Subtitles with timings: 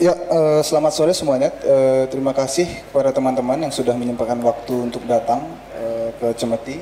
[0.00, 1.52] Ya, uh, selamat sore semuanya.
[1.60, 5.44] Uh, terima kasih kepada teman-teman yang sudah menyempatkan waktu untuk datang
[5.76, 6.80] uh, ke Cemeti,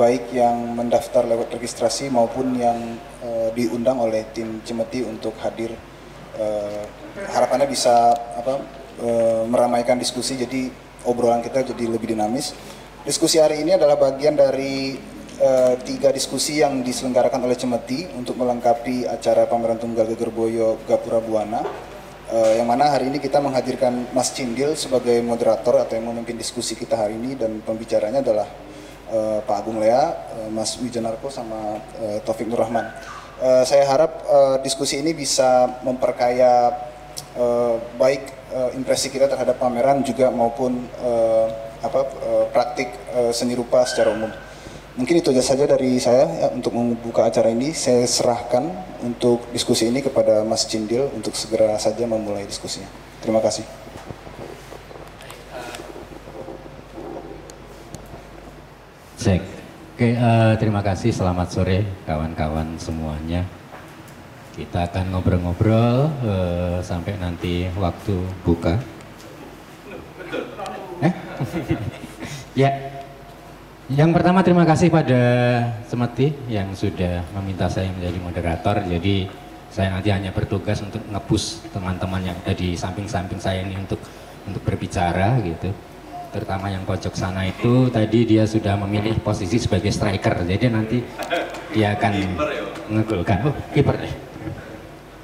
[0.00, 5.76] baik yang mendaftar lewat registrasi maupun yang uh, diundang oleh tim Cemeti untuk hadir.
[6.40, 6.88] Uh,
[7.36, 8.64] harapannya bisa apa
[9.04, 10.72] uh, meramaikan diskusi, jadi
[11.04, 12.56] obrolan kita jadi lebih dinamis.
[13.04, 14.96] Diskusi hari ini adalah bagian dari
[15.36, 21.60] uh, tiga diskusi yang diselenggarakan oleh Cemeti untuk melengkapi acara pameran tunggal Gegerboyo Gapura Buana
[22.32, 26.76] uh, yang mana hari ini kita menghadirkan Mas Cindil sebagai moderator atau yang memimpin diskusi
[26.76, 28.48] kita hari ini dan pembicaranya adalah
[29.12, 32.88] uh, Pak Agung Lea, uh, Mas Wijanarko sama uh, Taufik Nurrahman.
[33.38, 36.74] Uh, saya harap uh, diskusi ini bisa memperkaya
[37.38, 41.46] uh, baik uh, impresi kita terhadap pameran juga maupun uh,
[41.78, 44.30] apa uh, praktik uh, seni rupa secara umum.
[44.98, 47.70] Mungkin itu saja dari saya ya, untuk membuka acara ini.
[47.70, 48.66] Saya serahkan
[49.06, 52.90] untuk diskusi ini kepada Mas Cindil untuk segera saja memulai diskusinya.
[53.22, 53.62] Terima kasih.
[59.22, 59.42] Cek.
[59.94, 61.14] Oke, uh, terima kasih.
[61.14, 63.46] Selamat sore kawan-kawan semuanya.
[64.58, 68.82] Kita akan ngobrol-ngobrol uh, sampai nanti waktu buka.
[71.06, 71.14] Eh?
[72.66, 72.87] ya,
[73.88, 75.20] yang pertama terima kasih pada
[75.88, 78.76] Semeti yang sudah meminta saya menjadi moderator.
[78.84, 79.24] Jadi
[79.72, 83.96] saya nanti hanya bertugas untuk ngebus teman-teman yang ada di samping-samping saya ini untuk
[84.44, 85.72] untuk berbicara gitu.
[86.28, 90.44] Terutama yang pojok sana itu tadi dia sudah memilih posisi sebagai striker.
[90.44, 91.00] Jadi nanti
[91.72, 92.12] dia akan
[92.92, 93.48] ngegolkan.
[93.48, 94.14] Oh, kiper deh.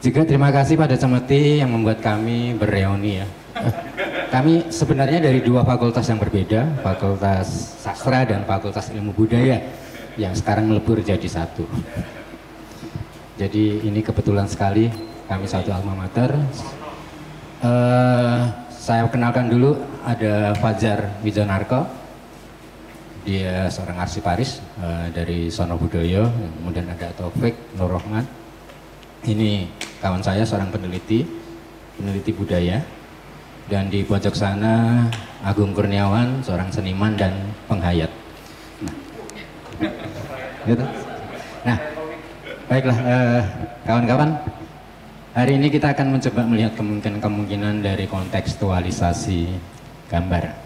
[0.01, 3.29] Juga terima kasih pada Semeti yang membuat kami bereuni ya.
[4.35, 9.63] Kami sebenarnya dari dua fakultas yang berbeda, Fakultas Sastra dan Fakultas Ilmu Budaya
[10.19, 11.63] yang sekarang melebur jadi satu.
[13.39, 14.91] Jadi ini kebetulan sekali
[15.31, 16.35] kami satu alma mater.
[17.63, 21.87] Uh, saya kenalkan dulu ada Fajar Wijanarko.
[23.23, 26.27] Dia seorang arsiparis uh, dari Sono Budoyo.
[26.59, 28.27] Kemudian ada Taufik Nur Rohman.
[29.31, 29.71] Ini
[30.03, 31.23] kawan saya seorang peneliti,
[31.95, 32.83] peneliti budaya
[33.69, 35.09] dan di pojok sana
[35.45, 37.33] Agung Kurniawan, seorang seniman dan
[37.69, 38.09] penghayat.
[38.81, 38.95] Nah,
[40.69, 40.85] gitu.
[41.65, 41.79] Nah,
[42.69, 43.43] baiklah eh,
[43.89, 44.31] kawan-kawan,
[45.33, 49.49] hari ini kita akan mencoba melihat kemungkinan-kemungkinan dari kontekstualisasi
[50.13, 50.65] gambar.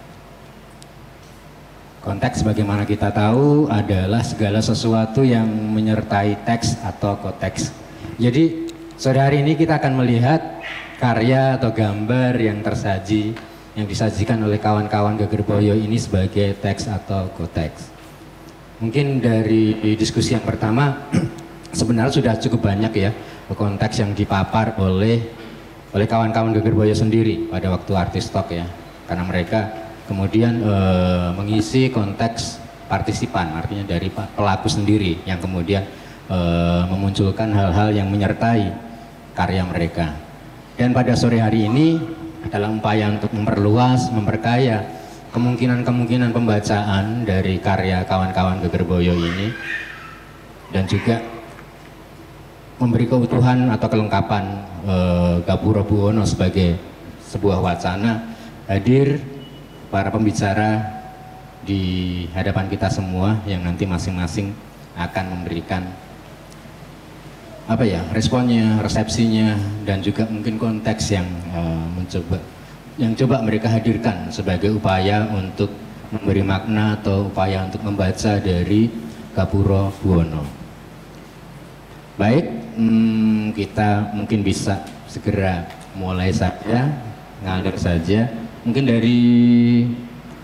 [1.98, 7.74] Konteks bagaimana kita tahu adalah segala sesuatu yang menyertai teks atau konteks.
[8.18, 10.40] Jadi sore hari ini kita akan melihat
[10.98, 13.32] karya atau gambar yang tersaji
[13.78, 17.94] yang disajikan oleh kawan-kawan Gegerboyo ini sebagai teks atau koteks.
[18.82, 21.06] Mungkin dari diskusi yang pertama
[21.78, 23.10] sebenarnya sudah cukup banyak ya
[23.54, 25.22] konteks yang dipapar oleh
[25.94, 28.66] oleh kawan-kawan Gegerboyo sendiri pada waktu artis talk ya.
[29.06, 29.72] Karena mereka
[30.10, 30.74] kemudian e,
[31.38, 32.60] mengisi konteks
[32.90, 35.86] partisipan artinya dari pelaku sendiri yang kemudian
[36.28, 36.38] e,
[36.90, 38.68] memunculkan hal-hal yang menyertai
[39.32, 40.27] karya mereka.
[40.78, 41.98] Dan pada sore hari ini
[42.54, 44.86] dalam upaya untuk memperluas, memperkaya
[45.34, 49.50] kemungkinan-kemungkinan pembacaan dari karya kawan-kawan Gegerboyo ini.
[50.70, 51.18] Dan juga
[52.78, 54.44] memberi keutuhan atau kelengkapan
[54.86, 54.96] e,
[55.42, 56.78] Gapuro Buwono sebagai
[57.26, 58.38] sebuah wacana
[58.70, 59.18] hadir
[59.90, 60.78] para pembicara
[61.66, 64.54] di hadapan kita semua yang nanti masing-masing
[64.94, 65.90] akan memberikan
[67.68, 69.52] apa ya responnya, resepsinya
[69.84, 72.40] dan juga mungkin konteks yang uh, mencoba
[72.96, 75.68] yang coba mereka hadirkan sebagai upaya untuk
[76.08, 78.88] memberi makna atau upaya untuk membaca dari
[79.36, 80.42] Kapuro Buwono.
[82.18, 86.90] Baik, hmm, kita mungkin bisa segera mulai saja,
[87.44, 88.26] ngalir saja.
[88.66, 89.18] Mungkin dari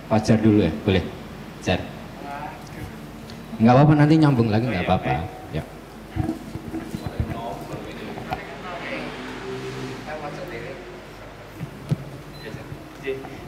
[0.05, 1.03] Fajar dulu ya, boleh?
[1.59, 1.81] Fajar.
[3.59, 5.11] Nggak apa-apa nanti nyambung lagi nggak apa-apa.
[5.51, 5.63] Ya.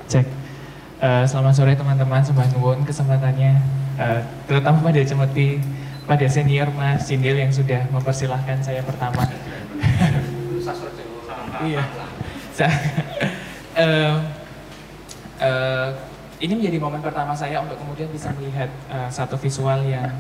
[0.07, 0.27] Cek.
[1.07, 3.63] Uh, selamat sore teman-teman, sembah nuwun kesempatannya.
[3.95, 4.19] Uh,
[4.51, 5.63] terutama pada Cemeti,
[6.03, 9.23] pada senior Mas Cindil yang sudah mempersilahkan saya pertama.
[11.63, 11.87] iya.
[13.79, 14.19] uh,
[15.39, 15.89] uh,
[16.43, 20.11] ini menjadi momen pertama saya untuk kemudian bisa melihat uh, satu visual yang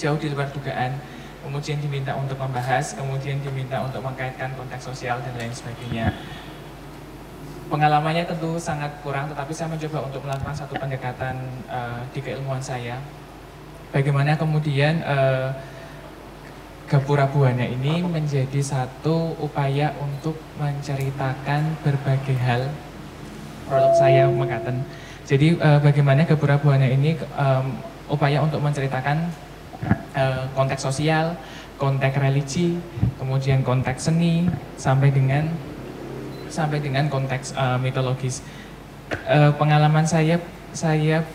[0.00, 0.96] jauh di luar dugaan.
[1.44, 6.16] Kemudian diminta untuk membahas, kemudian diminta untuk mengkaitkan konteks sosial dan lain sebagainya
[7.70, 11.38] pengalamannya tentu sangat kurang, tetapi saya mencoba untuk melakukan satu pendekatan
[11.70, 12.98] uh, di keilmuan saya.
[13.94, 15.54] Bagaimana kemudian uh,
[16.90, 22.66] Gapura Buana ini menjadi satu upaya untuk menceritakan berbagai hal
[23.70, 24.82] produk saya mengatakan.
[25.22, 27.78] Jadi uh, bagaimana Gapura Buana ini um,
[28.10, 29.30] upaya untuk menceritakan
[30.18, 31.38] uh, konteks sosial,
[31.78, 32.82] konteks religi,
[33.22, 35.46] kemudian konteks seni, sampai dengan
[36.50, 38.42] sampai dengan konteks uh, mitologis.
[39.26, 40.38] Uh, pengalaman saya
[40.70, 41.26] saya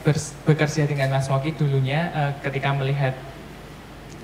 [0.47, 3.11] bekerja dengan Mas Moki dulunya uh, ketika melihat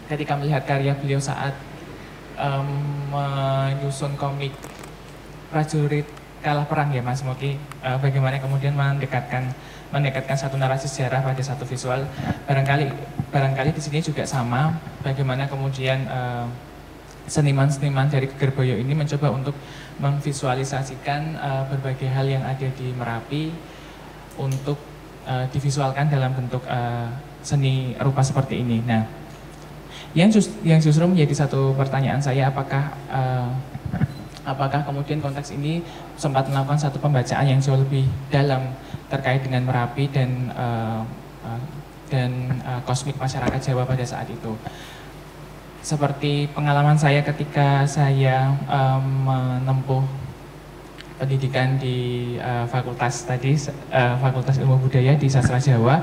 [0.07, 1.51] ketika melihat karya beliau saat
[2.39, 2.67] um,
[3.11, 4.55] menyusun komik
[5.51, 6.07] prajurit
[6.39, 9.51] kalah perang ya Mas Moki uh, bagaimana kemudian mendekatkan
[9.91, 12.07] mendekatkan satu narasi sejarah pada satu visual?
[12.47, 12.88] Barangkali
[13.29, 14.79] barangkali di sini juga sama.
[15.03, 16.47] Bagaimana kemudian uh,
[17.27, 19.55] seniman-seniman dari Gegerboyo ini mencoba untuk
[20.01, 23.53] memvisualisasikan uh, berbagai hal yang ada di Merapi
[24.42, 24.75] untuk
[25.30, 27.07] uh, divisualkan dalam bentuk uh,
[27.45, 28.81] seni rupa seperti ini.
[28.81, 29.06] Nah,
[30.18, 33.48] yang just, yang justru menjadi satu pertanyaan saya apakah uh,
[34.42, 35.86] apakah kemudian konteks ini
[36.18, 38.74] sempat melakukan satu pembacaan yang jauh lebih dalam
[39.07, 41.06] terkait dengan Merapi dan uh,
[41.45, 41.62] uh,
[42.09, 44.51] dan uh, kosmik masyarakat Jawa pada saat itu
[45.81, 50.06] seperti pengalaman saya ketika saya um, menempuh
[51.18, 53.54] pendidikan di uh, fakultas tadi
[53.94, 56.01] uh, Fakultas Ilmu Budaya di Sastra Jawa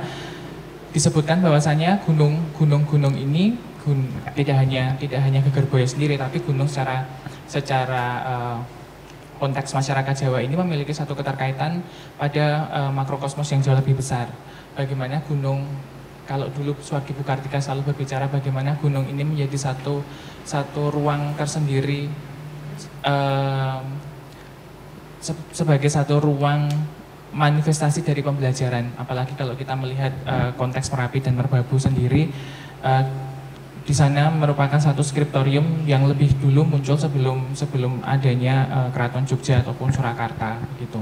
[0.95, 7.07] disebutkan bahwasanya gunung gunung-gunung ini gun, tidak hanya tidak hanya Gegerboyo sendiri tapi gunung secara
[7.51, 8.59] secara uh,
[9.39, 11.83] konteks masyarakat Jawa ini memiliki satu keterkaitan
[12.19, 14.27] pada uh, makrokosmos yang jauh lebih besar.
[14.75, 15.67] Bagaimana gunung
[16.29, 20.05] kalau dulu Suwargi Bukartika selalu berbicara bagaimana gunung ini menjadi satu
[20.45, 22.13] satu ruang tersendiri
[23.09, 23.81] uh,
[25.25, 26.69] se sebagai satu ruang
[27.33, 28.93] manifestasi dari pembelajaran.
[29.01, 32.29] Apalagi kalau kita melihat uh, konteks Merapi dan Merbabu sendiri
[32.85, 33.05] uh,
[33.89, 39.65] di sana merupakan satu skriptorium yang lebih dulu muncul sebelum sebelum adanya uh, Keraton Jogja
[39.65, 41.01] ataupun Surakarta gitu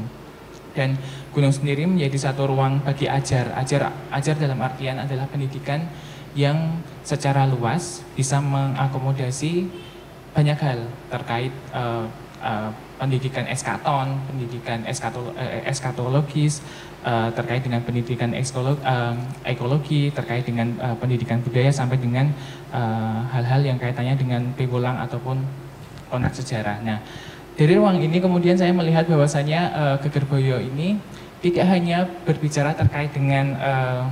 [0.76, 1.00] dan
[1.32, 3.56] gunung sendiri menjadi satu ruang bagi ajar.
[3.56, 5.88] Ajar ajar dalam artian adalah pendidikan
[6.36, 9.72] yang secara luas bisa mengakomodasi
[10.36, 12.04] banyak hal terkait uh,
[12.44, 12.68] uh,
[13.00, 16.60] pendidikan eskaton, pendidikan eskatolo, uh, eskatologis,
[17.08, 19.16] uh, terkait dengan pendidikan ekologi, uh,
[19.48, 22.28] ekologi terkait dengan uh, pendidikan budaya sampai dengan
[23.32, 25.40] hal-hal uh, yang kaitannya dengan pegulang ataupun
[26.12, 26.84] konteks sejarah.
[26.84, 27.00] Nah,
[27.56, 31.00] dari ruang ini kemudian saya melihat bahwasanya uh, Gegerboyo ini
[31.40, 34.04] tidak hanya berbicara terkait dengan uh,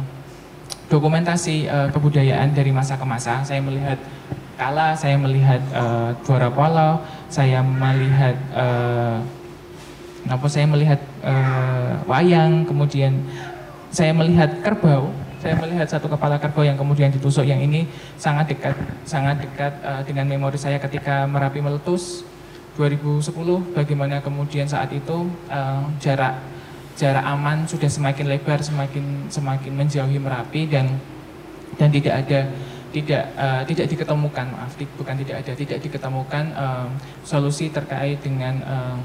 [0.88, 3.44] dokumentasi uh, kebudayaan dari masa ke masa.
[3.44, 4.00] Saya melihat
[4.56, 9.20] kala, saya melihat uh, Dwara Polo, saya melihat uh,
[10.25, 13.20] apa saya melihat uh, wayang, kemudian
[13.93, 17.85] saya melihat kerbau, saya melihat satu kepala kerbau yang kemudian ditusuk yang ini
[18.17, 18.73] sangat dekat
[19.05, 22.25] sangat dekat uh, dengan memori saya ketika Merapi meletus
[22.74, 23.30] 2010
[23.74, 26.42] bagaimana kemudian saat itu uh, jarak
[26.94, 30.98] jarak aman sudah semakin lebar semakin semakin menjauhi Merapi dan
[31.74, 32.40] dan tidak ada
[32.94, 36.86] tidak uh, tidak diketemukan maaf bukan tidak ada tidak diketemukan uh,
[37.26, 38.96] solusi terkait dengan uh,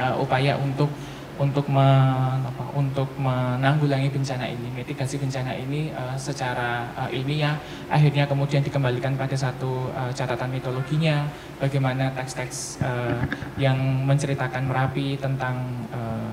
[0.00, 0.88] uh, upaya untuk
[1.36, 7.60] untuk men, apa, untuk menanggulangi bencana ini, mitigasi bencana ini uh, secara uh, ilmiah,
[7.92, 11.28] akhirnya kemudian dikembalikan pada satu uh, catatan mitologinya,
[11.60, 13.20] bagaimana teks-teks uh,
[13.60, 13.76] yang
[14.08, 15.60] menceritakan Merapi tentang
[15.92, 16.32] uh,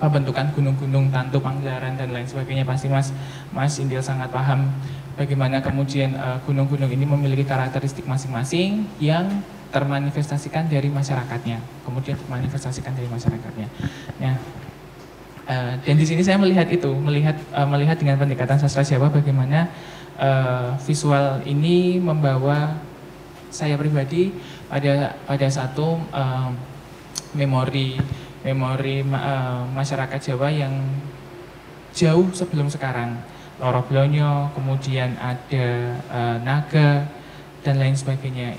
[0.00, 2.64] pembentukan gunung-gunung, Tantu, Panggaran dan lain sebagainya.
[2.64, 3.12] Pasti Mas
[3.52, 4.70] Mas Indil sangat paham
[5.18, 6.14] bagaimana kemudian
[6.46, 9.26] gunung-gunung uh, ini memiliki karakteristik masing-masing yang
[9.68, 13.68] termanifestasikan dari masyarakatnya, kemudian termanifestasikan dari masyarakatnya.
[14.16, 14.34] Ya.
[15.48, 19.72] Uh, dan di sini saya melihat itu, melihat uh, melihat dengan pendekatan sastra Jawa bagaimana
[20.20, 22.76] uh, visual ini membawa
[23.48, 24.32] saya pribadi
[24.68, 26.52] pada pada satu uh,
[27.32, 27.96] memori
[28.44, 30.74] memori uh, masyarakat Jawa yang
[31.96, 33.16] jauh sebelum sekarang.
[33.58, 35.66] Loro Blonyo, kemudian ada
[36.14, 37.10] uh, naga
[37.66, 38.54] dan lain sebagainya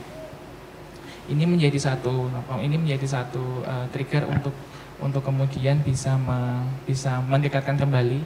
[1.29, 2.27] ini menjadi satu
[2.59, 4.53] ini menjadi satu uh, trigger untuk
[5.00, 8.19] untuk kemudian bisa me, bisa mendekatkan kembali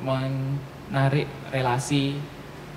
[0.00, 2.16] menarik relasi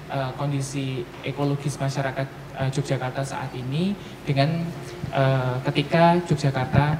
[0.09, 3.93] uh, kondisi ekologis masyarakat uh, Yogyakarta saat ini
[4.25, 4.65] dengan
[5.13, 6.97] uh, ketika Yogyakarta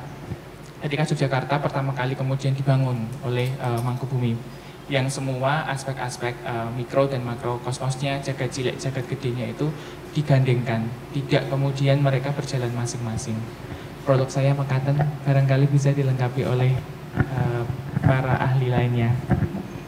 [0.83, 4.35] ketika Yogyakarta pertama kali kemudian dibangun oleh uh, Mangkubumi
[4.91, 9.71] yang semua aspek-aspek uh, mikro dan makro kosmosnya jagat cilik jagat gedenya itu
[10.13, 13.36] digandengkan tidak kemudian mereka berjalan masing-masing.
[14.05, 16.72] Produk saya Mekaten barangkali bisa dilengkapi oleh
[17.17, 17.63] uh,
[18.03, 19.10] para ahli lainnya.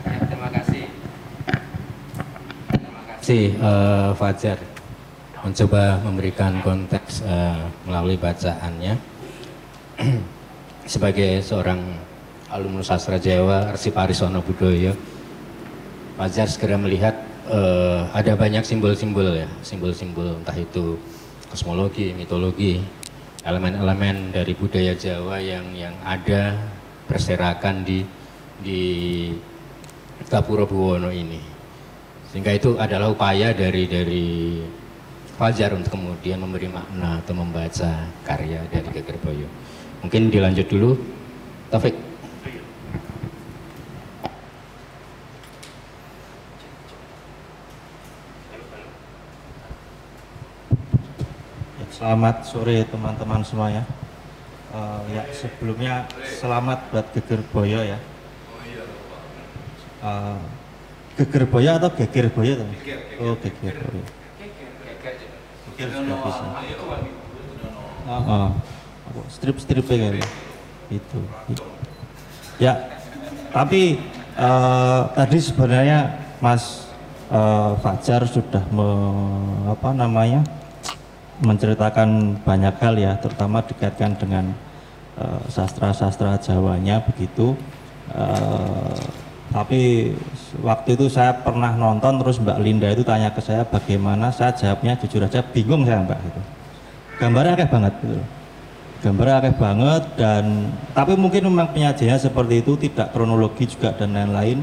[0.05, 0.85] Ya, terima kasih.
[2.73, 4.59] Terima kasih uh, Fajar.
[5.45, 8.97] Mencoba memberikan konteks uh, melalui bacaannya.
[10.93, 11.81] Sebagai seorang
[12.49, 14.93] alumnus sastra Jawa Arsi Parisono Budoyo
[16.15, 20.97] wajar segera melihat uh, ada banyak simbol-simbol ya simbol-simbol entah itu
[21.49, 22.81] kosmologi mitologi
[23.45, 26.57] elemen-elemen dari budaya Jawa yang yang ada
[27.05, 28.01] berserakan di
[28.61, 28.81] di
[30.25, 31.39] Gapura Buwono ini
[32.33, 34.27] sehingga itu adalah upaya dari dari
[35.35, 39.43] Fajar untuk kemudian memberi makna atau membaca karya dari Geger Boyo.
[39.99, 40.95] Mungkin dilanjut dulu,
[41.67, 41.91] Taufik.
[51.95, 53.87] Selamat sore teman-teman semuanya.
[54.75, 57.99] Uh, ya sebelumnya selamat buat Geger Boyo ya.
[60.03, 60.35] Uh,
[61.15, 62.59] Geger Boyo atau Geger Boyo?
[63.23, 64.05] Oh Geger Boyo.
[65.71, 66.45] Pikir sudah bisa.
[68.05, 68.51] Oh,
[69.31, 70.19] strip strip kan?
[70.91, 71.19] Itu
[72.55, 72.77] ya
[73.51, 73.99] tapi
[74.35, 76.11] uh, tadi sebenarnya
[76.43, 76.91] Mas
[77.31, 78.87] uh, Fajar sudah me,
[79.71, 80.43] apa namanya
[81.43, 84.55] menceritakan banyak hal ya terutama dikaitkan dengan
[85.47, 87.55] sastra-sastra uh, Jawanya begitu.
[88.11, 88.95] Uh,
[89.51, 90.11] tapi
[90.59, 94.27] waktu itu saya pernah nonton terus Mbak Linda itu tanya ke saya bagaimana?
[94.31, 96.41] Saya jawabnya jujur aja bingung saya Mbak gitu.
[97.23, 98.19] Gambarnya akeh banget gitu.
[99.05, 100.43] Gambarnya akeh banget dan
[100.91, 104.59] tapi mungkin memang penyajiannya seperti itu tidak kronologi juga dan lain-lain.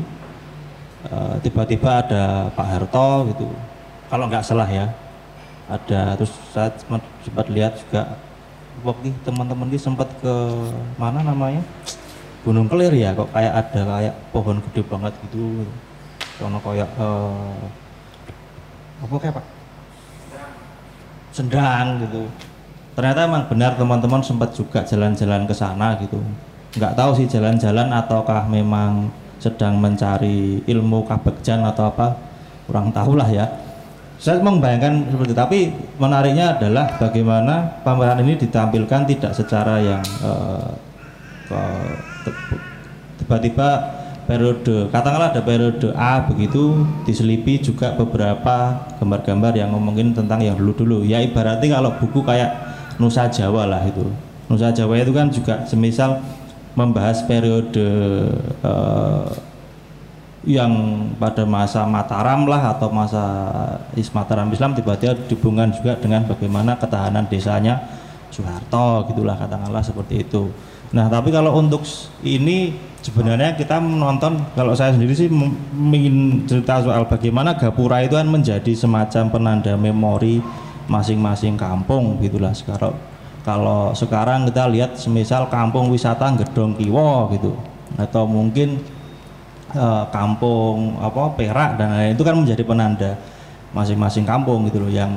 [1.02, 3.48] Uh, tiba-tiba ada Pak Harto gitu.
[4.12, 4.92] Kalau nggak salah ya
[5.70, 8.18] ada terus saya sempat lihat juga
[8.80, 10.34] waktu teman-teman ini sempat ke
[10.96, 11.62] mana namanya?
[12.42, 15.68] Gunung Kelir ya kok kayak ada kayak pohon gede banget gitu.
[16.40, 17.54] Sono kayak uh,
[19.06, 19.46] apa kayak pak?
[21.30, 22.26] Sendang gitu.
[22.98, 26.18] Ternyata emang benar teman-teman sempat juga jalan-jalan ke sana gitu.
[26.74, 32.14] Nggak tahu sih jalan-jalan ataukah memang sedang mencari ilmu kabegjan atau apa
[32.66, 33.46] kurang tahu lah ya
[34.22, 35.36] saya membayangkan seperti itu.
[35.36, 35.58] Tapi
[35.98, 40.70] menariknya adalah bagaimana pameran ini ditampilkan tidak secara yang uh,
[43.18, 50.54] tiba-tiba periode katakanlah ada periode A begitu diselipi juga beberapa gambar-gambar yang ngomongin tentang yang
[50.54, 52.54] dulu-dulu ya ibaratnya kalau buku kayak
[53.02, 54.06] Nusa Jawa lah itu.
[54.46, 56.22] Nusa Jawa itu kan juga semisal
[56.78, 57.84] membahas periode
[58.62, 59.26] uh,
[60.42, 60.72] yang
[61.22, 63.22] pada masa Mataram lah atau masa
[63.94, 67.78] Mataram Islam tiba-tiba dihubungkan juga dengan bagaimana ketahanan desanya
[68.32, 70.48] Soeharto gitulah katakanlah seperti itu.
[70.92, 71.84] Nah, tapi kalau untuk
[72.24, 75.28] ini sebenarnya kita menonton kalau saya sendiri sih
[75.72, 80.40] ingin cerita soal bagaimana Gapura itu kan menjadi semacam penanda memori
[80.88, 82.52] masing-masing kampung gitulah.
[82.52, 82.96] Sekarang
[83.42, 87.52] kalau sekarang kita lihat semisal kampung wisata Gedong Kiwo gitu.
[88.00, 88.80] Atau mungkin
[89.72, 93.12] eh, kampung apa Perak dan lain itu kan menjadi penanda
[93.72, 95.16] masing-masing kampung gitu loh yang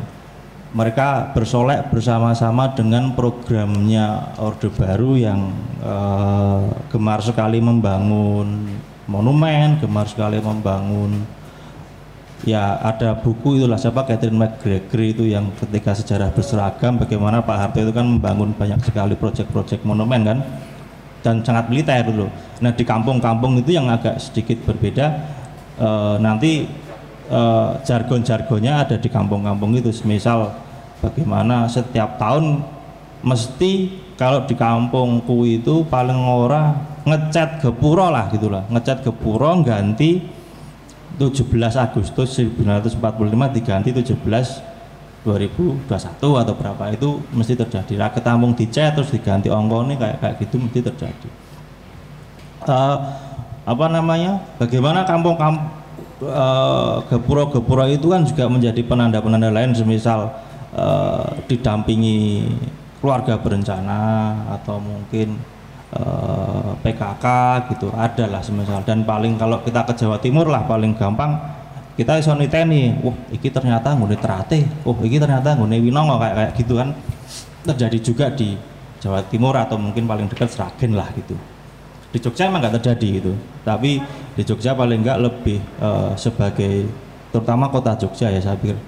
[0.76, 8.76] mereka bersolek bersama-sama dengan programnya Orde Baru yang uh, gemar sekali membangun
[9.08, 11.24] monumen, gemar sekali membangun
[12.44, 17.80] ya ada buku itulah siapa Catherine McGregor itu yang ketika sejarah berseragam bagaimana Pak Harto
[17.80, 20.38] itu kan membangun banyak sekali proyek-proyek monumen kan
[21.24, 22.28] dan sangat militer dulu.
[22.64, 25.06] Nah di kampung-kampung itu yang agak sedikit berbeda
[25.80, 26.64] uh, nanti
[27.28, 29.92] uh, jargon-jargonnya ada di kampung-kampung itu.
[30.08, 30.56] Misal
[31.04, 32.64] bagaimana setiap tahun
[33.26, 36.72] mesti kalau di kampungku itu paling ora
[37.04, 40.24] ngecat gepuro lah gitulah ngecat gepuro ganti
[41.20, 41.48] 17
[41.80, 44.76] Agustus 1945 diganti 17
[45.26, 45.90] 2021
[46.22, 46.84] atau berapa.
[46.94, 47.98] Itu mesti terjadi.
[47.98, 51.45] Lah ketampung dicat terus diganti ongkong ini kayak kayak gitu mesti terjadi
[52.70, 52.98] uh,
[53.66, 54.38] apa namanya?
[54.62, 55.66] Bagaimana kampung kampung
[56.22, 59.74] uh, gepuro-gepuro itu kan juga menjadi penanda-penanda lain.
[59.74, 60.30] Semisal
[60.78, 62.46] uh, didampingi
[63.02, 65.38] keluarga berencana atau mungkin
[65.94, 67.26] uh, eh, PKK
[67.74, 67.90] gitu.
[67.94, 68.86] Ada lah semisal.
[68.86, 71.38] Dan paling kalau kita ke Jawa Timur lah paling gampang
[71.96, 76.52] kita iso niteni wah iki ternyata ngune terate oh iki ternyata ngune winongo kayak kayak
[76.60, 76.90] gitu kan.
[77.66, 78.54] Terjadi juga di
[79.02, 81.34] Jawa Timur atau mungkin paling dekat Sragen lah gitu
[82.16, 83.34] di Jogja emang nggak terjadi gitu
[83.68, 84.00] tapi
[84.40, 86.88] di Jogja paling nggak lebih uh, sebagai
[87.36, 88.80] terutama kota Jogja ya saya pikir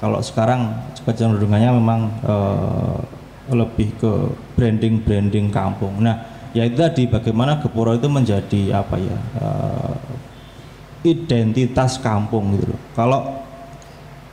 [0.00, 0.72] kalau sekarang
[1.04, 2.98] kecenderungannya memang uh,
[3.52, 4.12] lebih ke
[4.58, 6.02] branding branding kampung.
[6.02, 9.94] Nah, ya itu tadi bagaimana Gepuro itu menjadi apa ya uh,
[11.06, 12.80] identitas kampung gitu loh.
[12.98, 13.20] Kalau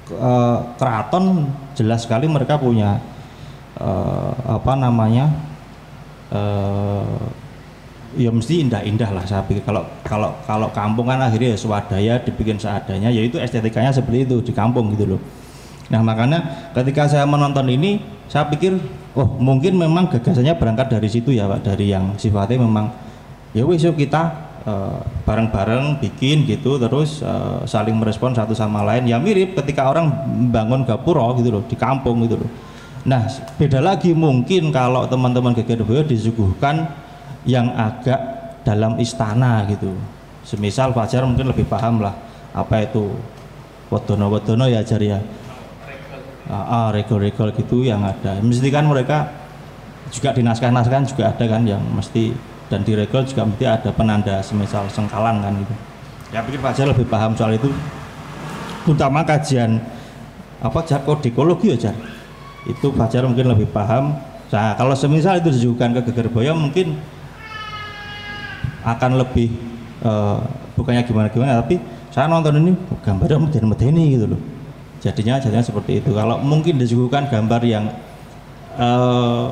[0.10, 2.98] eh, keraton jelas sekali mereka punya
[3.78, 5.30] eh, apa namanya
[6.34, 7.22] eh,
[8.18, 9.66] ya mesti indah-indah lah saya pikir.
[9.66, 14.54] Kalau kalau kalau kampung kan akhirnya ya swadaya dibikin seadanya yaitu estetikanya seperti itu di
[14.56, 15.22] kampung gitu loh.
[15.92, 18.02] Nah makanya ketika saya menonton ini
[18.32, 18.80] saya pikir
[19.14, 21.66] oh mungkin memang gagasannya berangkat dari situ ya pak.
[21.74, 22.90] Dari yang sifatnya memang
[23.52, 24.32] ya wis yuk kita
[24.66, 29.06] eh, bareng-bareng bikin gitu terus eh, saling merespon satu sama lain.
[29.06, 32.50] Ya mirip ketika orang membangun gapura gitu loh di kampung gitu loh.
[33.04, 33.28] Nah
[33.60, 35.52] beda lagi mungkin kalau teman-teman
[35.84, 37.03] Boyo disuguhkan
[37.44, 38.20] yang agak
[38.64, 39.92] dalam istana gitu.
[40.44, 42.16] Semisal Fajar mungkin lebih paham lah
[42.56, 43.12] apa itu.
[43.92, 45.22] Wedono-wedono ya Jar ya.
[46.50, 48.42] Ah, ah, regol-regol gitu yang ada.
[48.42, 49.32] Mesti kan mereka
[50.12, 52.36] juga di naskah-naskah juga ada kan yang mesti
[52.68, 55.74] dan di regol juga mesti ada penanda semisal sengkalan kan gitu.
[56.34, 57.70] Ya pikir Fajar lebih paham soal itu.
[58.84, 59.80] Terutama kajian
[60.60, 61.06] apa jar?
[61.06, 61.96] Kodikologi ya jar?
[62.68, 64.18] Itu Fajar mungkin lebih paham.
[64.50, 67.00] Nah kalau semisal itu disuguhkan ke Geger Boyo mungkin
[68.84, 69.50] akan lebih
[70.04, 70.40] eh,
[70.76, 71.80] bukannya gimana gimana tapi
[72.14, 74.42] saya nonton ini oh, gambarnya medeni medeni gitu loh.
[75.02, 76.14] Jadinya jadinya seperti itu.
[76.14, 77.90] Kalau mungkin disuguhkan gambar yang
[78.78, 79.46] eh,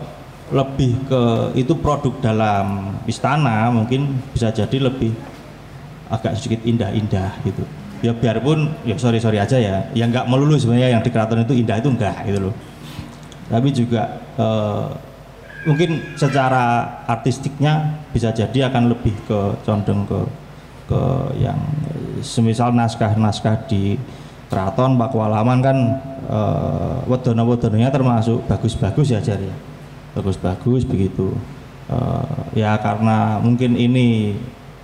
[0.52, 1.22] lebih ke
[1.58, 5.16] itu produk dalam istana mungkin bisa jadi lebih
[6.12, 7.64] agak sedikit indah-indah gitu.
[8.06, 9.90] Ya biarpun ya sorry sorry aja ya.
[9.98, 12.56] Yang nggak melulu sebenarnya yang di keraton itu indah itu enggak gitu loh.
[13.50, 14.88] Tapi juga eh,
[15.66, 20.20] mungkin secara artistiknya bisa jadi akan lebih ke condong ke
[20.92, 21.02] ke
[21.40, 21.60] yang
[22.20, 23.96] semisal naskah-naskah di
[24.52, 25.78] keraton Pakualaman kan
[26.28, 29.48] eh, wedono-wedononya termasuk bagus-bagus ya jadi
[30.12, 31.32] bagus-bagus begitu.
[31.88, 34.36] Eh, ya karena mungkin ini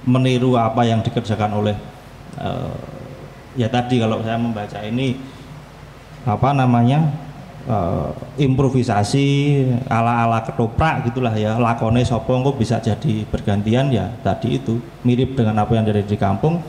[0.07, 1.75] meniru apa yang dikerjakan oleh
[2.39, 2.75] eh,
[3.59, 5.19] ya tadi kalau saya membaca ini
[6.23, 7.26] apa namanya
[7.67, 8.09] eh,
[8.47, 9.27] improvisasi
[9.91, 11.59] ala-ala ketoprak gitulah ya.
[11.59, 14.79] Lakone sopo kok bisa jadi bergantian ya tadi itu.
[15.03, 16.63] Mirip dengan apa yang ada di kampung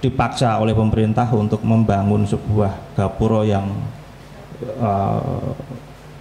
[0.00, 3.66] dipaksa oleh pemerintah untuk membangun sebuah gapura yang
[4.62, 5.52] eh,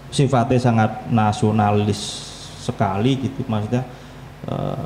[0.09, 2.27] sifatnya sangat nasionalis
[2.59, 3.87] sekali gitu maksudnya
[4.49, 4.83] eh,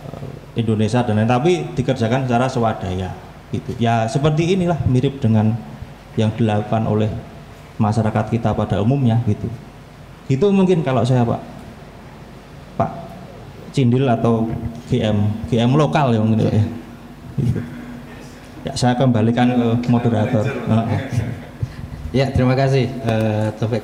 [0.62, 3.10] Indonesia dan lain tapi dikerjakan secara swadaya
[3.50, 3.74] gitu.
[3.82, 5.58] Ya seperti inilah mirip dengan
[6.14, 7.10] yang dilakukan oleh
[7.78, 9.50] masyarakat kita pada umumnya gitu
[10.30, 11.42] itu mungkin kalau saya pak
[12.80, 12.92] pak
[13.74, 14.48] Cindil atau
[14.88, 15.18] GM
[15.50, 17.60] GM lokal ya mungkin ya gitu.
[18.70, 19.50] ya saya kembalikan
[19.82, 20.46] ke moderator
[22.14, 23.82] Ya, terima kasih eh, Taufik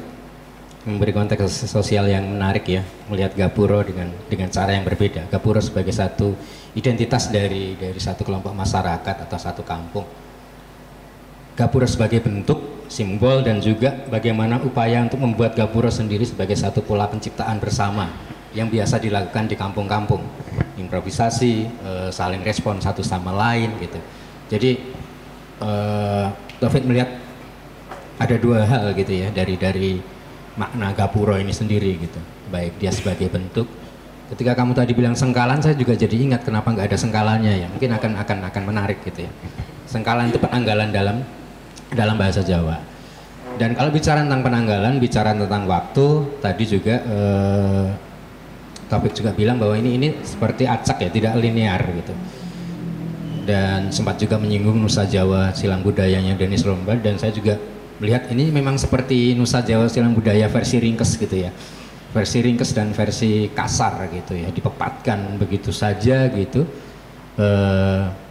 [0.85, 5.25] memberi konteks sosial yang menarik ya melihat Gapuro dengan dengan cara yang berbeda.
[5.33, 6.37] Gapuro sebagai satu
[6.77, 10.05] identitas dari dari satu kelompok masyarakat atau satu kampung.
[11.57, 17.05] Gapuro sebagai bentuk, simbol dan juga bagaimana upaya untuk membuat Gapuro sendiri sebagai satu pola
[17.05, 18.09] penciptaan bersama
[18.51, 20.25] yang biasa dilakukan di kampung-kampung.
[20.75, 23.99] Improvisasi, eh, saling respon satu sama lain gitu.
[24.49, 24.71] Jadi
[25.61, 26.25] eh,
[26.59, 27.07] Taufik melihat
[28.19, 29.91] ada dua hal gitu ya dari dari
[30.59, 32.19] makna gapuro ini sendiri gitu
[32.51, 33.63] baik dia sebagai bentuk
[34.35, 37.95] ketika kamu tadi bilang sengkalan saya juga jadi ingat kenapa nggak ada sengkalannya ya mungkin
[37.95, 39.31] akan akan akan menarik gitu ya
[39.87, 41.23] sengkalan itu penanggalan dalam
[41.93, 42.77] dalam bahasa Jawa.
[43.59, 46.05] Dan kalau bicara tentang penanggalan bicara tentang waktu
[46.39, 47.87] tadi juga eh,
[48.87, 52.13] topik juga bilang bahwa ini ini seperti acak ya tidak linear gitu.
[53.43, 57.57] Dan sempat juga menyinggung Nusa Jawa silang budayanya Denis Lombard dan saya juga
[57.97, 61.51] melihat ini memang seperti Nusa Jawa silang budaya versi ringkes gitu ya.
[62.09, 66.63] Versi ringkes dan versi kasar gitu ya dipepatkan begitu saja gitu.
[67.35, 68.28] Eh,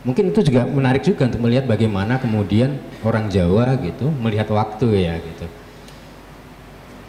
[0.00, 5.14] mungkin itu juga menarik juga untuk melihat bagaimana kemudian orang Jawa gitu melihat waktu ya
[5.20, 5.46] gitu.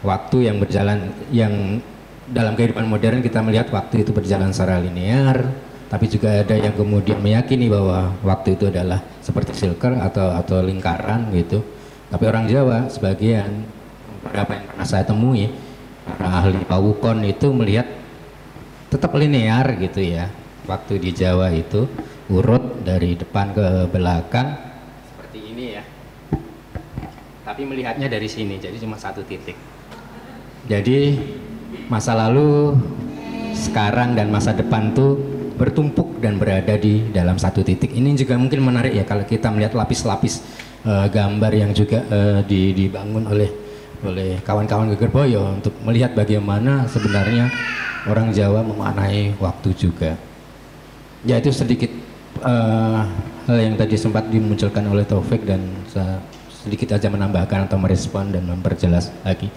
[0.02, 1.78] Waktu yang berjalan yang
[2.26, 5.46] dalam kehidupan modern kita melihat waktu itu berjalan secara linear
[5.92, 11.28] tapi juga ada yang kemudian meyakini bahwa waktu itu adalah seperti silker atau atau lingkaran
[11.36, 11.60] gitu.
[12.08, 13.68] Tapi orang Jawa sebagian
[14.24, 15.52] beberapa yang pernah saya temui
[16.16, 17.84] para ahli pawukon itu melihat
[18.88, 20.28] tetap linear gitu ya
[20.66, 21.88] waktu di Jawa itu
[22.30, 24.54] urut dari depan ke belakang.
[25.10, 25.82] Seperti ini ya.
[27.42, 29.58] Tapi melihatnya dari sini jadi cuma satu titik.
[30.70, 31.18] Jadi
[31.90, 32.78] masa lalu
[33.56, 35.18] sekarang dan masa depan tuh
[35.58, 37.90] bertumpuk dan berada di dalam satu titik.
[37.90, 40.42] Ini juga mungkin menarik ya kalau kita melihat lapis-lapis
[40.86, 43.50] eh, gambar yang juga eh, di- dibangun oleh
[44.02, 47.46] oleh kawan-kawan Geger Boyo untuk melihat bagaimana sebenarnya
[48.10, 50.18] orang Jawa memaknai waktu juga.
[51.22, 52.01] Ya itu sedikit
[52.42, 53.00] eh,
[53.48, 56.18] hal yang tadi sempat dimunculkan oleh Taufik dan saya
[56.50, 59.50] sedikit aja menambahkan atau merespon dan memperjelas lagi.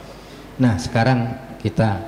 [0.57, 2.01] Nah, sekarang kita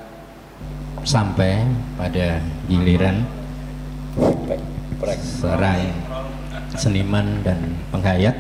[1.06, 1.66] sampai
[1.98, 3.22] pada giliran
[5.22, 5.94] seorang
[6.74, 7.60] seniman dan
[7.94, 8.36] penghayat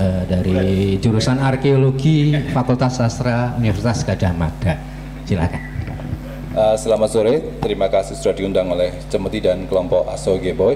[0.00, 4.80] eh, dari jurusan arkeologi Fakultas Sastra Universitas Gadjah Mada.
[5.28, 5.68] Silakan.
[6.58, 10.74] Uh, selamat sore, terima kasih sudah diundang oleh Cemeti dan kelompok Aso Geboy.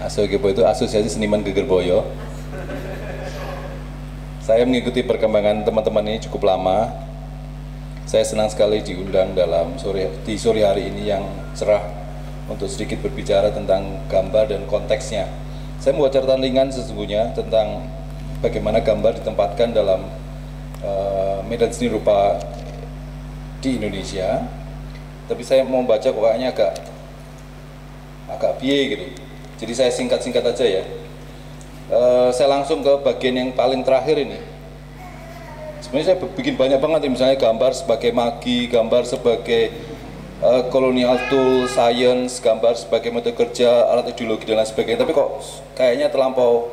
[0.00, 2.08] Aso Geboy itu Asosiasi Seniman Geger Boyo.
[4.40, 6.88] Saya mengikuti perkembangan teman-teman ini cukup lama.
[8.08, 11.20] Saya senang sekali diundang dalam sore di sore hari ini yang
[11.52, 11.84] cerah
[12.48, 15.28] untuk sedikit berbicara tentang gambar dan konteksnya.
[15.84, 17.84] Saya membuat catatan ringan sesungguhnya tentang
[18.40, 20.08] bagaimana gambar ditempatkan dalam
[20.80, 22.40] uh, medan seni rupa
[23.60, 24.48] di Indonesia.
[25.28, 26.72] Tapi saya mau baca kok agak
[28.32, 29.29] agak biye gitu.
[29.60, 30.84] Jadi saya singkat-singkat aja ya.
[31.92, 34.40] Uh, saya langsung ke bagian yang paling terakhir ini.
[35.84, 39.74] Sebenarnya saya bikin banyak banget misalnya gambar sebagai magi, gambar sebagai
[40.40, 45.04] uh, colonial tool, science, gambar sebagai metode kerja, alat ideologi dan lain sebagainya.
[45.04, 45.28] Tapi kok
[45.76, 46.72] kayaknya terlampau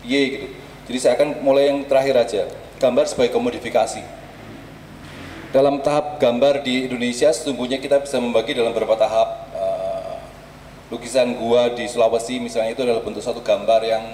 [0.00, 0.46] piye gitu.
[0.88, 2.42] Jadi saya akan mulai yang terakhir aja.
[2.80, 4.00] Gambar sebagai komodifikasi.
[5.48, 9.47] Dalam tahap gambar di Indonesia sesungguhnya kita bisa membagi dalam beberapa tahap.
[10.88, 14.04] Lukisan gua di Sulawesi misalnya itu adalah bentuk satu gambar yang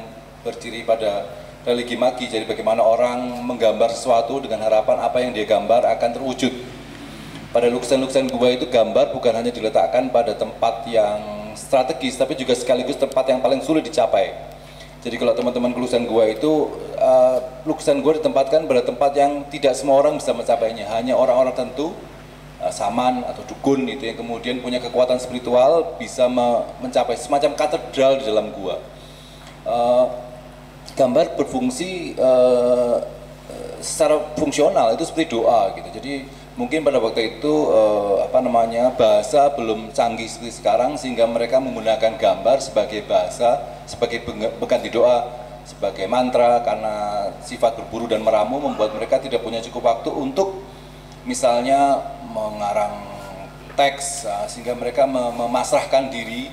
[0.43, 1.23] berdiri pada
[1.63, 2.27] religi magi.
[2.27, 6.51] Jadi bagaimana orang menggambar sesuatu dengan harapan apa yang dia gambar akan terwujud.
[7.55, 12.99] Pada lukisan-lukisan gua itu gambar bukan hanya diletakkan pada tempat yang strategis, tapi juga sekaligus
[12.99, 14.35] tempat yang paling sulit dicapai.
[15.07, 20.03] Jadi kalau teman-teman lukisan gua itu uh, lukisan gua ditempatkan pada tempat yang tidak semua
[20.03, 21.95] orang bisa mencapainya, hanya orang-orang tentu
[22.73, 28.25] saman atau dukun itu yang kemudian punya kekuatan spiritual bisa me mencapai semacam katedral di
[28.25, 28.81] dalam gua.
[29.65, 30.07] Uh,
[30.95, 33.01] gambar berfungsi uh,
[33.81, 35.89] secara fungsional itu seperti doa gitu.
[36.01, 36.13] Jadi
[36.55, 37.55] mungkin pada waktu itu
[38.23, 43.59] apa namanya bahasa belum canggih seperti sekarang sehingga mereka menggunakan gambar sebagai bahasa
[43.91, 44.23] sebagai
[44.63, 45.27] pengganti doa
[45.65, 50.63] sebagai mantra karena sifat berburu dan meramu membuat mereka tidak punya cukup waktu untuk
[51.25, 53.01] misalnya mengarang
[53.75, 56.49] teks uh, sehingga mereka memasrahkan diri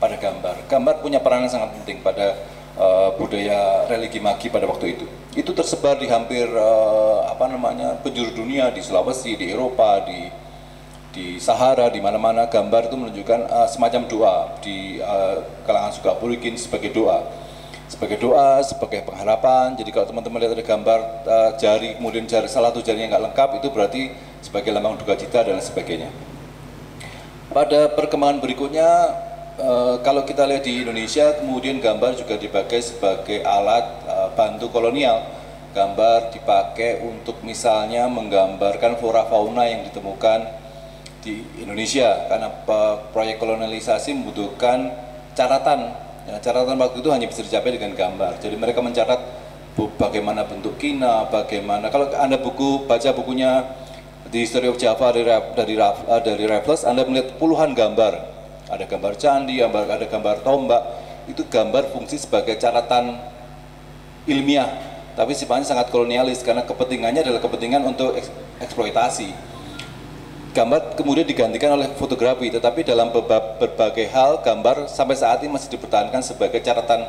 [0.00, 0.64] pada gambar.
[0.70, 2.38] Gambar punya peranan sangat penting pada
[2.78, 5.04] uh, budaya religi magi pada waktu itu.
[5.36, 10.30] Itu tersebar di hampir uh, apa namanya penjuru dunia di Sulawesi, di Eropa, di
[11.10, 16.54] di Sahara, di mana-mana gambar itu menunjukkan uh, semacam doa di uh, kalangan suku aborigin
[16.54, 17.26] sebagai doa,
[17.90, 19.74] sebagai doa, sebagai pengharapan.
[19.74, 23.48] Jadi kalau teman-teman lihat ada gambar uh, jari kemudian jari salah satu jarinya nggak lengkap
[23.58, 24.02] itu berarti
[24.38, 26.14] sebagai lambang duka cita dan sebagainya.
[27.50, 28.88] Pada perkembangan berikutnya
[29.60, 35.20] Uh, kalau kita lihat di Indonesia, kemudian gambar juga dipakai sebagai alat uh, bantu kolonial.
[35.76, 40.48] Gambar dipakai untuk misalnya menggambarkan flora fauna yang ditemukan
[41.20, 42.48] di Indonesia, karena
[43.12, 44.96] proyek kolonialisasi membutuhkan
[45.36, 45.92] catatan.
[46.28, 48.40] Ya, catatan waktu itu hanya bisa dicapai dengan gambar.
[48.42, 49.20] Jadi mereka mencatat
[49.96, 51.88] bagaimana bentuk kina, bagaimana.
[51.88, 53.64] Kalau anda buku baca bukunya
[54.28, 55.24] di History of Java dari
[55.56, 60.82] dari, dari Raffles, anda melihat puluhan gambar ada gambar candi, ada gambar tombak,
[61.26, 63.18] itu gambar fungsi sebagai catatan
[64.30, 64.70] ilmiah,
[65.18, 68.14] tapi sifatnya sangat kolonialis karena kepentingannya adalah kepentingan untuk
[68.62, 69.50] eksploitasi.
[70.50, 76.26] Gambar kemudian digantikan oleh fotografi, tetapi dalam berbagai hal gambar sampai saat ini masih dipertahankan
[76.26, 77.06] sebagai catatan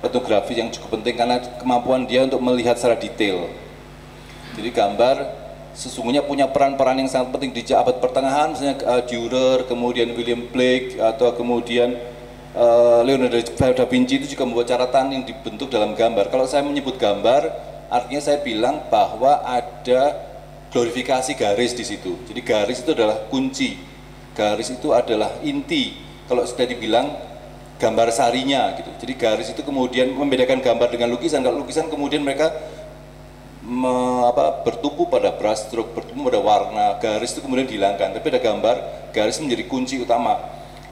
[0.00, 3.44] fotografi yang cukup penting karena kemampuan dia untuk melihat secara detail.
[4.56, 5.16] Jadi gambar
[5.76, 10.96] sesungguhnya punya peran-peran yang sangat penting di abad pertengahan misalnya uh, Dürer, kemudian William Blake
[10.96, 11.92] atau kemudian
[12.56, 16.32] uh, Leonardo da Vinci itu juga membuat catatan yang dibentuk dalam gambar.
[16.32, 17.52] Kalau saya menyebut gambar,
[17.92, 20.27] artinya saya bilang bahwa ada
[20.72, 22.16] glorifikasi garis di situ.
[22.28, 23.80] Jadi garis itu adalah kunci.
[24.36, 25.96] Garis itu adalah inti.
[26.28, 27.08] Kalau sudah dibilang
[27.80, 28.90] gambar sarinya gitu.
[29.00, 31.40] Jadi garis itu kemudian membedakan gambar dengan lukisan.
[31.40, 32.52] Kalau lukisan kemudian mereka
[33.64, 38.12] me, apa, bertumpu pada brush stroke, bertumpu pada warna, garis itu kemudian dihilangkan.
[38.12, 38.76] Tapi ada gambar,
[39.16, 40.36] garis menjadi kunci utama.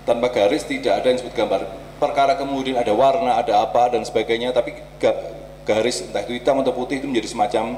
[0.06, 1.60] Tanpa garis tidak ada yang disebut gambar.
[1.98, 4.76] Perkara kemudian ada warna, ada apa dan sebagainya, tapi
[5.66, 7.74] garis entah itu hitam atau putih itu menjadi semacam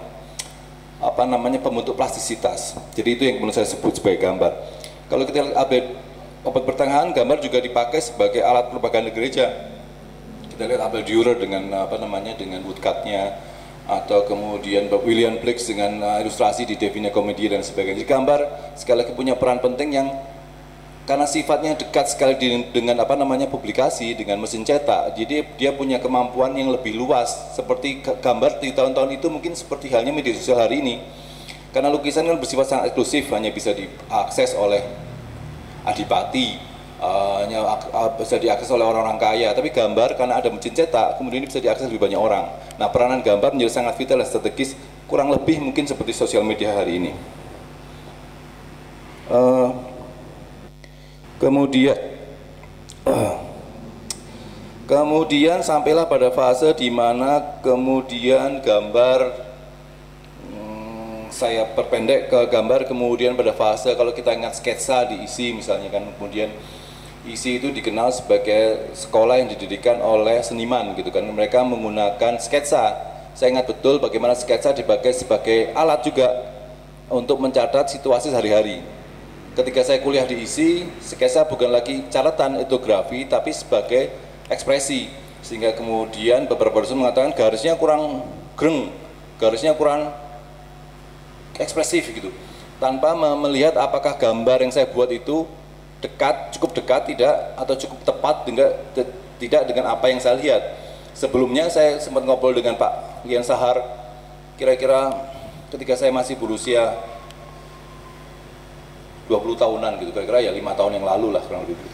[0.99, 2.75] apa namanya pembentuk plastisitas.
[2.95, 4.53] Jadi itu yang kemudian saya sebut sebagai gambar.
[5.07, 5.85] Kalau kita lihat abad
[6.43, 9.51] abad pertengahan, gambar juga dipakai sebagai alat propaganda gereja.
[10.51, 13.39] Kita lihat Abel Dürer dengan apa namanya dengan woodcutnya,
[13.87, 18.03] atau kemudian William Blake dengan uh, ilustrasi di Divina Commedia dan sebagainya.
[18.03, 18.41] Jadi gambar
[18.75, 20.11] sekali lagi punya peran penting yang
[21.09, 22.37] karena sifatnya dekat sekali
[22.69, 25.17] dengan apa namanya publikasi dengan mesin cetak.
[25.17, 27.57] Jadi dia punya kemampuan yang lebih luas.
[27.57, 31.01] Seperti ga- gambar di tahun-tahun itu mungkin seperti halnya media sosial hari ini.
[31.73, 34.85] Karena lukisan kan bersifat sangat eksklusif hanya bisa diakses oleh
[35.89, 36.61] adipati
[37.01, 39.49] eh, hanya ah, bisa diakses oleh orang-orang kaya.
[39.57, 42.53] Tapi gambar karena ada mesin cetak kemudian ini bisa diakses lebih banyak orang.
[42.77, 44.77] Nah peranan gambar menjadi sangat vital dan strategis
[45.09, 47.13] kurang lebih mungkin seperti sosial media hari ini.
[49.33, 49.69] Eh,
[51.39, 51.99] kemudian
[53.07, 53.35] eh,
[54.91, 59.33] kemudian sampailah pada fase di mana kemudian gambar
[60.51, 66.05] hmm, saya perpendek ke gambar kemudian pada fase kalau kita ingat sketsa diisi misalnya kan
[66.19, 66.51] kemudian
[67.29, 71.27] isi itu dikenal sebagai sekolah yang didirikan oleh seniman gitu kan.
[71.29, 72.97] Mereka menggunakan sketsa.
[73.37, 76.27] Saya ingat betul bagaimana sketsa dipakai sebagai alat juga
[77.13, 78.98] untuk mencatat situasi sehari-hari
[79.59, 84.15] ketika saya kuliah di ISI, sketsa bukan lagi catatan etnografi tapi sebagai
[84.47, 85.11] ekspresi
[85.43, 88.23] sehingga kemudian beberapa dosen mengatakan garisnya kurang
[88.55, 88.95] greng,
[89.43, 90.15] garisnya kurang
[91.59, 92.31] ekspresif gitu
[92.79, 95.43] tanpa me- melihat apakah gambar yang saya buat itu
[95.99, 98.47] dekat, cukup dekat tidak atau cukup tepat
[98.95, 99.11] te-
[99.43, 100.63] tidak dengan apa yang saya lihat.
[101.19, 103.83] Sebelumnya saya sempat ngobrol dengan Pak Lian Sahar
[104.55, 105.11] kira-kira
[105.75, 106.95] ketika saya masih berusia
[109.29, 111.77] 20 tahunan gitu kira-kira ya lima tahun yang lalu lah kurang lebih.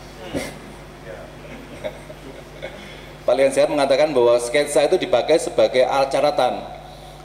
[3.26, 6.62] Pak Lian Sehat mengatakan bahwa sketsa itu dipakai sebagai alat catatan.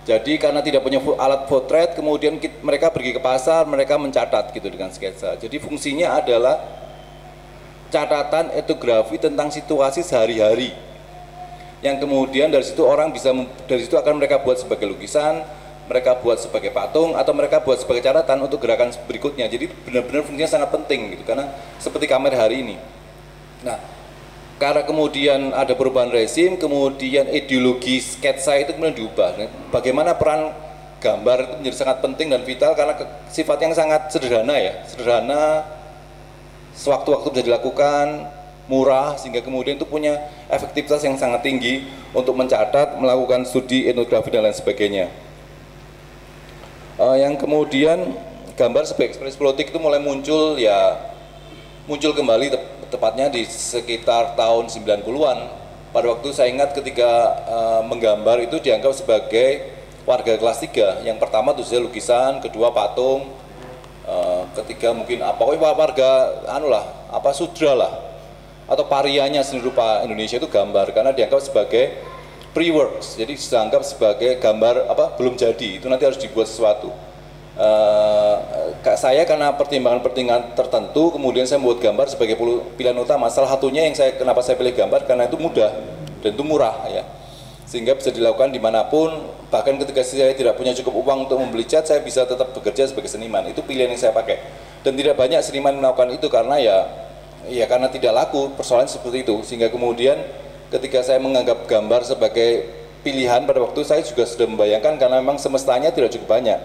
[0.09, 4.65] Jadi karena tidak punya alat potret, kemudian kit- mereka pergi ke pasar, mereka mencatat gitu
[4.65, 5.37] dengan sketsa.
[5.37, 6.57] Jadi fungsinya adalah
[7.93, 10.73] catatan etnografi tentang situasi sehari-hari.
[11.85, 13.29] Yang kemudian dari situ orang bisa
[13.69, 15.45] dari situ akan mereka buat sebagai lukisan,
[15.89, 19.49] mereka buat sebagai patung atau mereka buat sebagai catatan untuk gerakan berikutnya.
[19.49, 21.49] Jadi benar-benar fungsinya sangat penting gitu karena
[21.81, 22.75] seperti kamera hari ini.
[23.65, 23.81] Nah,
[24.61, 29.29] karena kemudian ada perubahan rezim, kemudian ideologi sketsa itu kemudian diubah.
[29.35, 30.53] Nah, Bagaimana peran
[31.01, 35.63] gambar itu menjadi sangat penting dan vital karena ke- sifat yang sangat sederhana ya, sederhana,
[36.75, 38.27] sewaktu-waktu bisa dilakukan,
[38.69, 44.45] murah, sehingga kemudian itu punya efektivitas yang sangat tinggi untuk mencatat, melakukan studi etnografi dan
[44.45, 45.07] lain sebagainya.
[46.99, 48.11] Eh, yang kemudian
[48.59, 50.99] gambar sebagai ekspresi politik itu mulai muncul ya
[51.87, 55.39] muncul kembali tep- tepatnya di sekitar tahun 90-an.
[55.95, 61.07] Pada waktu saya ingat ketika eh, menggambar itu dianggap sebagai warga kelas 3.
[61.07, 63.31] Yang pertama itu saya lukisan, kedua patung,
[64.03, 66.83] eh, ketiga mungkin apa warga anu lah,
[67.15, 67.93] apa sudra lah
[68.69, 71.95] atau parianya seni rupa Indonesia itu gambar karena dianggap sebagai
[72.55, 73.17] pre-works.
[73.19, 76.91] Jadi dianggap sebagai gambar apa belum jadi, itu nanti harus dibuat sesuatu.
[78.79, 82.39] Kak saya karena pertimbangan-pertimbangan tertentu kemudian saya membuat gambar sebagai
[82.79, 83.27] pilihan utama.
[83.27, 85.67] Salah satunya yang saya kenapa saya pilih gambar karena itu mudah
[86.23, 87.03] dan itu murah ya.
[87.67, 89.11] Sehingga bisa dilakukan di mana pun.
[89.51, 93.11] Bahkan ketika saya tidak punya cukup uang untuk membeli cat saya bisa tetap bekerja sebagai
[93.11, 93.43] seniman.
[93.51, 94.39] Itu pilihan yang saya pakai.
[94.79, 96.77] Dan tidak banyak seniman melakukan itu karena ya
[97.51, 99.35] ya karena tidak laku persoalan seperti itu.
[99.43, 100.15] Sehingga kemudian
[100.69, 102.69] ketika saya menganggap gambar sebagai
[103.01, 106.59] pilihan pada waktu saya juga sudah membayangkan karena memang semestanya tidak cukup banyak.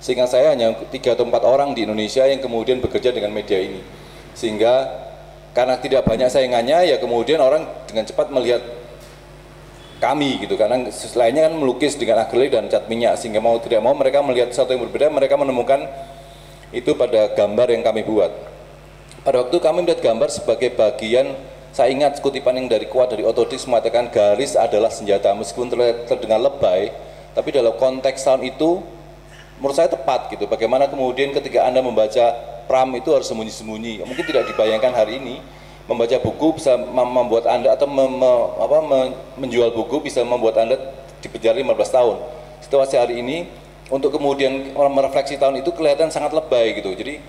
[0.00, 3.80] Sehingga saya hanya tiga atau empat orang di Indonesia yang kemudian bekerja dengan media ini.
[4.36, 4.92] Sehingga
[5.56, 8.60] karena tidak banyak saingannya ya kemudian orang dengan cepat melihat
[9.96, 10.54] kami gitu.
[10.60, 13.16] Karena lainnya kan melukis dengan akrilik dan cat minyak.
[13.16, 15.88] Sehingga mau tidak mau mereka melihat sesuatu yang berbeda mereka menemukan
[16.76, 18.32] itu pada gambar yang kami buat.
[19.24, 21.34] Pada waktu kami melihat gambar sebagai bagian
[21.76, 25.68] saya ingat kutipan yang dari kuat dari Otodis mengatakan garis adalah senjata meskipun
[26.08, 26.88] terdengar lebay
[27.36, 28.80] tapi dalam konteks tahun itu
[29.60, 30.48] menurut saya tepat gitu.
[30.48, 32.32] Bagaimana kemudian ketika Anda membaca
[32.64, 34.08] Pram itu harus sembunyi-sembunyi.
[34.08, 35.38] Mungkin tidak dibayangkan hari ini
[35.84, 40.56] membaca buku bisa mem- membuat Anda atau mem- me- apa, me- menjual buku bisa membuat
[40.58, 40.80] Anda
[41.20, 42.16] dipenjara 15 tahun.
[42.64, 43.46] Situasi hari ini
[43.92, 46.90] untuk kemudian merefleksi tahun itu kelihatan sangat lebay gitu.
[46.96, 47.22] Jadi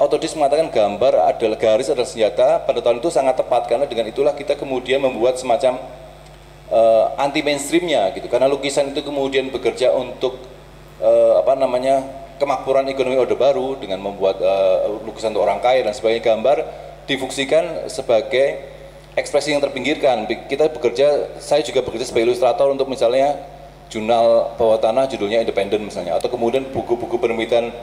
[0.00, 4.32] Autodis mengatakan gambar adalah garis adalah senjata pada tahun itu sangat tepat karena dengan itulah
[4.32, 5.76] kita kemudian membuat semacam
[7.20, 8.24] anti mainstreamnya gitu.
[8.32, 10.40] Karena lukisan itu kemudian bekerja untuk
[11.04, 12.00] eh, apa namanya
[12.40, 16.32] kemakmuran ekonomi orde baru dengan membuat eh, lukisan untuk orang kaya dan sebagainya.
[16.32, 16.56] Gambar
[17.04, 18.56] difungsikan sebagai
[19.20, 20.24] ekspresi yang terpinggirkan.
[20.48, 23.36] Kita bekerja saya juga bekerja sebagai ilustrator untuk misalnya
[23.92, 27.74] jurnal bawah tanah judulnya independen misalnya atau kemudian buku-buku penerbitan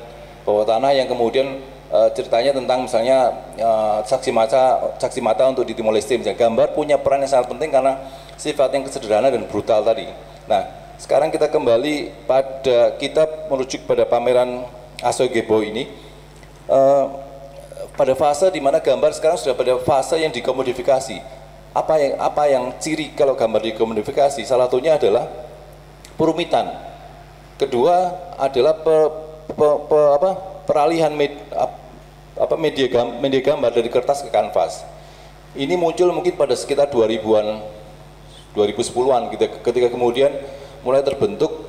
[0.47, 1.59] bawah tanah yang kemudian
[1.91, 6.75] eh, ceritanya tentang misalnya eh, saksi mata saksi mata untuk di Timor Leste misalnya gambar
[6.75, 7.97] punya peran yang sangat penting karena
[8.37, 10.07] sifat yang sederhana dan brutal tadi.
[10.47, 10.63] Nah,
[10.97, 14.65] sekarang kita kembali pada kita merujuk pada pameran
[15.01, 15.89] Aso Gebo ini.
[16.67, 17.05] Eh,
[17.97, 21.17] pada fase di mana gambar sekarang sudah pada fase yang dikomodifikasi.
[21.73, 24.41] Apa yang apa yang ciri kalau gambar dikomodifikasi?
[24.45, 25.25] Salah satunya adalah
[26.13, 26.73] perumitan.
[27.57, 28.95] Kedua adalah pe,
[29.49, 30.29] pe, pe, apa,
[30.67, 31.31] peralihan med,
[32.35, 34.83] apa, media, gam, media gambar dari kertas ke kanvas.
[35.55, 37.63] Ini muncul mungkin pada sekitar 2000-an,
[38.53, 40.29] 2010-an gitu, ketika kemudian
[40.83, 41.65] mulai terbentuk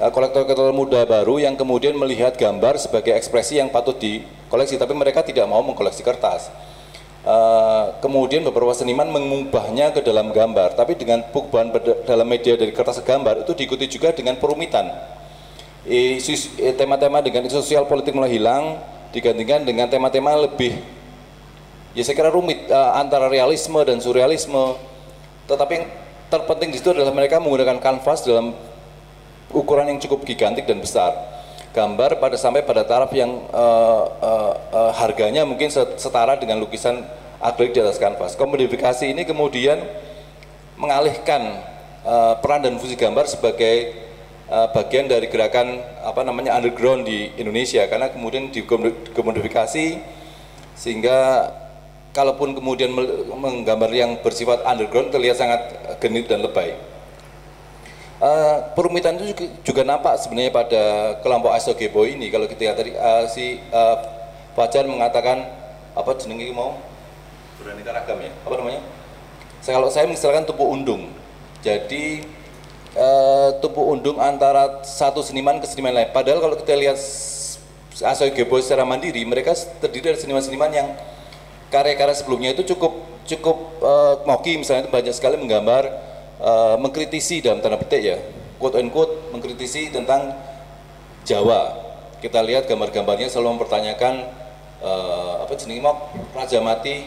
[0.00, 5.22] uh, kolektor-kolektor muda baru yang kemudian melihat gambar sebagai ekspresi yang patut dikoleksi, tapi mereka
[5.22, 6.50] tidak mau mengkoleksi kertas.
[7.28, 11.68] Uh, kemudian beberapa seniman mengubahnya ke dalam gambar, tapi dengan perubahan
[12.08, 15.17] dalam media dari kertas ke gambar itu diikuti juga dengan perumitan
[16.76, 18.76] tema-tema dengan sosial politik mulai hilang
[19.08, 20.76] digantikan dengan tema-tema lebih
[21.98, 24.78] ya saya kira rumit uh, antara realisme dan surrealisme.
[25.50, 25.86] Tetapi yang
[26.30, 28.54] terpenting di situ adalah mereka menggunakan kanvas dalam
[29.50, 31.10] ukuran yang cukup gigantik dan besar.
[31.74, 37.02] Gambar pada sampai pada taraf yang uh, uh, uh, harganya mungkin setara dengan lukisan
[37.42, 38.38] akrilik di atas kanvas.
[38.38, 39.82] Komodifikasi ini kemudian
[40.78, 41.64] mengalihkan
[42.06, 44.07] uh, peran dan fungsi gambar sebagai
[44.48, 47.84] uh, bagian dari gerakan apa namanya underground di Indonesia.
[47.86, 49.86] Karena kemudian dikomodifikasi
[50.74, 51.50] sehingga
[52.16, 52.90] kalaupun kemudian
[53.30, 55.60] menggambar yang bersifat underground terlihat sangat
[56.02, 56.74] genit dan lebay.
[58.18, 60.82] Uh, perumitan itu juga, juga nampak sebenarnya pada
[61.22, 62.26] kelompok Asogebo ini.
[62.34, 63.96] Kalau kita lihat tadi uh, si uh,
[64.58, 65.46] Fajar mengatakan
[65.94, 66.74] apa jenenge mau?
[67.62, 68.34] Beraneka ragam ya?
[68.42, 68.82] Apa namanya?
[69.62, 71.14] Saya, kalau saya misalkan tubuh undung.
[71.62, 72.26] Jadi
[72.94, 76.08] uh, tumpuk undung antara satu seniman ke seniman lain.
[76.14, 76.96] Padahal kalau kita lihat
[77.98, 80.88] Asoy Gebo secara mandiri, mereka terdiri dari seniman-seniman yang
[81.68, 82.94] karya-karya sebelumnya itu cukup
[83.26, 84.56] cukup uh, moki.
[84.56, 85.84] Misalnya itu banyak sekali menggambar
[86.38, 88.18] uh, mengkritisi dalam tanda petik ya.
[88.62, 90.34] Quote and quote mengkritisi tentang
[91.26, 91.74] Jawa.
[92.18, 94.26] Kita lihat gambar-gambarnya selalu mempertanyakan
[94.82, 96.14] uh, apa jenis mok?
[96.34, 97.06] Raja Mati.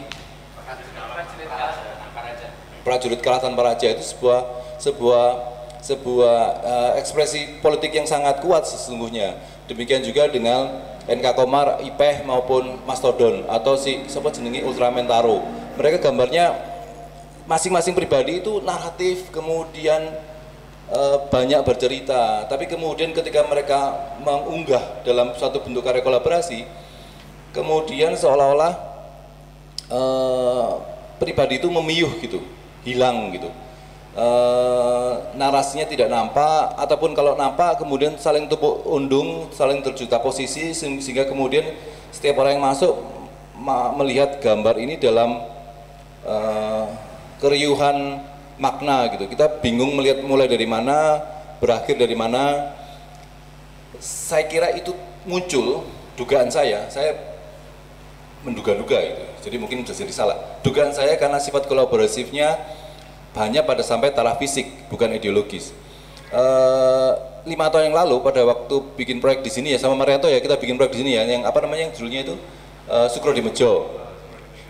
[2.82, 4.42] Prajurit kalah tanpa raja itu sebuah
[4.82, 5.51] sebuah
[5.82, 9.34] sebuah uh, ekspresi politik yang sangat kuat sesungguhnya.
[9.66, 10.70] Demikian juga dengan
[11.10, 15.42] NK Komar, Ipeh maupun Mastodon atau si siapa jenengi Ultraman Taro.
[15.74, 16.54] Mereka gambarnya
[17.50, 20.06] masing-masing pribadi itu naratif kemudian
[20.94, 22.46] uh, banyak bercerita.
[22.46, 23.78] Tapi kemudian ketika mereka
[24.22, 26.62] mengunggah dalam suatu bentuk karya kolaborasi,
[27.50, 28.74] kemudian seolah-olah
[29.90, 30.78] uh,
[31.18, 32.38] pribadi itu memiyuh gitu,
[32.86, 33.50] hilang gitu
[34.12, 34.26] e,
[35.36, 41.66] narasinya tidak nampak ataupun kalau nampak kemudian saling tepuk undung, saling terjuta posisi sehingga kemudian
[42.12, 42.94] setiap orang yang masuk
[43.96, 45.40] melihat gambar ini dalam
[46.24, 46.36] e,
[47.40, 48.22] keriuhan
[48.60, 49.26] makna gitu.
[49.26, 51.18] Kita bingung melihat mulai dari mana,
[51.58, 52.74] berakhir dari mana.
[54.02, 54.94] Saya kira itu
[55.26, 55.86] muncul
[56.18, 57.14] dugaan saya, saya
[58.42, 59.24] menduga-duga itu.
[59.46, 60.38] Jadi mungkin bisa jadi salah.
[60.66, 62.58] Dugaan saya karena sifat kolaboratifnya
[63.36, 65.72] hanya pada sampai taraf fisik, bukan ideologis.
[66.32, 67.12] Uh,
[67.44, 70.56] lima tahun yang lalu pada waktu bikin proyek di sini ya sama Marianto ya kita
[70.56, 72.34] bikin proyek di sini ya yang apa namanya yang judulnya itu
[72.88, 73.90] uh, Sukro di Mejo.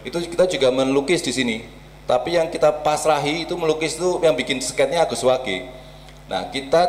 [0.03, 1.63] Itu kita juga melukis di sini.
[2.03, 5.71] Tapi yang kita pasrahi itu melukis itu yang bikin sketnya Agus Wage.
[6.27, 6.83] Nah kita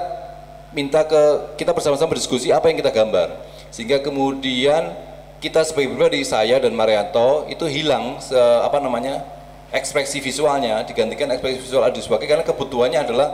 [0.73, 3.29] minta ke kita bersama-sama berdiskusi apa yang kita gambar.
[3.69, 4.93] Sehingga kemudian
[5.38, 9.21] kita sebagai pribadi saya dan Marianto itu hilang se, apa namanya
[9.73, 13.29] ekspresi visualnya digantikan ekspresi visual Adi sebagai karena kebutuhannya adalah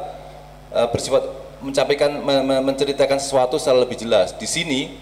[0.71, 1.27] uh, bersifat
[1.59, 4.31] mencapaikan me, me, menceritakan sesuatu secara lebih jelas.
[4.39, 4.95] Di sini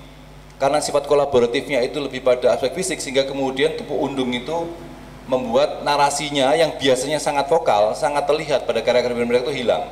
[0.57, 4.65] karena sifat kolaboratifnya itu lebih pada aspek fisik sehingga kemudian tubuh undung itu
[5.29, 9.85] membuat narasinya yang biasanya sangat vokal, sangat terlihat pada karya-karya mereka itu hilang.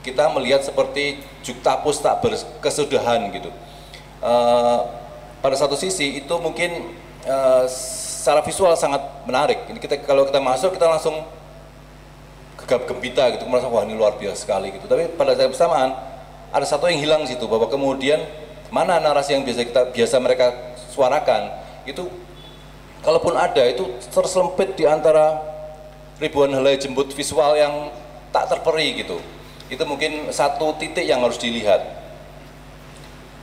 [0.00, 3.52] Kita melihat seperti juktapus tak berkesudahan gitu.
[4.24, 4.88] Uh,
[5.44, 6.96] pada satu sisi itu mungkin
[7.28, 7.68] uh,
[8.20, 9.64] secara visual sangat menarik.
[9.72, 11.24] Ini kita kalau kita masuk kita langsung
[12.60, 14.84] gegap gempita gitu, merasa wah ini luar biasa sekali gitu.
[14.84, 15.96] Tapi pada saat bersamaan
[16.52, 18.20] ada satu yang hilang situ bahwa kemudian
[18.68, 20.52] mana narasi yang biasa kita biasa mereka
[20.92, 21.48] suarakan
[21.88, 22.12] itu
[23.00, 25.40] kalaupun ada itu tersempit di antara
[26.20, 27.88] ribuan helai jembut visual yang
[28.36, 29.16] tak terperi gitu.
[29.72, 31.98] Itu mungkin satu titik yang harus dilihat.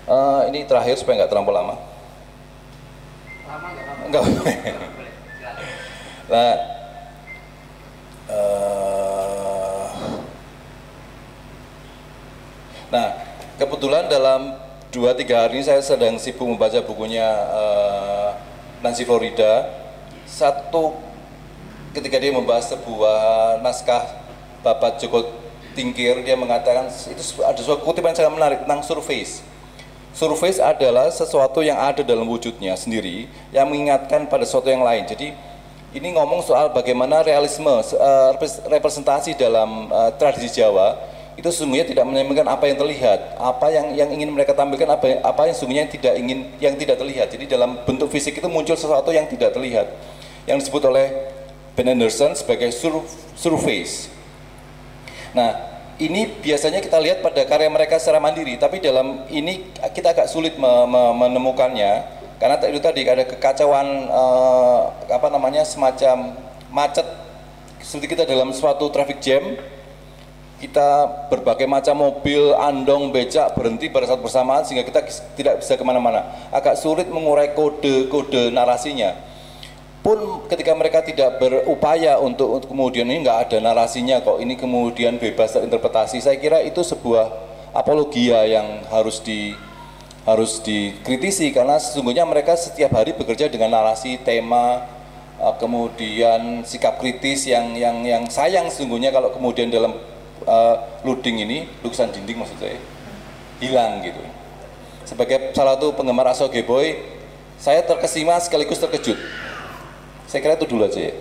[0.06, 1.76] Uh, ini terakhir supaya nggak terlalu lama.
[4.08, 4.24] Enggak.
[6.28, 6.54] Nah,
[8.32, 9.88] uh,
[12.88, 13.08] nah
[13.60, 14.56] kebetulan dalam
[14.92, 18.36] dua tiga hari ini saya sedang sibuk membaca bukunya uh,
[18.80, 19.68] Nancy Florida.
[20.28, 20.96] Satu
[21.92, 24.08] ketika dia membahas sebuah naskah
[24.64, 25.32] Bapak Joko
[25.76, 29.57] Tingkir, dia mengatakan itu ada sebuah kutipan yang sangat menarik tentang surface
[30.18, 35.06] surface adalah sesuatu yang ada dalam wujudnya sendiri yang mengingatkan pada sesuatu yang lain.
[35.06, 35.38] Jadi
[35.94, 38.34] ini ngomong soal bagaimana realisme uh,
[38.66, 40.98] representasi dalam uh, tradisi Jawa
[41.38, 45.42] itu sesungguhnya tidak menampilkan apa yang terlihat, apa yang yang ingin mereka tampilkan apa apa
[45.46, 47.30] yang sesungguhnya tidak ingin yang tidak terlihat.
[47.30, 49.86] Jadi dalam bentuk fisik itu muncul sesuatu yang tidak terlihat
[50.50, 51.14] yang disebut oleh
[51.78, 53.06] Ben Anderson sebagai sur
[53.38, 54.10] surface.
[55.38, 60.30] Nah, ini biasanya kita lihat pada karya mereka secara mandiri, tapi dalam ini kita agak
[60.30, 62.06] sulit me me menemukannya
[62.38, 66.38] karena itu tadi ada kekacauan eh, apa namanya semacam
[66.70, 67.06] macet
[67.82, 69.42] seperti kita dalam suatu traffic jam
[70.58, 75.06] kita berbagai macam mobil, andong, becak berhenti pada saat bersamaan sehingga kita
[75.38, 76.50] tidak bisa ke mana-mana.
[76.50, 79.14] Agak sulit mengurai kode-kode narasinya
[80.06, 85.20] pun ketika mereka tidak berupaya untuk, untuk kemudian ini nggak ada narasinya kok ini kemudian
[85.20, 86.22] bebas terinterpretasi.
[86.24, 87.28] Saya kira itu sebuah
[87.76, 89.54] apologia yang harus di
[90.28, 94.84] harus dikritisi karena sesungguhnya mereka setiap hari bekerja dengan narasi tema
[95.40, 99.96] eh, kemudian sikap kritis yang yang yang sayang sesungguhnya kalau kemudian dalam
[100.48, 102.80] uh, loading ini lukisan dinding maksud saya
[103.60, 104.20] hilang gitu.
[105.08, 107.00] Sebagai salah satu penggemar Aso Boy
[107.58, 109.18] saya terkesima sekaligus terkejut
[110.28, 111.16] saya kira itu dulu aja ya.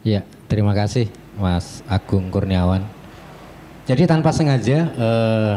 [0.00, 0.20] Ya,
[0.50, 1.06] terima kasih
[1.38, 2.82] Mas Agung Kurniawan.
[3.86, 5.54] Jadi tanpa sengaja eh,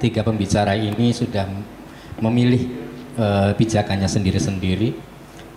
[0.00, 1.44] tiga pembicara ini sudah
[2.24, 2.72] memilih
[3.20, 4.96] eh, pijakannya sendiri-sendiri.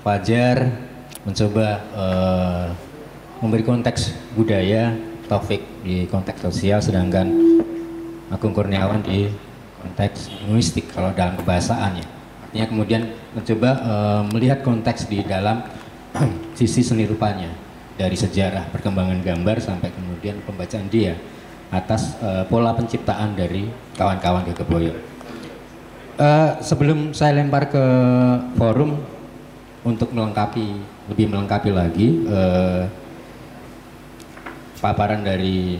[0.03, 0.67] Fajar
[1.23, 2.67] mencoba eh,
[3.39, 4.93] memberi konteks budaya,
[5.25, 7.31] Taufik di konteks sosial, sedangkan
[8.29, 9.31] Agung Kurniawan di
[9.79, 12.14] konteks linguistik kalau dalam kebahasaan ya
[12.55, 13.03] artinya kemudian
[13.35, 15.59] mencoba uh, melihat konteks di dalam
[16.57, 17.51] sisi seni rupanya
[17.99, 21.19] dari sejarah perkembangan gambar sampai kemudian pembacaan dia
[21.67, 23.67] atas uh, pola penciptaan dari
[23.99, 24.95] kawan-kawan Gegeboyo.
[26.15, 27.83] Uh, sebelum saya lempar ke
[28.55, 29.03] forum
[29.83, 30.79] untuk melengkapi
[31.11, 32.87] lebih melengkapi lagi uh,
[34.79, 35.75] paparan dari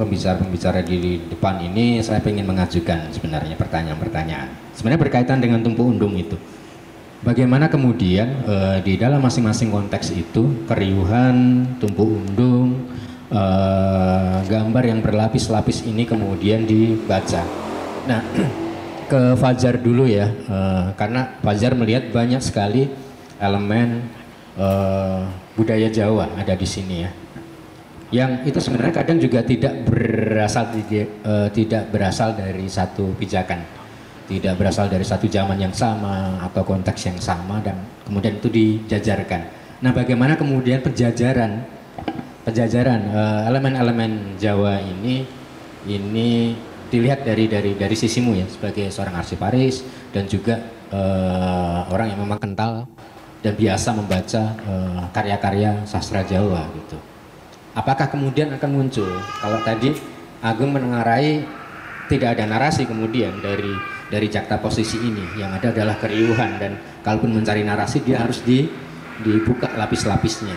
[0.00, 4.65] pembicara-pembicara di depan ini saya ingin mengajukan sebenarnya pertanyaan-pertanyaan.
[4.76, 6.36] Sebenarnya berkaitan dengan tumpu undung itu.
[7.24, 12.92] Bagaimana kemudian e, di dalam masing-masing konteks itu keriuhan, tumpu undung,
[13.32, 13.42] e,
[14.44, 17.40] gambar yang berlapis-lapis ini kemudian dibaca.
[18.04, 18.20] Nah,
[19.10, 20.58] ke Fajar dulu ya, e,
[21.00, 22.92] karena Fajar melihat banyak sekali
[23.40, 24.04] elemen
[24.60, 24.68] e,
[25.56, 27.10] budaya Jawa ada di sini ya
[28.14, 30.70] yang itu sebenarnya kadang juga tidak berasal
[31.50, 33.66] tidak berasal dari satu pijakan
[34.26, 39.40] tidak berasal dari satu zaman yang sama atau konteks yang sama dan kemudian itu dijajarkan.
[39.82, 41.62] Nah bagaimana kemudian penjajaran?
[42.46, 45.26] Penjajaran uh, elemen-elemen Jawa ini
[45.86, 46.54] ini
[46.86, 49.82] dilihat dari dari dari sisimu ya sebagai seorang arsiparis
[50.14, 50.62] dan juga
[50.94, 52.86] uh, orang yang memang kental
[53.42, 54.42] dan biasa membaca
[55.10, 56.98] karya-karya uh, sastra Jawa gitu.
[57.74, 59.10] Apakah kemudian akan muncul?
[59.42, 59.94] Kalau tadi
[60.44, 61.42] Agung menengarai
[62.06, 67.34] tidak ada narasi kemudian dari dari jakta posisi ini yang ada adalah keriuhan dan kalaupun
[67.34, 68.66] mencari narasi dia harus di
[69.22, 70.56] dibuka lapis-lapisnya.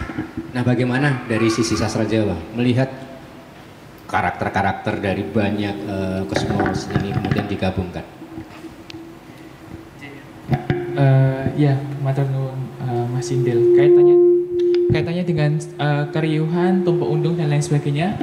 [0.52, 2.92] Nah, bagaimana dari sisi sastra Jawa melihat
[4.10, 8.04] karakter-karakter dari banyak uh, kosmos ini kemudian digabungkan?
[11.00, 13.78] Uh, ya, matur uh, Mas Indel.
[13.78, 14.18] Kaitannya
[14.90, 18.18] kaitannya dengan uh, keriuhan, tumpuk undung dan lain sebagainya.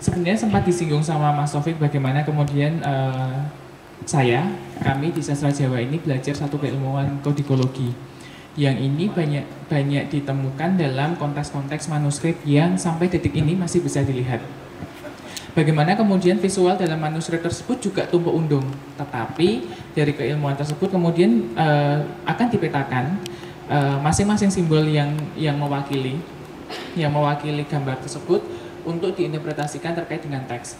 [0.00, 3.46] Sebenarnya sempat disinggung sama Mas Taufik bagaimana kemudian uh,
[4.06, 4.46] saya,
[4.80, 7.90] kami di sastra Jawa ini belajar satu keilmuan kodikologi
[8.56, 14.40] yang ini banyak banyak ditemukan dalam konteks-konteks manuskrip yang sampai detik ini masih bisa dilihat.
[15.52, 18.64] Bagaimana kemudian visual dalam manuskrip tersebut juga tumpuk undung,
[18.96, 23.20] tetapi dari keilmuan tersebut kemudian uh, akan dipetakan
[23.66, 26.22] Eh, masing-masing uh, simbol yang yang mewakili
[26.94, 28.38] yang mewakili gambar tersebut
[28.86, 30.78] untuk diinterpretasikan terkait dengan teks.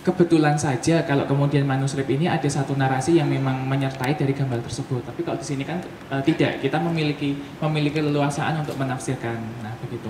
[0.00, 5.04] Kebetulan saja kalau kemudian manuskrip ini ada satu narasi yang memang menyertai dari gambar tersebut.
[5.04, 5.76] Tapi kalau di sini kan
[6.08, 9.36] uh, tidak, kita memiliki memiliki leluasaan untuk menafsirkan.
[9.60, 10.08] Nah, begitu.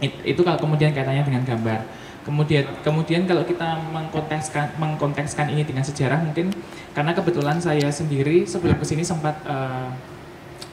[0.00, 1.84] It, itu kalau kemudian kaitannya dengan gambar.
[2.24, 6.52] Kemudian kemudian kalau kita mengkontekskan mengkontekskan ini dengan sejarah mungkin
[6.96, 9.88] karena kebetulan saya sendiri sebelum ke sini sempat uh,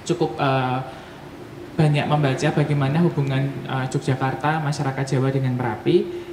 [0.08, 0.84] cukup uh,
[1.78, 6.27] banyak membaca bagaimana hubungan uh, Yogyakarta masyarakat Jawa dengan Merapi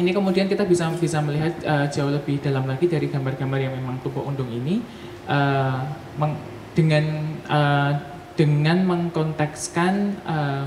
[0.00, 4.00] ini kemudian kita bisa bisa melihat uh, jauh lebih dalam lagi dari gambar-gambar yang memang
[4.00, 4.80] tubuh undung ini
[5.28, 5.84] uh,
[6.16, 6.34] meng,
[6.72, 7.04] dengan
[7.46, 7.92] uh,
[8.34, 10.64] dengan mengkontekskan uh,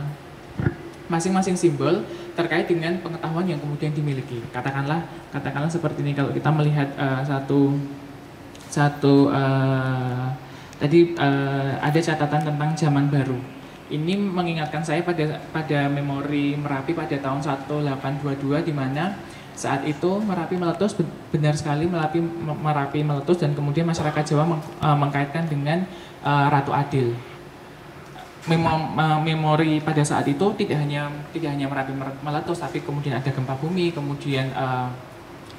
[1.10, 2.06] masing-masing simbol
[2.38, 4.42] terkait dengan pengetahuan yang kemudian dimiliki.
[4.50, 7.78] Katakanlah, katakanlah seperti ini kalau kita melihat uh, satu
[8.70, 10.34] satu uh,
[10.82, 13.38] tadi uh, ada catatan tentang zaman baru.
[13.94, 19.22] Ini mengingatkan saya pada pada memori Merapi pada tahun 1822 di mana
[19.54, 20.98] saat itu Merapi meletus
[21.30, 25.86] benar sekali Merapi Merapi meletus dan kemudian masyarakat Jawa meng, uh, mengkaitkan dengan
[26.26, 27.14] uh, Ratu Adil.
[29.24, 31.94] Memori pada saat itu tidak hanya tidak hanya Merapi
[32.26, 34.90] meletus tapi kemudian ada gempa bumi kemudian uh,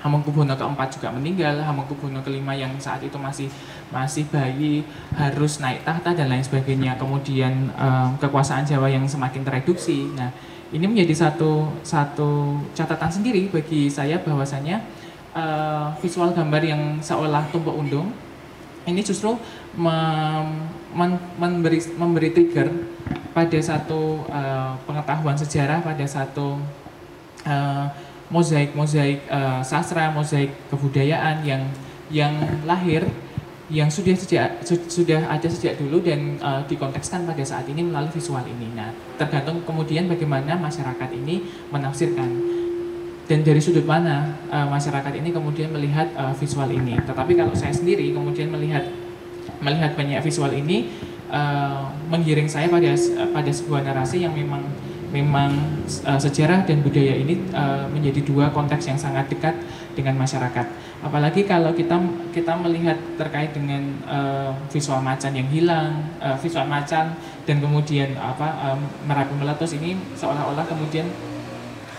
[0.05, 3.49] Hamengkubuwono keempat juga meninggal Hamengkubuwono kelima yang saat itu masih
[3.89, 4.85] masih bayi
[5.17, 7.01] harus naik tahta dan lain sebagainya.
[7.01, 10.13] Kemudian uh, kekuasaan Jawa yang semakin tereduksi.
[10.13, 10.29] Nah
[10.77, 14.85] ini menjadi satu satu catatan sendiri bagi saya bahwasanya
[15.33, 18.13] uh, visual gambar yang seolah tumpuk undung
[18.85, 19.33] ini justru
[19.77, 22.69] mem, men, memberi memberi trigger
[23.33, 26.61] pada satu uh, pengetahuan sejarah pada satu
[27.49, 27.87] uh,
[28.33, 31.62] mozaik mozaik uh, sastra mozaik kebudayaan yang
[32.09, 33.05] yang lahir
[33.72, 34.61] yang sudah sejak
[34.93, 38.68] sudah ada sejak dulu dan uh, dikontekskan pada saat ini melalui visual ini.
[38.77, 42.29] Nah, tergantung kemudian bagaimana masyarakat ini menafsirkan
[43.25, 47.01] dan dari sudut mana uh, masyarakat ini kemudian melihat uh, visual ini.
[47.01, 48.85] Tetapi kalau saya sendiri kemudian melihat
[49.64, 50.93] melihat banyak visual ini
[51.33, 52.93] uh, menggiring saya pada
[53.33, 54.61] pada sebuah narasi yang memang
[55.15, 55.55] memang
[56.03, 59.55] uh, sejarah dan budaya ini uh, menjadi dua konteks yang sangat dekat
[59.95, 60.67] dengan masyarakat.
[61.07, 61.95] Apalagi kalau kita
[62.35, 67.15] kita melihat terkait dengan uh, visual macan yang hilang, uh, visual macan
[67.47, 71.07] dan kemudian apa um, merapi meletus ini seolah-olah kemudian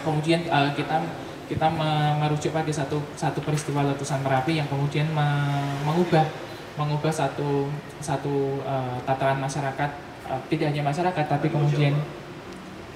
[0.04, 1.00] kemudian uh, kita
[1.46, 1.70] kita
[2.18, 5.06] merujuk pada satu satu peristiwa letusan merapi yang kemudian
[5.86, 6.26] mengubah
[6.76, 7.70] mengubah satu
[8.02, 9.90] satu uh, tataran masyarakat
[10.28, 11.94] uh, tidak hanya masyarakat tapi kemudian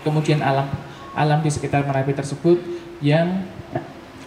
[0.03, 0.67] kemudian alam
[1.17, 2.59] alam di sekitar Merapi tersebut
[3.03, 3.43] yang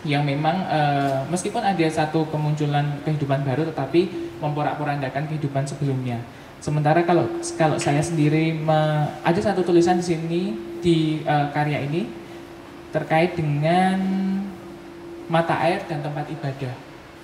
[0.03, 6.19] yang memang uh, meskipun ada satu kemunculan kehidupan baru tetapi memporak-porandakan kehidupan sebelumnya.
[6.59, 10.43] Sementara kalau kalau saya sendiri me, ada satu tulisan di sini
[10.83, 12.11] di uh, karya ini
[12.91, 13.99] terkait dengan
[15.31, 16.75] mata air dan tempat ibadah.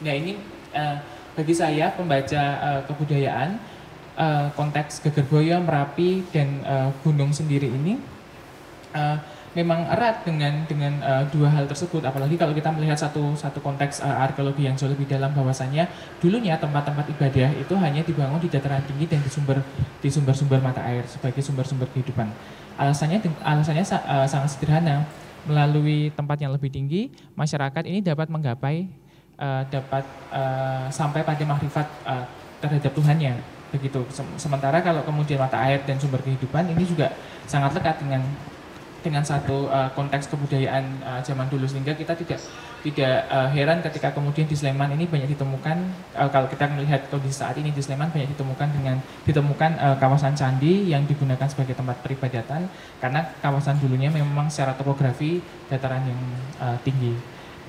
[0.07, 0.39] Nah ini
[0.71, 1.03] uh,
[1.35, 3.59] bagi saya pembaca uh, kebudayaan
[4.15, 8.18] uh, konteks Gegerboyo, Merapi dan uh, Gunung sendiri ini
[8.95, 9.17] uh,
[9.57, 12.05] memang erat dengan dengan uh, dua hal tersebut.
[12.05, 15.89] Apalagi kalau kita melihat satu satu konteks uh, arkeologi yang jauh lebih dalam bahwasanya
[16.21, 19.59] dulunya tempat-tempat ibadah itu hanya dibangun di dataran tinggi dan di sumber
[19.99, 22.29] di sumber-sumber mata air sebagai sumber-sumber kehidupan.
[22.79, 25.09] Alasannya alasannya uh, sangat sederhana.
[25.49, 28.85] Melalui tempat yang lebih tinggi masyarakat ini dapat menggapai
[29.41, 32.27] uh, dapat uh, sampai pada makrifat uh,
[32.61, 33.39] terhadap Tuhannya.
[33.73, 34.01] Begitu.
[34.37, 37.17] Sementara kalau kemudian mata air dan sumber kehidupan ini juga
[37.49, 38.21] sangat lekat dengan
[39.09, 41.65] dengan satu uh, konteks kebudayaan uh, zaman dulu.
[41.65, 42.37] Sehingga kita tidak
[42.85, 45.77] tidak uh, heran ketika kemudian di Sleman ini banyak ditemukan
[46.15, 50.37] uh, kalau kita melihat kondisi saat ini di Sleman banyak ditemukan dengan ditemukan uh, kawasan
[50.37, 52.69] candi yang digunakan sebagai tempat peribadatan.
[53.01, 55.41] Karena kawasan dulunya memang secara topografi
[55.73, 56.21] dataran yang
[56.61, 57.17] uh, tinggi.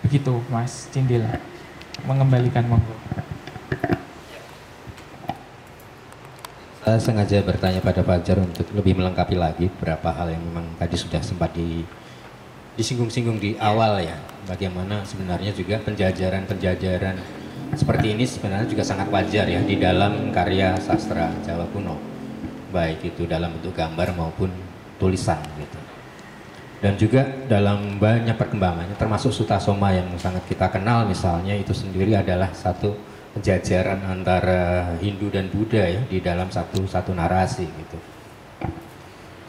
[0.03, 1.23] Begitu Mas Cindil.
[2.03, 2.95] Mengembalikan monggo.
[6.79, 11.19] Saya sengaja bertanya pada Fajar untuk lebih melengkapi lagi beberapa hal yang memang tadi sudah
[11.19, 11.83] sempat di,
[12.79, 14.15] disinggung-singgung di awal ya.
[14.47, 17.19] Bagaimana sebenarnya juga penjajaran-penjajaran
[17.75, 21.99] seperti ini sebenarnya juga sangat wajar ya di dalam karya sastra Jawa kuno.
[22.71, 24.49] Baik itu dalam bentuk gambar maupun
[24.95, 25.79] tulisan gitu.
[26.79, 32.55] Dan juga dalam banyak perkembangannya termasuk Sutasoma yang sangat kita kenal misalnya itu sendiri adalah
[32.55, 32.95] satu
[33.39, 37.95] penjajaran antara Hindu dan Buddha ya di dalam satu satu narasi gitu.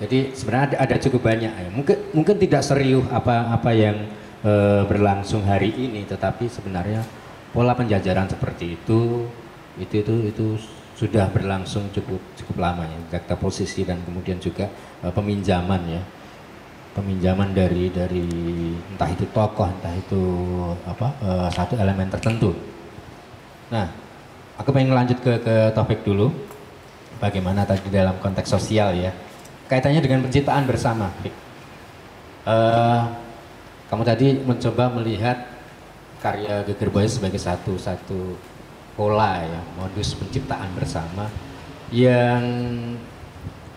[0.00, 1.68] Jadi sebenarnya ada, ada cukup banyak ya.
[1.74, 4.06] Mungkin mungkin tidak serius apa apa yang
[4.46, 4.52] e,
[4.86, 7.02] berlangsung hari ini, tetapi sebenarnya
[7.50, 9.26] pola penjajaran seperti itu
[9.76, 10.46] itu itu itu
[10.94, 13.18] sudah berlangsung cukup cukup lama ya.
[13.18, 14.70] Data posisi dan kemudian juga
[15.02, 16.02] e, peminjaman ya
[16.90, 18.26] peminjaman dari dari
[18.94, 20.22] entah itu tokoh entah itu
[20.86, 22.54] apa e, satu elemen tertentu
[23.70, 23.86] Nah,
[24.58, 26.34] aku pengen lanjut ke, ke topik dulu.
[27.22, 29.14] Bagaimana tadi dalam konteks sosial ya.
[29.70, 31.14] Kaitannya dengan penciptaan bersama.
[32.42, 33.06] Uh,
[33.86, 35.38] kamu tadi mencoba melihat
[36.18, 38.34] karya Geger Boy sebagai satu satu
[38.98, 41.30] pola ya, modus penciptaan bersama
[41.94, 42.42] yang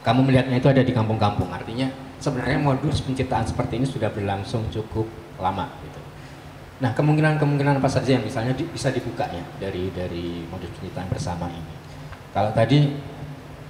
[0.04, 1.50] kamu melihatnya itu ada di kampung-kampung.
[1.50, 1.90] Artinya
[2.20, 5.08] sebenarnya modus penciptaan seperti ini sudah berlangsung cukup
[5.40, 5.70] lama.
[5.82, 5.93] Gitu.
[6.84, 11.48] Nah, kemungkinan-kemungkinan apa saja yang misalnya di, bisa dibuka ya dari dari modus penciptaan bersama
[11.48, 11.74] ini.
[12.36, 12.92] Kalau tadi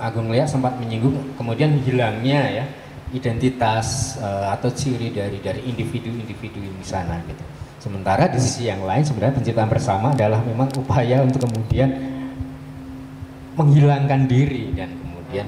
[0.01, 2.65] Agung Lia sempat menyinggung kemudian hilangnya ya
[3.13, 7.45] identitas uh, atau ciri dari dari individu-individu di sana gitu.
[7.77, 11.93] Sementara di sisi yang lain sebenarnya penciptaan bersama adalah memang upaya untuk kemudian
[13.53, 15.47] menghilangkan diri dan kemudian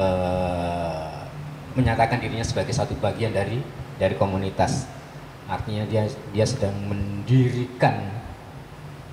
[0.00, 1.28] uh,
[1.76, 3.60] menyatakan dirinya sebagai satu bagian dari
[4.00, 5.01] dari komunitas.
[5.50, 8.22] Artinya dia dia sedang mendirikan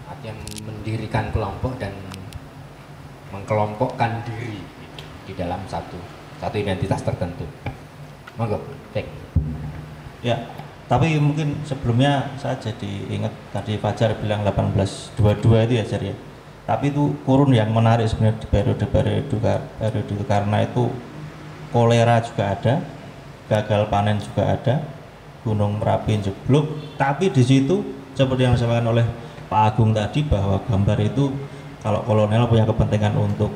[0.10, 1.94] artinya mendirikan kelompok dan
[3.30, 4.60] mengkelompokkan diri
[5.30, 5.98] di dalam satu
[6.42, 7.46] satu identitas tertentu.
[8.40, 8.58] Monggo,
[8.96, 9.06] cek.
[10.24, 10.48] Ya,
[10.90, 16.16] tapi mungkin sebelumnya saya jadi ingat tadi Fajar bilang 1822 itu ya Jar ya.
[16.66, 19.38] Tapi itu kurun yang menarik sebenarnya di periode-periode
[19.78, 20.90] periode itu karena itu
[21.70, 22.74] kolera juga ada,
[23.50, 24.76] gagal panen juga ada,
[25.44, 26.96] gunung Merapi jeblok.
[27.00, 27.82] Tapi di situ
[28.16, 29.06] seperti yang disampaikan oleh
[29.48, 31.32] Pak Agung tadi bahwa gambar itu
[31.80, 33.52] kalau kolonel punya kepentingan untuk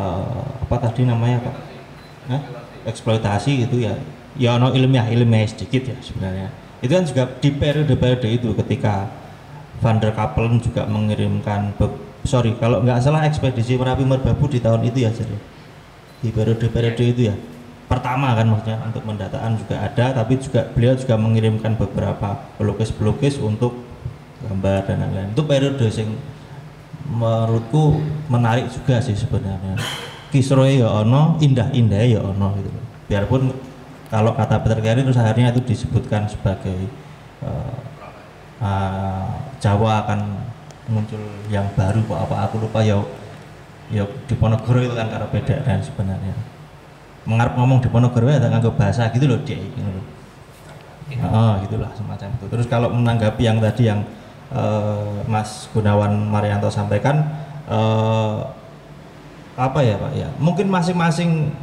[0.00, 1.56] uh, apa tadi namanya Pak?
[2.26, 2.40] Nah,
[2.88, 3.94] eksploitasi gitu ya.
[4.36, 6.52] Ya no ilmiah ilmiah sedikit ya sebenarnya.
[6.84, 9.08] Itu kan juga di periode-periode itu ketika
[9.80, 11.76] Van der Kapellen juga mengirimkan
[12.26, 15.36] sorry kalau nggak salah ekspedisi Merapi Merbabu di tahun itu ya jadi
[16.20, 17.34] di periode-periode itu ya
[17.86, 23.78] pertama kan maksudnya untuk pendataan juga ada tapi juga beliau juga mengirimkan beberapa pelukis-pelukis untuk
[24.46, 25.30] gambar dan lain-lain.
[25.32, 26.10] Itu periode yang
[27.06, 29.78] menurutku menarik juga sih sebenarnya.
[30.34, 32.70] Kisroe ya ono indah-indah ya ono gitu.
[33.06, 33.54] Biarpun
[34.10, 36.90] kalau kata Peter Carey itu seharusnya itu disebutkan sebagai
[37.42, 37.78] uh,
[38.62, 39.30] uh,
[39.62, 40.20] Jawa akan
[40.86, 41.18] muncul
[41.50, 43.02] yang baru apa aku lupa ya
[43.90, 46.34] ya di Ponorogo itu kan karena beda dan sebenarnya
[47.26, 50.04] mengarap ngomong di Ponorogo ya nganggo bahasa gitu loh dia gitu loh.
[51.30, 52.46] Oh, gitulah semacam itu.
[52.50, 54.02] Terus kalau menanggapi yang tadi yang
[54.50, 57.22] uh, Mas Gunawan Marianto sampaikan
[57.70, 58.42] uh,
[59.54, 60.28] apa ya Pak ya?
[60.42, 61.54] Mungkin masing-masing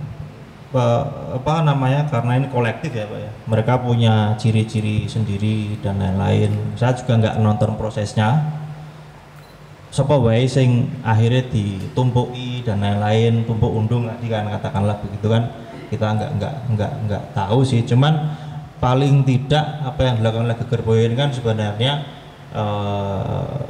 [0.74, 3.32] apa namanya karena ini kolektif ya pak ya.
[3.46, 6.74] Mereka punya ciri-ciri sendiri dan lain-lain.
[6.74, 8.42] Saya juga nggak nonton prosesnya
[9.94, 15.54] Sopo wae sing akhirnya ditumpuki dan lain-lain tumpuk undung tadi kan katakanlah begitu kan.
[15.94, 18.34] Kita nggak nggak nggak nggak tahu sih cuman
[18.82, 22.04] paling tidak apa yang dilakukan oleh Geger kan sebenarnya
[22.52, 23.62] uh,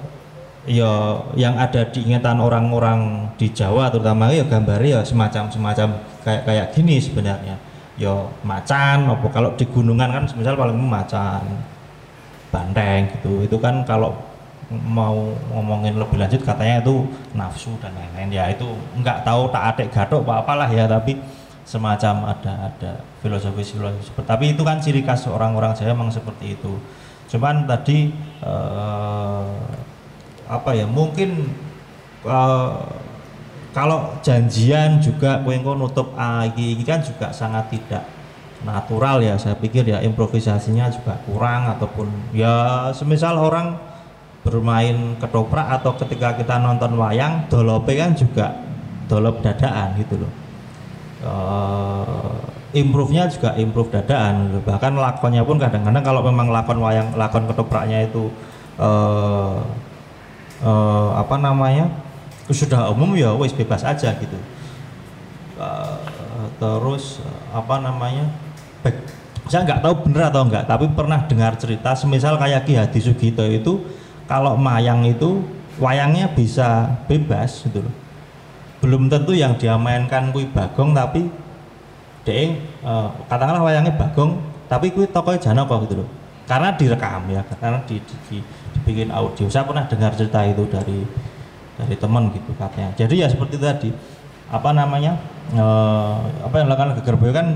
[0.64, 5.88] ya yang ada di ingatan orang-orang di Jawa terutama ya gambarnya ya semacam semacam
[6.24, 7.60] kayak kayak gini sebenarnya.
[8.00, 11.44] Yo macan apa kalau di gunungan kan misal paling macan
[12.50, 13.44] banteng gitu.
[13.44, 14.16] Itu kan kalau
[14.72, 18.32] mau ngomongin lebih lanjut katanya itu nafsu dan lain-lain.
[18.32, 18.66] Ya itu
[19.00, 21.20] nggak tahu tak adek gatok apa apalah ya tapi
[21.64, 22.92] semacam ada ada
[23.24, 26.76] filosofi filosofi tapi itu kan ciri khas orang-orang Jawa memang seperti itu.
[27.32, 29.54] Cuman tadi eh,
[30.48, 31.50] apa ya mungkin
[32.24, 32.74] eh,
[33.74, 36.46] kalau janjian juga kue nutup ah,
[36.86, 38.06] kan juga sangat tidak
[38.62, 39.36] natural ya.
[39.40, 42.08] Saya pikir ya improvisasinya juga kurang ataupun
[42.38, 43.93] ya semisal orang
[44.44, 48.52] bermain ketoprak atau ketika kita nonton wayang dolope kan juga
[49.08, 50.34] dolop dadaan gitu loh.
[51.24, 52.36] Uh,
[52.76, 58.28] improve-nya juga improve dadaan bahkan lakonnya pun kadang-kadang kalau memang lakon wayang lakon ketopraknya itu
[58.76, 59.64] uh,
[60.60, 61.88] uh, apa namanya
[62.52, 64.36] sudah umum ya wes bebas aja gitu.
[65.56, 65.96] Uh,
[66.60, 67.24] terus
[67.56, 68.28] apa namanya
[68.84, 69.00] baik
[69.48, 73.44] saya nggak tahu bener atau enggak tapi pernah dengar cerita semisal kayak Ki Hadi Sugito
[73.48, 74.03] itu
[74.34, 75.46] kalau mayang itu
[75.78, 77.94] wayangnya bisa bebas gitu loh.
[78.82, 81.30] Belum tentu yang dia mainkan kui bagong tapi
[82.26, 86.10] deng uh, katakanlah wayangnya bagong tapi kui tokoh Janoko gitu loh.
[86.50, 88.38] Karena direkam ya karena di, di, di,
[88.74, 89.46] dibikin audio.
[89.54, 91.06] Saya pernah dengar cerita itu dari
[91.78, 92.90] dari teman gitu katanya.
[92.98, 93.94] Jadi ya seperti tadi
[94.50, 95.14] apa namanya
[95.54, 95.66] e,
[96.42, 97.48] apa yang dilakukan Gegerboyo kan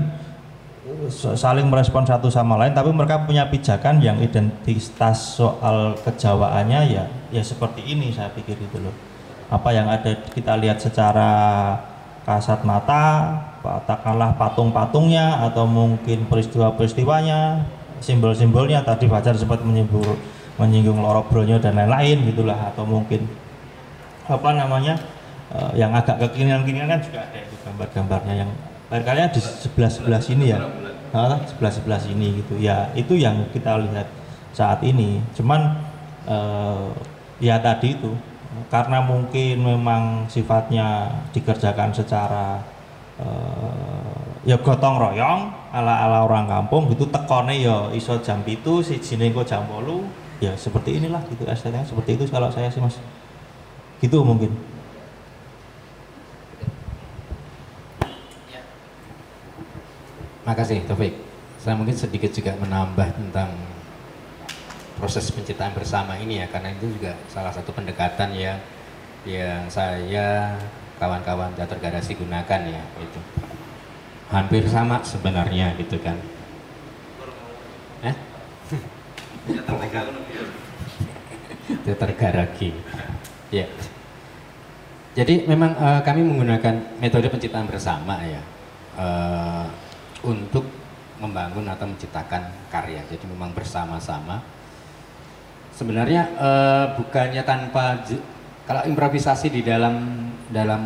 [1.10, 7.42] saling merespon satu sama lain tapi mereka punya pijakan yang identitas soal kejawaannya ya ya
[7.42, 8.94] seperti ini saya pikir itu loh.
[9.48, 11.32] Apa yang ada kita lihat secara
[12.28, 17.64] kasat mata katakanlah patung-patungnya atau mungkin peristiwa-peristiwanya
[18.04, 18.84] simbol-simbolnya.
[18.84, 20.04] Tadi Fajar sempat menyinggung
[20.60, 23.24] menyinggung lorok bronyo dan lain-lain gitulah atau mungkin
[24.28, 25.00] apa namanya
[25.54, 28.50] uh, yang agak kekinian-kinian kan juga ada gambar-gambarnya yang
[28.88, 30.58] barangkali di sebelah sebelah sini ya
[31.10, 32.58] sebelah sebelah sini gitu.
[32.60, 34.08] Ya itu yang kita lihat
[34.52, 35.20] saat ini.
[35.34, 35.78] Cuman
[36.28, 36.90] uh,
[37.38, 38.12] ya tadi itu
[38.72, 42.58] karena mungkin memang sifatnya dikerjakan secara
[43.20, 48.96] uh, ya gotong royong ala ala orang kampung gitu tekone ya iso jam itu si
[48.98, 50.08] sini jam bolu
[50.40, 52.96] ya seperti inilah gitu estetiknya seperti itu kalau saya sih mas.
[53.98, 54.54] Gitu mungkin
[60.48, 61.12] Makasih Taufik.
[61.60, 63.52] Saya mungkin sedikit juga menambah tentang
[64.96, 68.56] proses penciptaan bersama ini ya karena itu juga salah satu pendekatan ya
[69.28, 70.56] yang saya
[70.96, 73.20] kawan-kawan teater garasi gunakan ya itu
[74.32, 76.16] hampir sama sebenarnya gitu kan.
[78.08, 78.16] Eh?
[81.84, 82.72] teater garagi.
[83.52, 83.68] Ya.
[85.12, 88.40] Jadi memang uh, kami menggunakan metode penciptaan bersama ya.
[88.96, 89.87] Uh,
[90.22, 90.66] untuk
[91.18, 93.02] membangun atau menciptakan karya.
[93.10, 94.42] Jadi memang bersama-sama.
[95.74, 98.02] Sebenarnya uh, bukannya tanpa
[98.66, 100.82] kalau improvisasi di dalam dalam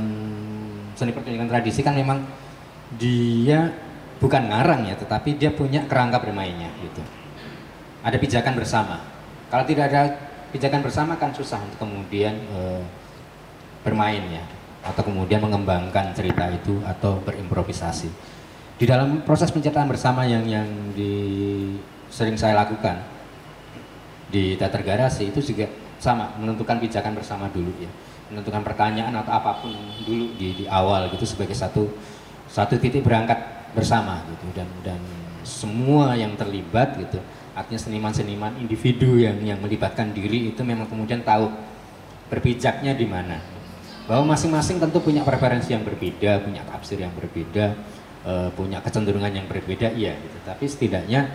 [0.92, 2.20] seni pertunjukan tradisi kan memang
[3.00, 3.72] dia
[4.20, 7.00] bukan ngarang ya, tetapi dia punya kerangka bermainnya gitu.
[8.04, 9.00] Ada pijakan bersama.
[9.48, 10.12] Kalau tidak ada
[10.52, 12.84] pijakan bersama kan susah untuk kemudian uh,
[13.80, 14.44] bermain ya,
[14.84, 18.12] atau kemudian mengembangkan cerita itu atau berimprovisasi
[18.82, 21.14] di dalam proses penciptaan bersama yang yang di
[22.10, 22.98] sering saya lakukan
[24.26, 25.70] di teater garasi itu juga
[26.02, 27.86] sama menentukan pijakan bersama dulu ya.
[28.34, 29.70] Menentukan pertanyaan atau apa pun
[30.02, 31.94] dulu di, di awal gitu sebagai satu
[32.50, 33.38] satu titik berangkat
[33.70, 34.50] bersama gitu.
[34.50, 34.98] Dan dan
[35.46, 37.22] semua yang terlibat gitu
[37.54, 41.54] artinya seniman-seniman individu yang yang melibatkan diri itu memang kemudian tahu
[42.34, 43.38] berpijaknya di mana.
[44.10, 47.78] Bahwa masing-masing tentu punya preferensi yang berbeda punya tafsir yang berbeda
[48.26, 50.38] uh, punya kecenderungan yang berbeda iya gitu.
[50.46, 51.30] Tapi setidaknya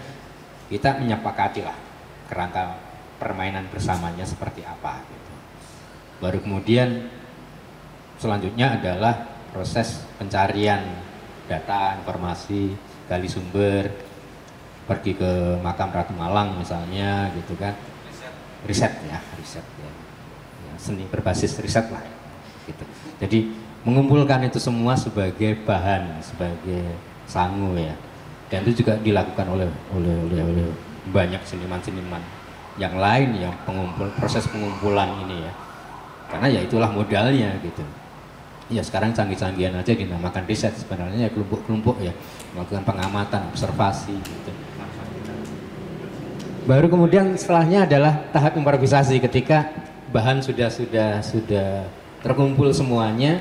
[0.67, 1.77] kita menyepakati lah
[2.27, 2.75] kerangka
[3.17, 5.33] permainan bersamanya seperti apa gitu.
[6.19, 7.07] Baru kemudian
[8.17, 9.15] selanjutnya adalah
[9.53, 10.83] proses pencarian
[11.47, 12.75] data informasi
[13.07, 13.87] gali sumber
[14.87, 17.75] pergi ke makam Ratu Malang misalnya gitu kan.
[18.67, 19.91] Riset ya riset ya,
[20.67, 22.03] ya seni berbasis riset lah
[22.67, 22.83] gitu.
[23.21, 26.91] Jadi mengumpulkan itu semua sebagai bahan, sebagai
[27.23, 27.95] sangu ya.
[28.51, 30.67] Dan itu juga dilakukan oleh oleh oleh, oleh
[31.07, 32.19] banyak seniman-seniman
[32.75, 35.51] yang lain yang pengumpul proses pengumpulan ini ya.
[36.27, 37.83] Karena ya itulah modalnya gitu.
[38.67, 42.11] Ya sekarang canggih-canggihan aja dinamakan riset sebenarnya ya kelompok-kelompok ya
[42.51, 44.51] melakukan pengamatan, observasi gitu.
[46.67, 49.71] Baru kemudian setelahnya adalah tahap improvisasi ketika
[50.11, 51.87] bahan sudah sudah sudah
[52.19, 53.39] terkumpul semuanya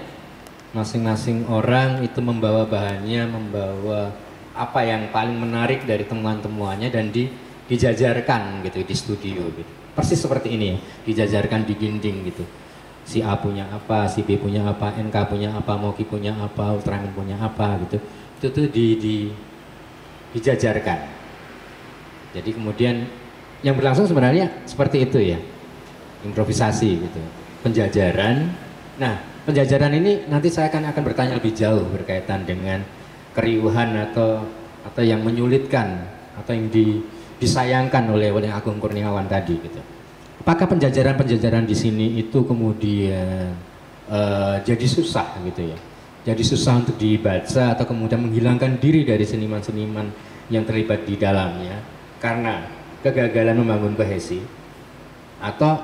[0.77, 4.12] masing-masing orang itu membawa bahannya, membawa
[4.53, 7.29] apa yang paling menarik dari temuan-temuannya dan di,
[7.64, 9.72] dijajarkan gitu di studio gitu.
[9.97, 12.45] Persis seperti ini ya, dijajarkan di dinding gitu.
[13.09, 17.16] Si A punya apa, si B punya apa, NK punya apa, Moki punya apa, Ultraman
[17.16, 17.97] punya apa gitu.
[18.37, 19.16] Itu tuh di, di
[20.37, 20.99] dijajarkan.
[22.37, 23.09] Jadi kemudian
[23.64, 25.41] yang berlangsung sebenarnya seperti itu ya.
[26.27, 27.20] Improvisasi gitu.
[27.64, 28.53] Penjajaran.
[29.01, 32.82] Nah, penjajaran ini nanti saya akan akan bertanya lebih jauh berkaitan dengan
[33.30, 34.42] keriuhan atau
[34.82, 36.03] atau yang menyulitkan
[36.34, 36.99] atau yang di,
[37.38, 39.78] disayangkan oleh oleh Agung Kurniawan tadi gitu.
[40.42, 43.55] Apakah penjajaran-penjajaran di sini itu kemudian
[44.11, 45.78] uh, jadi susah gitu ya?
[46.26, 50.11] Jadi susah untuk dibaca atau kemudian menghilangkan diri dari seniman-seniman
[50.51, 51.78] yang terlibat di dalamnya
[52.18, 52.66] karena
[53.03, 54.42] kegagalan membangun kohesi
[55.38, 55.78] atau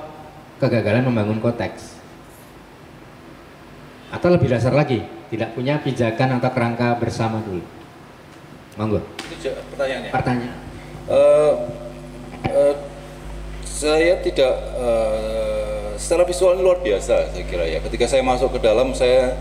[0.59, 1.92] kegagalan membangun konteks
[4.13, 5.01] atau lebih dasar lagi
[5.33, 7.65] tidak punya pijakan atau kerangka bersama dulu.
[8.77, 9.01] Monggo.
[9.33, 10.11] Itu pertanyaannya.
[10.13, 10.57] Pertanyaan.
[11.09, 11.53] Uh,
[12.53, 12.75] uh,
[13.65, 17.81] saya tidak uh, secara visual luar biasa saya kira ya.
[17.81, 19.33] Ketika saya masuk ke dalam saya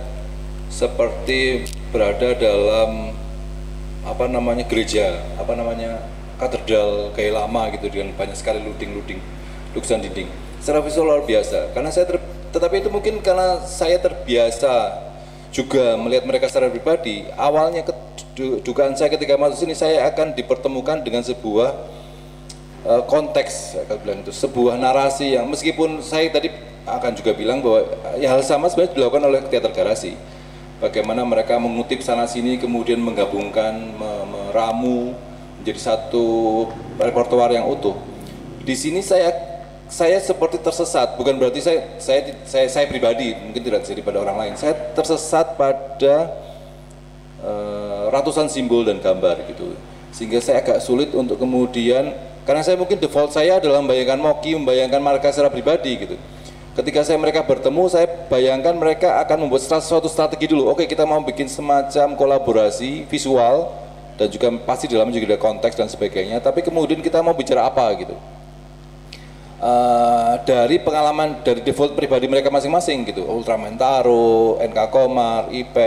[0.71, 3.11] seperti berada dalam
[4.07, 5.99] apa namanya gereja apa namanya
[6.39, 9.19] katedral kayak lama gitu dengan banyak sekali luding-luding
[9.75, 10.31] lukisan dinding.
[10.63, 11.75] Secara visual luar biasa.
[11.75, 12.17] Karena saya ter
[12.51, 14.99] tetapi itu mungkin karena saya terbiasa
[15.51, 17.27] juga melihat mereka secara pribadi.
[17.35, 17.83] Awalnya
[18.63, 21.75] dugaan saya ketika masuk sini saya akan dipertemukan dengan sebuah
[22.87, 26.51] uh, konteks, saya bilang itu sebuah narasi yang meskipun saya tadi
[26.87, 27.85] akan juga bilang bahwa
[28.17, 30.15] ya hal sama sebenarnya dilakukan oleh teater garasi.
[30.81, 35.13] Bagaimana mereka mengutip sana sini kemudian menggabungkan, meramu
[35.61, 36.65] menjadi satu
[36.97, 37.93] repertoar yang utuh.
[38.65, 39.50] Di sini saya
[39.91, 44.39] saya seperti tersesat, bukan berarti saya saya saya, saya pribadi mungkin tidak jadi pada orang
[44.39, 44.53] lain.
[44.55, 46.31] Saya tersesat pada
[47.43, 49.75] uh, ratusan simbol dan gambar gitu.
[50.15, 52.15] Sehingga saya agak sulit untuk kemudian
[52.47, 56.15] karena saya mungkin default saya adalah membayangkan Moki, membayangkan mereka secara pribadi gitu.
[56.71, 60.71] Ketika saya mereka bertemu, saya bayangkan mereka akan membuat suatu strategi dulu.
[60.71, 63.75] Oke, kita mau bikin semacam kolaborasi visual
[64.15, 66.39] dan juga pasti di dalamnya juga ada konteks dan sebagainya.
[66.39, 68.15] Tapi kemudian kita mau bicara apa gitu
[69.61, 73.23] uh, dari pengalaman dari default pribadi mereka masing-masing gitu.
[73.23, 75.77] Ultraman Taro, NK Komar, IP,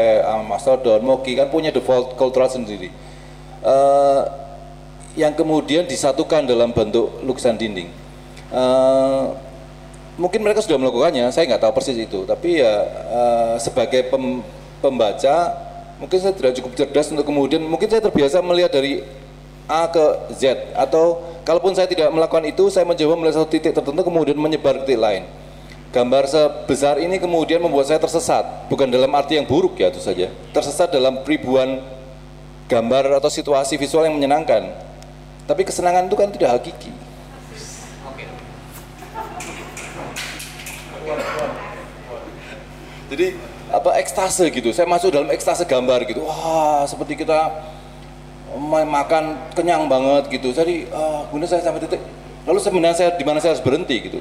[0.47, 2.89] Mastodon, Moki kan punya default cultural sendiri.
[3.61, 4.25] Uh,
[5.15, 7.91] yang kemudian disatukan dalam bentuk lukisan dinding.
[8.51, 9.35] Uh,
[10.19, 12.75] mungkin mereka sudah melakukannya, saya nggak tahu persis itu, tapi ya
[13.11, 14.43] uh, sebagai pem,
[14.83, 15.55] pembaca
[15.99, 19.07] mungkin saya tidak cukup cerdas untuk kemudian mungkin saya terbiasa melihat dari
[19.65, 20.05] A ke
[20.37, 20.73] Z.
[20.77, 24.93] Atau kalaupun saya tidak melakukan itu saya mencoba melihat satu titik tertentu kemudian menyebar ke
[24.93, 25.25] titik lain.
[25.95, 28.67] Gambar sebesar ini kemudian membuat saya tersesat.
[28.67, 30.27] Bukan dalam arti yang buruk ya itu saja.
[30.51, 31.79] Tersesat dalam ribuan
[32.67, 34.75] gambar atau situasi visual yang menyenangkan.
[35.47, 36.91] Tapi kesenangan itu kan tidak hakiki.
[43.15, 43.27] Jadi
[43.71, 44.75] apa ekstase gitu.
[44.75, 46.27] Saya masuk dalam ekstase gambar gitu.
[46.27, 47.55] Wah seperti kita
[48.63, 50.55] makan kenyang banget gitu.
[50.55, 52.01] Jadi uh, saya sampai titik
[52.45, 54.21] lalu sebenarnya saya di mana saya harus berhenti gitu.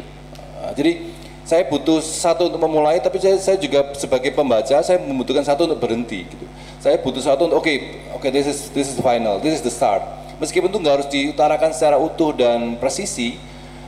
[0.60, 1.14] Uh, jadi
[1.44, 5.84] saya butuh satu untuk memulai tapi saya, saya juga sebagai pembaca saya membutuhkan satu untuk
[5.84, 6.46] berhenti gitu.
[6.80, 7.78] Saya butuh satu untuk oke okay,
[8.16, 10.02] oke okay, this is this is the final this is the start.
[10.42, 13.38] Meskipun itu nggak harus diutarakan secara utuh dan presisi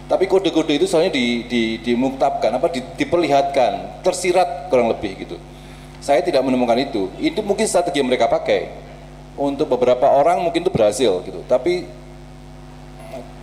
[0.05, 5.41] tapi kode-kode itu soalnya di, di, dimuktabkan apa di, diperlihatkan tersirat kurang lebih gitu.
[5.97, 7.09] Saya tidak menemukan itu.
[7.17, 8.84] Itu mungkin strategi yang mereka pakai
[9.35, 11.87] untuk beberapa orang mungkin itu berhasil gitu tapi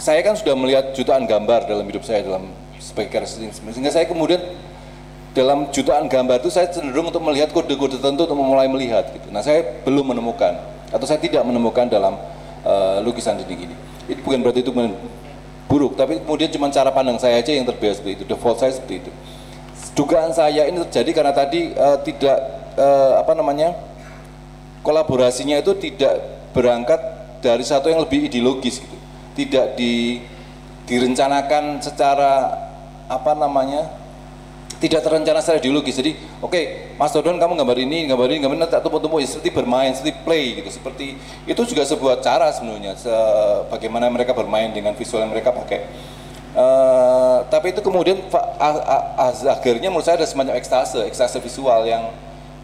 [0.01, 2.51] saya kan sudah melihat jutaan gambar dalam hidup saya dalam
[2.83, 4.43] sebagai karakteristik sehingga saya kemudian
[5.33, 9.33] dalam jutaan gambar itu saya cenderung untuk melihat kode-kode tertentu untuk memulai melihat gitu.
[9.33, 10.61] Nah saya belum menemukan
[10.93, 12.21] atau saya tidak menemukan dalam
[12.69, 13.77] uh, lukisan dinding ini.
[14.13, 14.73] Itu bukan berarti itu
[15.73, 19.09] buruk, tapi kemudian cuma cara pandang saya aja yang terbiasa seperti itu, default saya seperti
[19.09, 19.11] itu.
[19.97, 22.37] Dugaan saya ini terjadi karena tadi uh, tidak
[22.77, 23.73] uh, apa namanya
[24.83, 26.21] kolaborasinya itu tidak
[26.53, 27.01] berangkat
[27.43, 28.99] dari satu yang lebih ideologis gitu,
[29.35, 30.23] tidak di
[30.87, 32.59] direncanakan secara
[33.07, 34.03] apa namanya
[34.83, 35.95] tidak terencana secara ideologis.
[35.95, 36.65] Jadi oke okay,
[36.99, 40.19] Mas Dodon kamu gambar ini gambar ini gambar ini tak tumpu-tumpu ya seperti bermain seperti
[40.27, 40.71] play gitu.
[40.75, 41.15] Seperti
[41.47, 43.15] itu juga sebuah cara sebenarnya se
[43.71, 45.87] bagaimana mereka bermain dengan visual yang mereka pakai.
[46.53, 48.29] Uh, tapi itu kemudian
[49.49, 52.11] akhirnya menurut saya ada semacam ekstase ekstase visual yang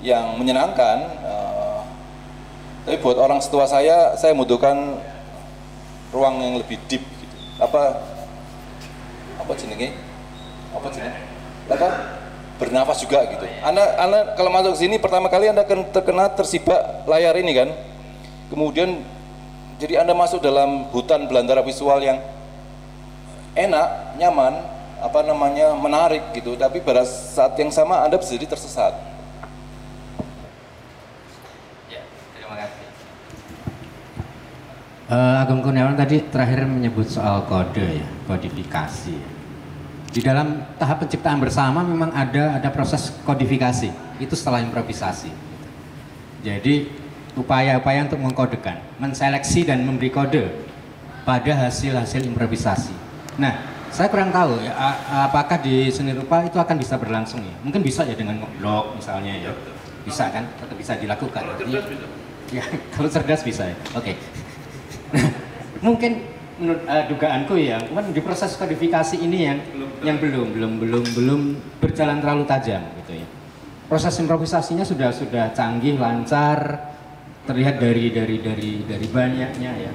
[0.02, 0.98] yang menyenangkan.
[1.22, 1.67] Uh,
[2.84, 4.98] tapi buat orang setua saya saya membutuhkan
[6.12, 7.36] ruang yang lebih deep gitu.
[7.58, 8.00] apa
[9.38, 9.96] apa jenenge?
[10.76, 11.20] Apa jenenge?
[11.72, 11.88] Apa?
[12.58, 13.46] Bernafas juga gitu.
[13.62, 17.70] Anda anda kalau masuk sini pertama kali anda akan terkena tersibak layar ini kan.
[18.50, 19.00] Kemudian
[19.78, 22.18] jadi anda masuk dalam hutan belantara visual yang
[23.54, 24.58] enak nyaman
[24.98, 26.58] apa namanya menarik gitu.
[26.58, 28.92] Tapi pada saat yang sama anda bisa jadi tersesat
[31.86, 32.02] ya,
[35.08, 39.16] Uh, Agung Kurniawan tadi terakhir menyebut soal kode ya, kodifikasi.
[40.12, 43.88] Di dalam tahap penciptaan bersama memang ada ada proses kodifikasi.
[44.20, 45.32] Itu setelah improvisasi.
[46.44, 46.92] Jadi
[47.40, 50.44] upaya-upaya untuk mengkodekan, menseleksi dan memberi kode
[51.24, 52.92] pada hasil-hasil improvisasi.
[53.40, 54.76] Nah, saya kurang tahu ya,
[55.24, 57.56] apakah di seni rupa itu akan bisa berlangsung ya?
[57.64, 59.56] Mungkin bisa ya dengan blog misalnya ya.
[60.04, 60.44] Bisa kan?
[60.60, 61.48] Tetap bisa dilakukan.
[61.64, 61.80] Jadi,
[62.52, 63.76] ya, kalau cerdas bisa ya.
[63.96, 64.12] Oke.
[64.12, 64.47] Okay.
[65.86, 66.24] mungkin
[66.58, 71.04] menurut uh, dugaanku ya, kan di proses kodifikasi ini yang belum, yang belum belum belum
[71.14, 71.40] belum
[71.78, 73.26] berjalan terlalu tajam gitu ya.
[73.88, 76.92] Proses improvisasinya sudah sudah canggih, lancar,
[77.48, 79.92] terlihat dari dari dari dari banyaknya ya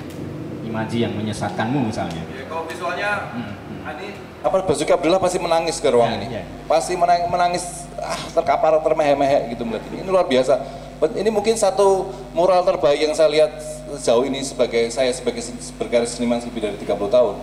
[0.63, 2.23] imaji yang menyesatkanmu misalnya.
[2.33, 3.53] Ya, kalau visualnya hmm,
[3.85, 3.93] hmm.
[4.01, 4.07] ini
[4.43, 6.27] apa Basuki Abdullah pasti menangis ke ruang ya, ini.
[6.35, 6.43] Ya.
[6.67, 7.63] Pasti menangis, menangis
[8.01, 10.03] ah terkapar termehek-mehek gitu melihat ini.
[10.03, 10.59] Ini luar biasa.
[11.01, 13.51] Ini mungkin satu mural terbaik yang saya lihat
[13.99, 15.43] sejauh ini sebagai saya sebagai
[15.77, 17.35] berkarya seniman lebih dari 30 tahun.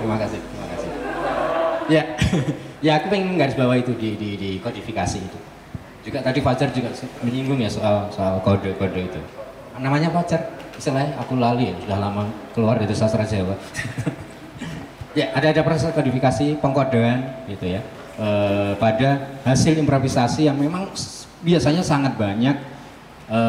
[0.00, 0.90] Terima kasih, terima kasih.
[1.90, 2.02] Ya,
[2.86, 5.38] ya aku pengen garis bawah itu di, di, di kodifikasi itu.
[6.00, 6.88] Juga tadi Fajar juga
[7.20, 9.20] menyinggung ya soal soal kode-kode itu.
[9.76, 12.22] Namanya Fajar, istilahnya aku lali ya, sudah lama
[12.56, 13.56] keluar dari sastra Jawa.
[15.18, 17.84] ya, ada ada proses kodifikasi pengkodean gitu ya.
[18.16, 18.28] E,
[18.80, 20.88] pada hasil improvisasi yang memang
[21.40, 22.56] biasanya sangat banyak
[23.28, 23.40] e,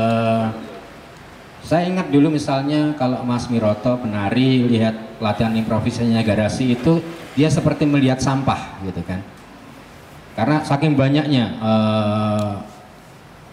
[1.62, 7.00] saya ingat dulu misalnya kalau Mas Miroto penari lihat latihan improvisasinya Garasi itu
[7.38, 9.22] dia seperti melihat sampah gitu kan.
[10.36, 12.60] Karena saking banyaknya uh,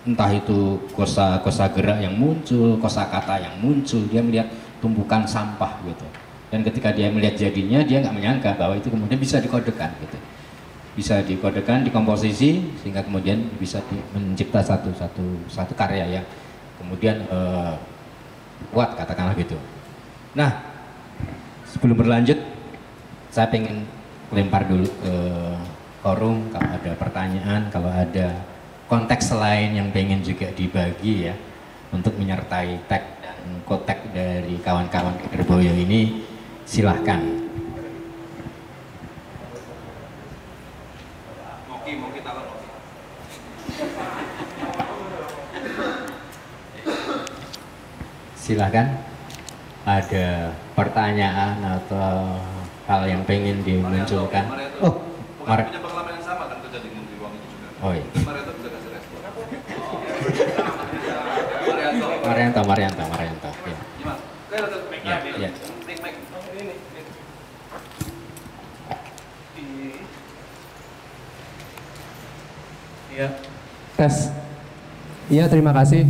[0.09, 4.49] entah itu kosa kosa gerak yang muncul, kosa kata yang muncul, dia melihat
[4.81, 6.07] tumpukan sampah gitu.
[6.49, 10.17] Dan ketika dia melihat jadinya, dia nggak menyangka bahwa itu kemudian bisa dikodekan gitu.
[10.99, 16.27] Bisa dikodekan, dikomposisi sehingga kemudian bisa di, mencipta satu satu satu karya yang
[16.75, 17.79] kemudian uh,
[18.75, 19.55] kuat katakanlah gitu.
[20.35, 20.59] Nah,
[21.71, 22.43] sebelum berlanjut,
[23.31, 23.87] saya pengen
[24.35, 25.15] lempar dulu ke
[26.03, 28.43] forum kalau ada pertanyaan, kalau ada
[28.91, 31.35] konteks lain yang pengen juga dibagi ya
[31.95, 33.07] untuk menyertai tag
[33.65, 36.25] kotek dari kawan-kawan Kederboyo ini
[36.69, 37.48] silahkan.
[48.49, 48.97] Silahkan
[49.85, 52.41] ada pertanyaan atau
[52.89, 54.49] hal yang pengen dimunculkan.
[54.81, 55.05] Oh,
[55.45, 57.69] Mar punya pengalaman yang sama kan kerja di di ruang itu juga.
[57.85, 58.09] oh iya.
[58.25, 59.21] Marianto bisa kasih respon.
[62.25, 63.51] Marianto, Marianto, Marianto.
[63.69, 63.77] Ya.
[65.05, 65.51] Ya, ya.
[65.85, 66.15] mic mic.
[69.61, 69.93] Ini
[73.13, 73.29] Iya.
[73.93, 74.33] Tes.
[75.29, 76.09] Iya, terima kasih.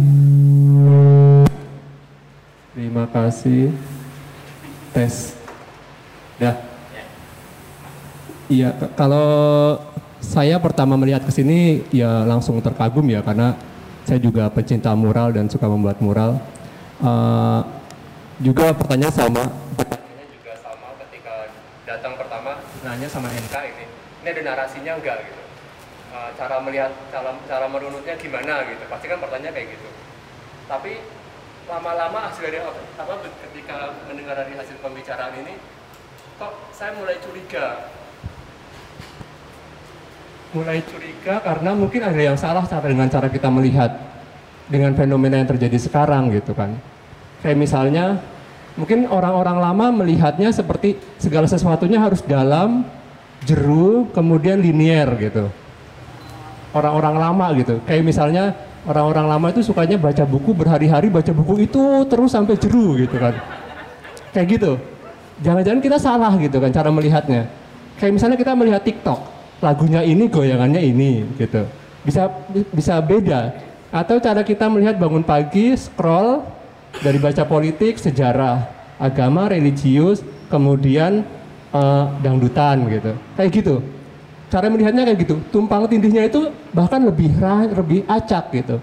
[2.79, 3.75] Terima kasih.
[4.95, 5.35] Tes.
[6.39, 6.55] Dah.
[8.47, 9.27] Iya, kalau
[10.23, 13.59] saya pertama melihat ke sini ya langsung terkagum ya karena
[14.07, 16.39] saya juga pecinta mural dan suka membuat mural.
[17.03, 17.61] Eh,
[18.47, 19.43] juga pertanyaan sama.
[19.75, 21.51] Pertanyaannya juga sama ketika
[21.83, 23.85] datang pertama nanya sama NK ini.
[24.23, 25.43] Ini ada narasinya enggak gitu?
[26.15, 29.89] Uh, cara melihat cara cara merunutnya gimana gitu pasti kan pertanyaan kayak gitu
[30.69, 31.01] tapi
[31.69, 33.15] lama-lama hasil dari apa
[33.53, 35.55] ketika mendengar dari hasil pembicaraan ini
[36.41, 37.93] kok saya mulai curiga.
[40.57, 44.01] Mulai curiga karena mungkin ada yang salah cara dengan cara kita melihat
[44.65, 46.73] dengan fenomena yang terjadi sekarang gitu kan.
[47.45, 48.17] Kayak misalnya
[48.81, 52.89] mungkin orang-orang lama melihatnya seperti segala sesuatunya harus dalam
[53.45, 55.53] jeru kemudian linier gitu.
[56.73, 57.77] Orang-orang lama gitu.
[57.85, 58.57] Kayak misalnya
[58.89, 63.37] orang-orang lama itu sukanya baca buku berhari-hari baca buku itu terus sampai jeru gitu kan.
[64.33, 64.73] Kayak gitu.
[65.45, 67.47] Jangan-jangan kita salah gitu kan cara melihatnya.
[68.01, 69.21] Kayak misalnya kita melihat TikTok,
[69.61, 71.69] lagunya ini goyangannya ini gitu.
[72.03, 72.33] Bisa
[72.73, 73.53] bisa beda.
[73.93, 76.45] Atau cara kita melihat bangun pagi scroll
[77.05, 81.23] dari baca politik, sejarah, agama, religius, kemudian
[81.77, 83.13] eh, dangdutan gitu.
[83.37, 83.77] Kayak gitu
[84.49, 85.37] cara melihatnya kayak gitu.
[85.53, 88.81] Tumpang tindihnya itu bahkan lebih ra- lebih acak gitu.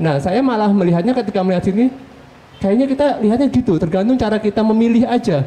[0.00, 1.92] Nah saya malah melihatnya ketika melihat sini
[2.58, 5.44] kayaknya kita lihatnya gitu tergantung cara kita memilih aja.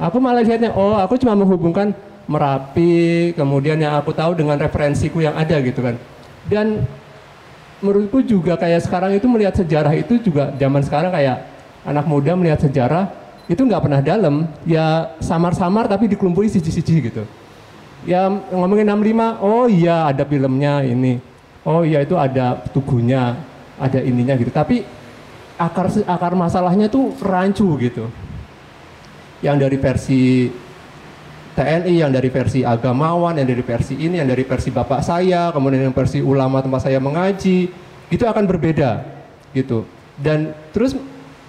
[0.00, 1.92] Aku malah lihatnya oh aku cuma menghubungkan
[2.24, 6.00] merapi kemudian yang aku tahu dengan referensiku yang ada gitu kan.
[6.48, 6.88] Dan
[7.84, 11.44] menurutku juga kayak sekarang itu melihat sejarah itu juga zaman sekarang kayak
[11.84, 13.12] anak muda melihat sejarah
[13.44, 14.48] itu nggak pernah dalam.
[14.64, 17.24] Ya samar-samar tapi dikelumpui siji-siji gitu
[18.04, 21.20] ya ngomongin 65 oh iya ada filmnya ini.
[21.64, 23.36] Oh iya itu ada tugunya
[23.76, 24.52] ada ininya gitu.
[24.52, 24.84] Tapi
[25.60, 28.08] akar akar masalahnya tuh rancu gitu.
[29.40, 30.22] Yang dari versi
[31.56, 35.90] TNI yang dari versi agamawan yang dari versi ini yang dari versi bapak saya kemudian
[35.90, 37.68] yang versi ulama tempat saya mengaji
[38.08, 39.04] itu akan berbeda
[39.52, 39.84] gitu.
[40.16, 40.96] Dan terus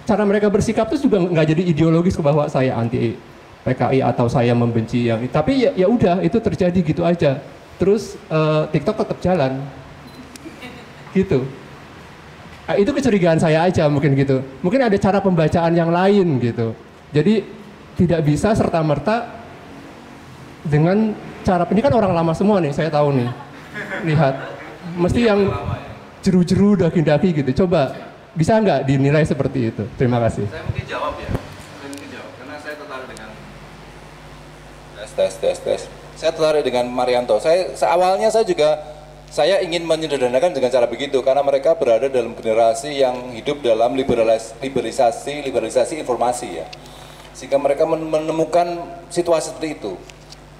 [0.02, 3.14] cara mereka bersikap tuh juga nggak jadi ideologis ke bahwa saya anti
[3.62, 7.38] PKI atau saya membenci yang tapi ya ya udah itu terjadi gitu aja.
[7.78, 9.62] Terus eh, TikTok tetap jalan.
[11.12, 11.44] Gitu.
[12.62, 14.40] Ah, itu kecurigaan saya aja mungkin gitu.
[14.62, 16.72] Mungkin ada cara pembacaan yang lain gitu.
[17.10, 17.42] Jadi
[17.98, 19.28] tidak bisa serta merta
[20.62, 23.30] dengan cara ini kan orang lama semua nih saya tahu nih.
[24.06, 24.34] Lihat.
[24.92, 25.46] Mesti yang
[26.22, 27.66] jeru-jeru daki-daki gitu.
[27.66, 27.94] Coba
[28.32, 29.84] bisa nggak dinilai seperti itu?
[29.98, 30.46] Terima kasih.
[30.48, 31.30] Saya mungkin jawab ya.
[31.82, 33.30] Mungkin jawab karena saya tertarik dengan
[35.12, 35.80] tes tes tes.
[36.16, 37.40] Saya tertarik dengan Marianto.
[37.40, 38.78] Saya awalnya saya juga
[39.32, 44.52] saya ingin menyederhanakan dengan cara begitu karena mereka berada dalam generasi yang hidup dalam liberalis-
[44.60, 46.66] liberalisasi liberalisasi informasi ya.
[47.32, 48.76] Sehingga mereka men- menemukan
[49.08, 49.96] situasi seperti itu.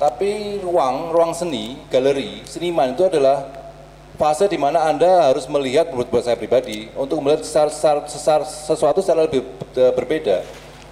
[0.01, 3.45] Tapi ruang ruang seni, galeri, seniman itu adalah
[4.17, 8.99] fase di mana Anda harus melihat menurut saya pribadi untuk melihat secara, secara, secara- sesuatu
[9.05, 9.45] secara lebih
[9.77, 10.43] eh, berbeda.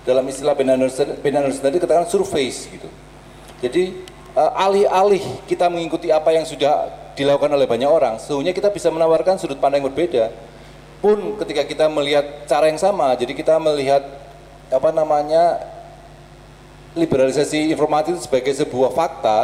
[0.05, 2.89] Dalam istilah Ben Anderson, Ben Anderson tadi katakan surface gitu.
[3.61, 3.97] Jadi
[4.37, 9.37] eh, alih-alih kita mengikuti apa yang sudah dilakukan oleh banyak orang, sesungguhnya kita bisa menawarkan
[9.37, 10.33] sudut pandang yang berbeda.
[11.01, 14.05] Pun ketika kita melihat cara yang sama, jadi kita melihat
[14.71, 15.59] apa namanya
[16.95, 19.39] liberalisasi informasi itu sebagai sebuah fakta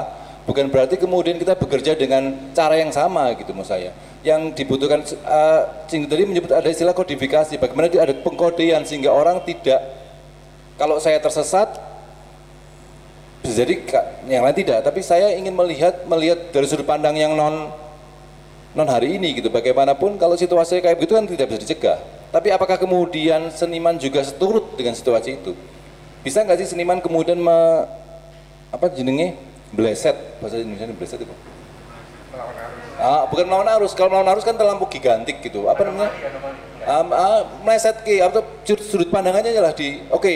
[0.46, 3.90] bukan berarti kemudian kita bekerja dengan cara yang sama gitu menurut saya
[4.22, 9.82] yang dibutuhkan uh, tadi menyebut ada istilah kodifikasi bagaimana ada pengkodean sehingga orang tidak
[10.78, 11.74] kalau saya tersesat
[13.52, 13.74] jadi
[14.26, 14.82] yang lain tidak.
[14.82, 17.70] Tapi saya ingin melihat melihat dari sudut pandang yang non
[18.76, 19.52] non hari ini gitu.
[19.52, 21.98] Bagaimanapun kalau situasi kayak begitu kan tidak bisa dicegah.
[22.34, 25.52] Tapi apakah kemudian seniman juga seturut dengan situasi itu?
[26.20, 27.86] Bisa nggak sih seniman kemudian me,
[28.74, 29.38] apa jenenge
[29.70, 30.16] bleset.
[30.42, 31.34] Bahasa Indonesia bleset itu.
[32.96, 33.92] Ah, bukan melawan arus.
[33.96, 35.68] Kalau melawan arus kan terlampau gigantik gitu.
[35.70, 36.12] Apa namanya?
[36.86, 40.32] Um, uh, meleset ke atau sudut pandangannya adalah di oke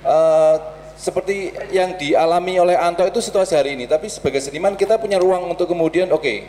[0.00, 0.56] uh,
[1.00, 3.88] seperti yang dialami oleh Anto itu situasi hari ini.
[3.88, 6.44] Tapi sebagai seniman kita punya ruang untuk kemudian oke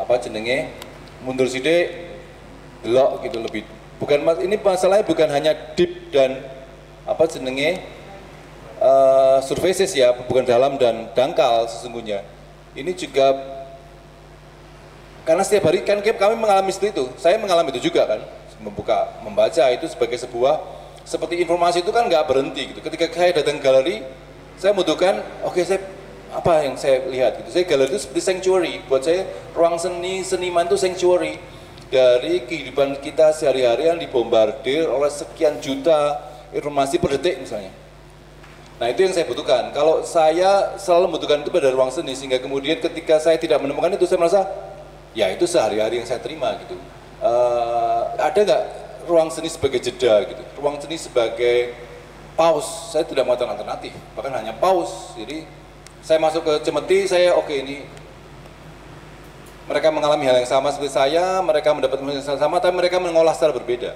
[0.00, 0.72] apa jenenge?
[1.20, 2.16] Mundur sidik
[2.80, 3.68] delok gitu lebih.
[4.00, 6.40] Bukan ini masalahnya bukan hanya deep dan
[7.04, 7.84] apa jenenge?
[8.82, 12.24] Uh, surfaces ya bukan dalam dan dangkal sesungguhnya.
[12.72, 13.36] Ini juga
[15.22, 17.04] karena setiap hari kan kami mengalami itu.
[17.20, 18.24] Saya mengalami itu juga kan
[18.58, 23.58] membuka membaca itu sebagai sebuah seperti informasi itu kan nggak berhenti gitu ketika saya datang
[23.58, 24.02] galeri
[24.58, 25.80] saya membutuhkan oke okay, saya
[26.32, 30.64] apa yang saya lihat gitu saya galeri itu seperti sanctuary buat saya ruang seni seniman
[30.70, 31.36] itu sanctuary
[31.92, 36.24] dari kehidupan kita sehari-hari yang dibombardir oleh sekian juta
[36.56, 37.68] informasi per detik misalnya.
[38.80, 39.70] Nah itu yang saya butuhkan.
[39.76, 44.08] Kalau saya selalu membutuhkan itu pada ruang seni sehingga kemudian ketika saya tidak menemukan itu
[44.08, 44.40] saya merasa
[45.12, 46.80] ya itu sehari-hari yang saya terima gitu.
[47.20, 48.62] Uh, ada nggak
[49.06, 50.42] ruang seni sebagai jeda gitu?
[50.58, 51.74] Ruang seni sebagai
[52.34, 52.92] pause.
[52.94, 55.14] Saya tidak mengatakan alternatif, bahkan hanya pause.
[55.16, 55.44] Jadi
[56.02, 57.76] saya masuk ke Cemeti, saya oke okay, ini
[59.70, 63.54] mereka mengalami hal yang sama seperti saya, mereka mendapat yang sama, tapi mereka mengolah secara
[63.54, 63.94] berbeda.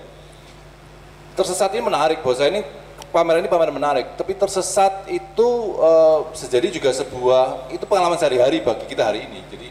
[1.35, 2.63] Tersesat ini menarik, bahwa saya ini
[3.11, 8.87] pameran ini pameran menarik, tapi tersesat itu uh, sejadi juga sebuah itu pengalaman sehari-hari bagi
[8.87, 9.43] kita hari ini.
[9.51, 9.69] Jadi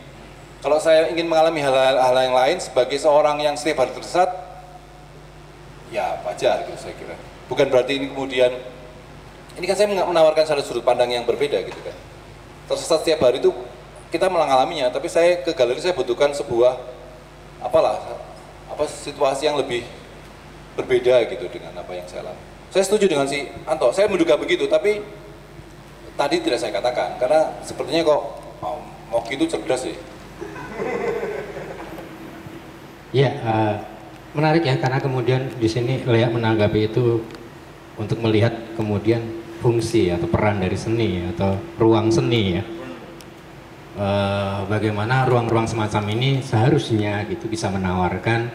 [0.62, 4.30] kalau saya ingin mengalami hal-hal yang lain sebagai seorang yang setiap hari tersesat,
[6.36, 7.16] wajar gitu saya kira.
[7.48, 8.52] Bukan berarti ini kemudian
[9.56, 11.96] ini kan saya menawarkan satu sudut pandang yang berbeda gitu kan.
[12.68, 13.56] Tersesat setiap hari itu
[14.12, 16.76] kita mengalaminya tapi saya ke galeri saya butuhkan sebuah
[17.64, 18.00] apalah
[18.70, 19.88] apa situasi yang lebih
[20.76, 24.68] berbeda gitu dengan apa yang saya alami saya setuju dengan si Anto saya menduga begitu
[24.68, 25.00] tapi
[26.20, 28.22] tadi tidak saya katakan karena sepertinya kok
[28.64, 28.80] oh,
[29.12, 29.96] mau gitu cerdas sih
[33.16, 33.95] ya uh,
[34.36, 37.24] menarik ya karena kemudian di sini Lea menanggapi itu
[37.96, 39.24] untuk melihat kemudian
[39.64, 42.64] fungsi atau peran dari seni atau ruang seni ya
[43.96, 48.52] uh, bagaimana ruang-ruang semacam ini seharusnya gitu bisa menawarkan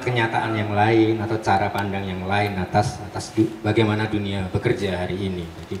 [0.00, 5.28] kenyataan yang lain atau cara pandang yang lain atas atas du, bagaimana dunia bekerja hari
[5.28, 5.44] ini.
[5.44, 5.76] Jadi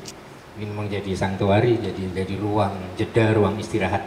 [0.60, 4.04] ini memang jadi sanctuary, jadi jadi ruang jeda, ruang istirahat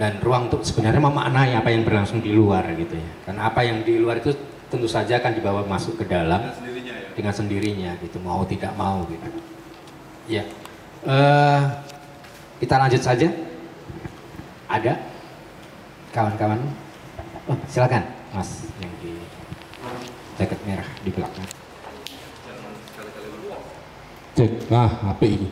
[0.00, 3.10] dan ruang untuk sebenarnya memaknai apa yang berlangsung di luar gitu ya.
[3.28, 4.32] Karena apa yang di luar itu
[4.72, 7.08] tentu saja akan dibawa masuk ke dalam dengan sendirinya, ya?
[7.12, 9.28] dengan sendirinya gitu, mau tidak mau gitu.
[10.24, 10.48] Ya.
[11.04, 11.84] Uh,
[12.64, 13.28] kita lanjut saja.
[14.72, 14.96] Ada
[16.16, 16.64] kawan-kawan?
[17.50, 19.20] Oh, silakan, Mas yang di
[20.40, 21.44] jaket merah di belakang.
[24.32, 25.50] Cek, ah, apa ini?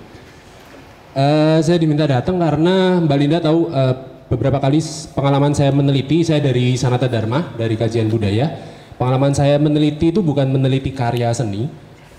[1.13, 4.81] Uh, saya diminta datang karena Mbak Linda tahu uh, beberapa kali
[5.17, 8.53] pengalaman saya meneliti, saya dari Sanata Dharma, dari kajian budaya.
[9.01, 11.71] Pengalaman saya meneliti itu bukan meneliti karya seni,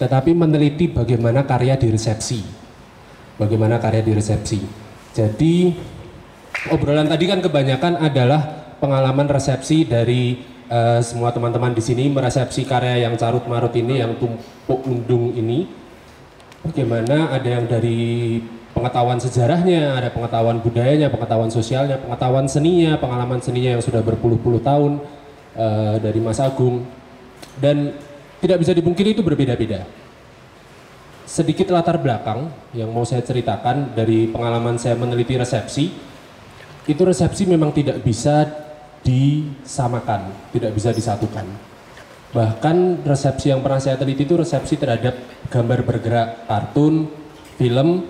[0.02, 2.60] tetapi meneliti bagaimana karya diresepsi
[3.40, 4.60] bagaimana karya diresepsi.
[5.16, 5.74] Jadi
[6.70, 13.08] obrolan tadi kan kebanyakan adalah pengalaman resepsi dari uh, semua teman-teman di sini meresepsi karya
[13.08, 15.66] yang carut marut ini, yang tumpuk undung ini.
[16.60, 18.36] Bagaimana ada yang dari
[18.80, 25.04] pengetahuan sejarahnya, ada pengetahuan budayanya, pengetahuan sosialnya, pengetahuan seninya, pengalaman seninya yang sudah berpuluh-puluh tahun
[25.60, 26.88] uh, dari Mas Agung.
[27.60, 27.92] Dan
[28.40, 29.84] tidak bisa dipungkiri itu berbeda-beda
[31.30, 35.94] sedikit latar belakang yang mau saya ceritakan dari pengalaman saya meneliti resepsi.
[36.90, 38.50] Itu resepsi memang tidak bisa
[39.06, 41.46] disamakan, tidak bisa disatukan.
[42.34, 45.14] Bahkan resepsi yang pernah saya teliti itu resepsi terhadap
[45.54, 47.14] gambar bergerak kartun,
[47.62, 48.10] film,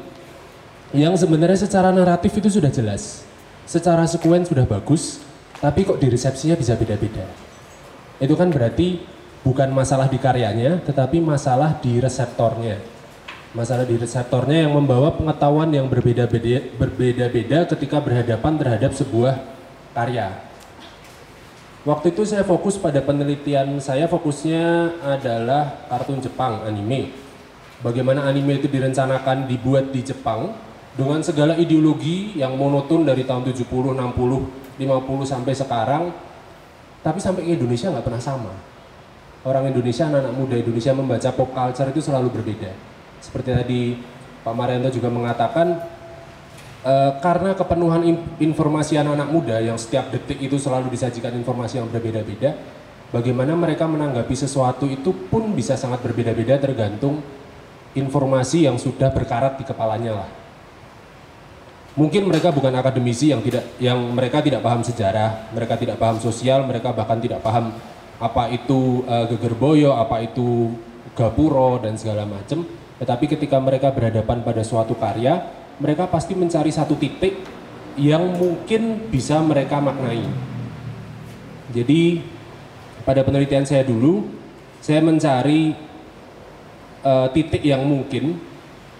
[0.95, 3.26] yang sebenarnya secara naratif itu sudah jelas.
[3.70, 5.22] Secara sekuen sudah bagus,
[5.61, 7.26] tapi kok di resepsinya bisa beda-beda.
[8.18, 9.02] Itu kan berarti
[9.45, 12.99] bukan masalah di karyanya, tetapi masalah di reseptornya
[13.49, 19.41] masalah di reseptornya yang membawa pengetahuan yang berbeda-beda berbeda-beda ketika berhadapan terhadap sebuah
[19.98, 20.45] karya.
[21.82, 27.10] Waktu itu saya fokus pada penelitian saya fokusnya adalah kartun Jepang anime.
[27.82, 30.53] Bagaimana anime itu direncanakan dibuat di Jepang
[30.99, 34.84] dengan segala ideologi yang monoton dari tahun 70, 60, 50
[35.23, 36.03] sampai sekarang
[36.99, 38.51] tapi sampai ke Indonesia nggak pernah sama.
[39.47, 42.76] Orang Indonesia, anak-anak muda Indonesia membaca pop culture itu selalu berbeda
[43.19, 43.81] seperti tadi
[44.41, 45.76] Pak Marianto juga mengatakan
[46.81, 51.91] e, karena kepenuhan in, informasi anak-anak muda yang setiap detik itu selalu disajikan informasi yang
[51.91, 52.55] berbeda-beda,
[53.11, 57.19] bagaimana mereka menanggapi sesuatu itu pun bisa sangat berbeda-beda tergantung
[57.93, 60.30] informasi yang sudah berkarat di kepalanya lah.
[61.99, 66.63] Mungkin mereka bukan akademisi yang tidak yang mereka tidak paham sejarah, mereka tidak paham sosial,
[66.63, 67.76] mereka bahkan tidak paham
[68.15, 70.71] apa itu uh, gegerboyo, apa itu
[71.11, 72.63] gapuro dan segala macam.
[73.03, 75.43] Tetapi ketika mereka berhadapan pada suatu karya,
[75.80, 77.35] mereka pasti mencari satu titik
[77.99, 80.23] yang mungkin bisa mereka maknai.
[81.76, 82.23] Jadi
[83.03, 84.27] pada penelitian saya dulu,
[84.80, 85.76] saya mencari
[87.03, 88.48] uh, titik yang mungkin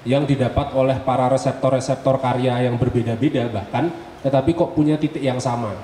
[0.08, 3.92] yang didapat oleh para reseptor-reseptor karya yang berbeda-beda bahkan,
[4.24, 5.76] tetapi kok punya titik yang sama.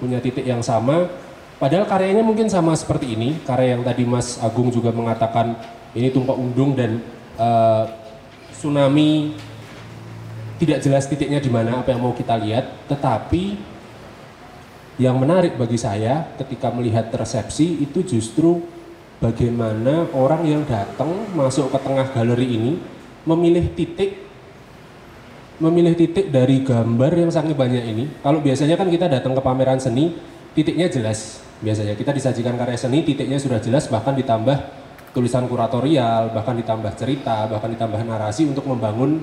[0.00, 1.08] Punya titik yang sama,
[1.60, 5.56] padahal karyanya mungkin sama seperti ini, karya yang tadi Mas Agung juga mengatakan
[5.92, 6.98] ini tumpah undung dan
[7.36, 7.84] uh,
[8.50, 9.36] tsunami
[10.58, 13.74] tidak jelas titiknya di mana apa yang mau kita lihat, tetapi
[14.94, 18.62] yang menarik bagi saya ketika melihat resepsi itu justru
[19.18, 22.72] bagaimana orang yang datang masuk ke tengah galeri ini
[23.24, 24.24] memilih titik
[25.62, 28.04] memilih titik dari gambar yang sangat banyak ini.
[28.20, 30.18] Kalau biasanya kan kita datang ke pameran seni,
[30.50, 31.40] titiknya jelas.
[31.62, 34.58] Biasanya kita disajikan karya seni, titiknya sudah jelas bahkan ditambah
[35.14, 39.22] tulisan kuratorial, bahkan ditambah cerita, bahkan ditambah narasi untuk membangun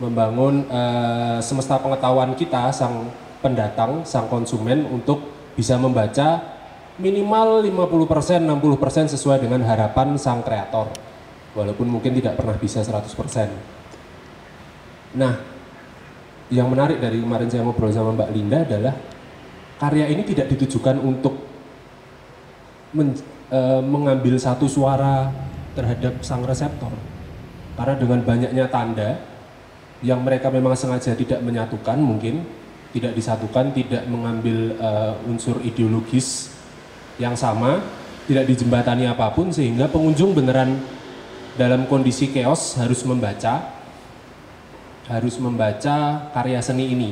[0.00, 3.12] membangun uh, semesta pengetahuan kita sang
[3.44, 5.22] pendatang, sang konsumen untuk
[5.54, 6.40] bisa membaca
[6.98, 10.88] minimal 50%, 60% sesuai dengan harapan sang kreator.
[11.54, 13.14] Walaupun mungkin tidak pernah bisa 100%.
[15.14, 15.34] Nah,
[16.50, 18.94] yang menarik dari kemarin saya ngobrol sama Mbak Linda adalah
[19.78, 21.38] karya ini tidak ditujukan untuk
[22.98, 23.14] men,
[23.48, 25.30] e, mengambil satu suara
[25.78, 26.90] terhadap sang reseptor.
[27.78, 29.22] Karena dengan banyaknya tanda
[30.02, 32.42] yang mereka memang sengaja tidak menyatukan mungkin
[32.94, 36.54] tidak disatukan, tidak mengambil uh, unsur ideologis
[37.18, 37.82] yang sama,
[38.30, 40.78] tidak dijembatani apa pun sehingga pengunjung beneran
[41.54, 43.74] dalam kondisi chaos harus membaca
[45.04, 47.10] harus membaca karya seni ini.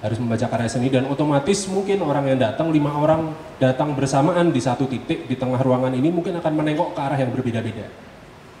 [0.00, 4.56] Harus membaca karya seni dan otomatis mungkin orang yang datang lima orang datang bersamaan di
[4.56, 7.84] satu titik di tengah ruangan ini mungkin akan menengok ke arah yang berbeda-beda.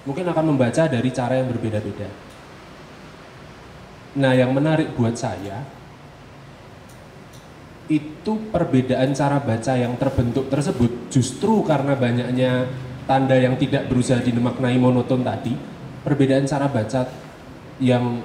[0.04, 2.08] Mungkin akan membaca dari cara yang berbeda-beda.
[4.20, 5.64] Nah yang menarik buat saya
[7.90, 12.68] itu perbedaan cara baca yang terbentuk tersebut justru karena banyaknya
[13.10, 15.50] tanda yang tidak berusaha dimaknai monoton tadi,
[16.06, 17.10] perbedaan cara baca
[17.82, 18.22] yang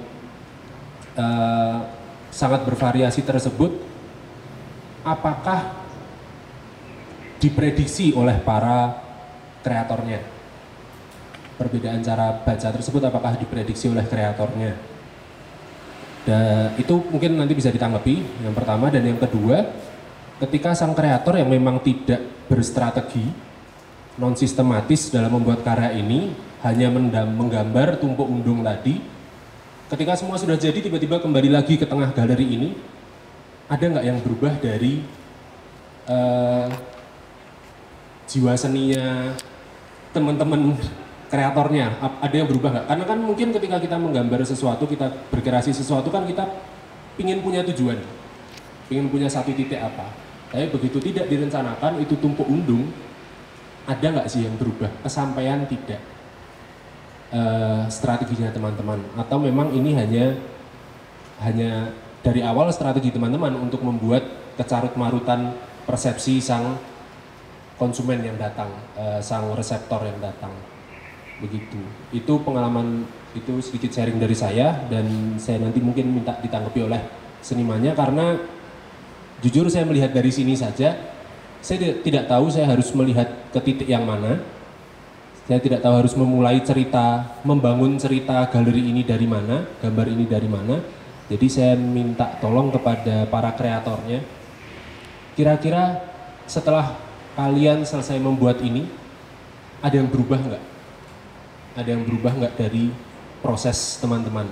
[1.18, 1.78] uh,
[2.30, 3.82] sangat bervariasi tersebut,
[5.02, 5.74] apakah
[7.42, 8.94] diprediksi oleh para
[9.66, 10.22] kreatornya?
[11.58, 14.78] Perbedaan cara baca tersebut apakah diprediksi oleh kreatornya?
[16.22, 19.66] Dan itu mungkin nanti bisa ditanggapi yang pertama dan yang kedua
[20.42, 22.18] ketika sang kreator yang memang tidak
[22.50, 23.45] berstrategi
[24.16, 26.32] non sistematis dalam membuat karya ini
[26.64, 26.88] hanya
[27.28, 28.98] menggambar tumpuk undung tadi.
[29.86, 32.70] Ketika semua sudah jadi tiba-tiba kembali lagi ke tengah galeri ini.
[33.66, 35.02] Ada nggak yang berubah dari
[36.06, 36.70] uh,
[38.30, 39.34] jiwa seninya
[40.14, 40.78] teman-teman
[41.26, 41.98] kreatornya?
[42.22, 42.86] Ada yang berubah nggak?
[42.86, 46.46] Karena kan mungkin ketika kita menggambar sesuatu, kita berkreasi sesuatu kan kita
[47.18, 47.98] ingin punya tujuan,
[48.86, 50.14] ingin punya satu titik apa.
[50.54, 52.86] Tapi begitu tidak direncanakan itu tumpuk undung,
[53.86, 54.90] ada nggak sih yang berubah?
[55.06, 56.02] Kesampaian tidak
[57.30, 58.98] uh, strateginya teman-teman?
[59.14, 60.34] Atau memang ini hanya
[61.40, 64.26] hanya dari awal strategi teman-teman untuk membuat
[64.58, 65.54] kecarut marutan
[65.86, 66.74] persepsi sang
[67.78, 70.50] konsumen yang datang, uh, sang reseptor yang datang
[71.38, 71.78] begitu.
[72.10, 73.06] Itu pengalaman
[73.36, 77.00] itu sedikit sharing dari saya dan saya nanti mungkin minta ditanggapi oleh
[77.44, 78.40] senimannya karena
[79.44, 80.96] jujur saya melihat dari sini saja
[81.66, 84.38] saya tidak tahu saya harus melihat ke titik yang mana.
[85.50, 90.46] Saya tidak tahu harus memulai cerita membangun cerita galeri ini dari mana gambar ini dari
[90.46, 90.78] mana.
[91.26, 94.22] Jadi saya minta tolong kepada para kreatornya.
[95.34, 96.06] Kira-kira
[96.46, 96.94] setelah
[97.34, 98.86] kalian selesai membuat ini
[99.82, 100.64] ada yang berubah nggak?
[101.82, 102.94] Ada yang berubah nggak dari
[103.42, 104.46] proses teman-teman?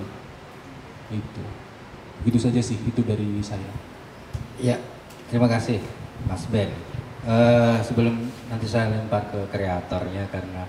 [1.15, 1.43] Itu.
[2.27, 3.71] Begitu saja sih itu dari saya.
[4.59, 4.83] Ya
[5.31, 5.79] terima kasih
[6.27, 6.94] Mas Ben
[7.27, 8.15] uh, sebelum
[8.47, 10.63] nanti saya lempar ke kreatornya karena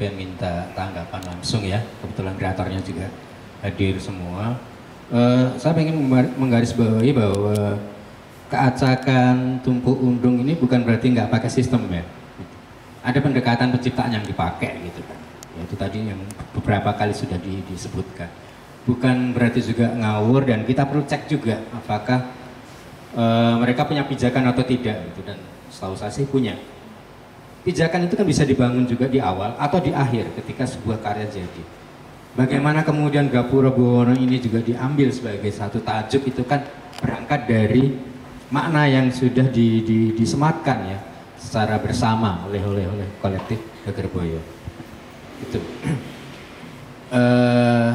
[0.00, 1.80] Ben minta tanggapan langsung ya.
[2.00, 3.06] Kebetulan kreatornya juga
[3.60, 4.56] hadir semua.
[5.12, 6.08] Uh, saya ingin
[6.38, 7.76] menggarisbawahi bahwa
[8.50, 12.02] keacakan tumpuk undung ini bukan berarti nggak pakai sistem ya.
[13.00, 15.18] Ada pendekatan penciptaan yang dipakai gitu kan.
[15.60, 16.20] Itu tadi yang
[16.52, 18.28] beberapa kali sudah di, disebutkan.
[18.84, 22.32] Bukan berarti juga ngawur dan kita perlu cek juga apakah
[23.12, 23.24] e,
[23.60, 25.20] mereka punya pijakan atau tidak gitu.
[25.24, 25.38] Dan
[25.70, 26.58] setahu saya sih punya.
[27.62, 31.62] Pijakan itu kan bisa dibangun juga di awal atau di akhir ketika sebuah karya jadi.
[32.34, 36.62] Bagaimana kemudian Gapura Buwono ini juga diambil sebagai satu tajuk itu kan
[37.02, 37.90] berangkat dari
[38.54, 40.98] makna yang sudah di, di, disematkan ya
[41.36, 44.40] secara bersama oleh oleh oleh kolektif Gegerboyo.
[45.46, 45.60] Itu.
[47.10, 47.90] Eh,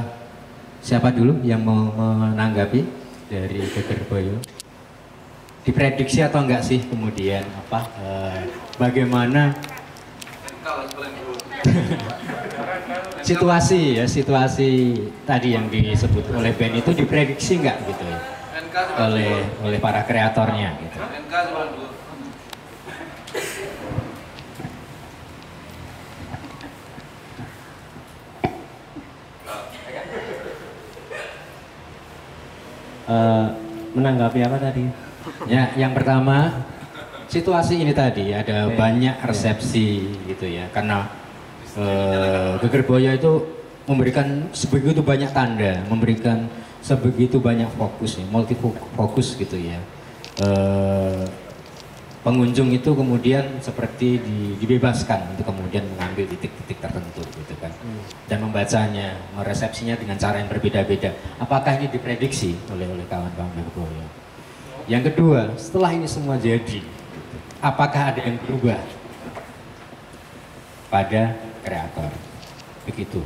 [0.84, 2.84] siapa dulu yang mau menanggapi
[3.31, 4.55] dari Gegerboyo
[5.66, 8.42] diprediksi atau enggak sih kemudian apa eh,
[8.78, 9.58] bagaimana
[13.26, 14.94] situasi ya situasi
[15.26, 18.22] tadi yang disebut oleh Ben itu diprediksi nggak gitu ya
[18.96, 21.00] oleh oleh para kreatornya gitu.
[33.06, 33.48] Eh,
[33.94, 35.05] menanggapi apa tadi?
[35.49, 36.65] Ya, yang pertama
[37.26, 38.77] situasi ini tadi ada Oke.
[38.77, 41.10] banyak resepsi gitu ya karena
[41.77, 43.34] eh, Gegerboyo itu
[43.85, 46.49] memberikan sebegitu banyak tanda, memberikan
[46.81, 48.57] sebegitu banyak fokus ya, multi
[48.97, 49.77] fokus gitu ya.
[50.41, 51.26] Eh,
[52.26, 57.69] pengunjung itu kemudian seperti di- dibebaskan untuk kemudian mengambil titik-titik tertentu gitu kan
[58.26, 61.14] dan membacanya, meresepsinya dengan cara yang berbeda-beda.
[61.38, 64.24] Apakah ini diprediksi oleh oleh kawan-kawan Gegerboyo?
[64.86, 66.78] Yang kedua, setelah ini semua jadi,
[67.57, 68.78] apakah ada yang berubah
[70.94, 71.34] pada
[71.66, 72.14] kreator?
[72.86, 73.26] Begitu.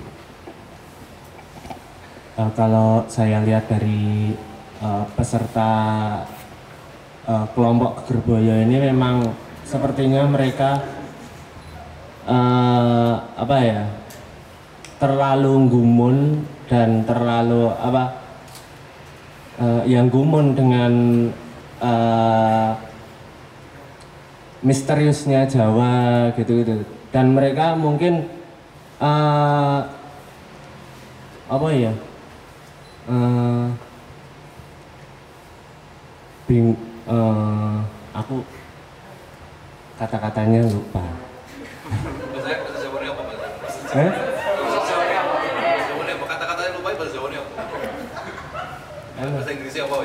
[2.40, 4.32] Eh, kalau saya lihat dari
[4.80, 5.72] eh, peserta
[7.28, 9.28] eh, kelompok Gerboyo ini memang
[9.68, 10.80] sepertinya mereka
[12.24, 13.84] eh, apa ya
[14.96, 18.04] terlalu gumun dan terlalu apa
[19.60, 20.94] eh, yang gumun dengan
[21.80, 22.72] eh,
[24.60, 26.84] misteriusnya Jawa gitu-gitu.
[27.10, 28.28] Dan mereka mungkin
[29.00, 29.80] eh,
[31.50, 31.94] apa ya
[33.10, 33.68] eh
[36.46, 36.78] bing
[37.10, 37.78] eh,
[38.14, 38.46] aku
[39.98, 41.04] kata-katanya lupa.
[43.90, 44.12] Eh?
[46.30, 47.52] Kata-katanya lupa bahasa Jawanya apa?
[49.20, 49.98] Bahasa Inggrisnya apa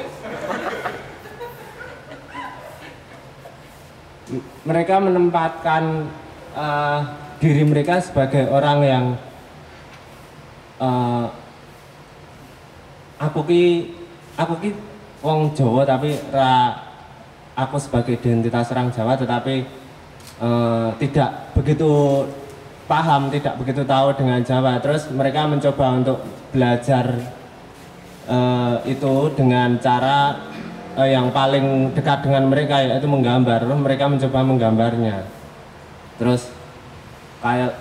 [4.64, 6.08] mereka menempatkan
[6.56, 7.00] eh,
[7.42, 9.04] diri mereka sebagai orang yang
[10.80, 11.26] eh,
[13.20, 13.64] aku ki
[14.36, 14.70] aku ki
[15.24, 16.76] wong Jawa tapi ra
[17.54, 19.64] aku sebagai identitas orang Jawa tetapi
[20.40, 22.24] eh, tidak begitu
[22.84, 24.80] paham tidak begitu tahu dengan Jawa.
[24.80, 26.18] Terus mereka mencoba untuk
[26.52, 27.16] belajar
[28.28, 30.36] eh, itu dengan cara
[30.98, 33.66] eh, yang paling dekat dengan mereka yaitu menggambar.
[33.66, 35.16] Terus mereka mencoba menggambarnya.
[36.18, 36.50] Terus
[37.42, 37.72] kayak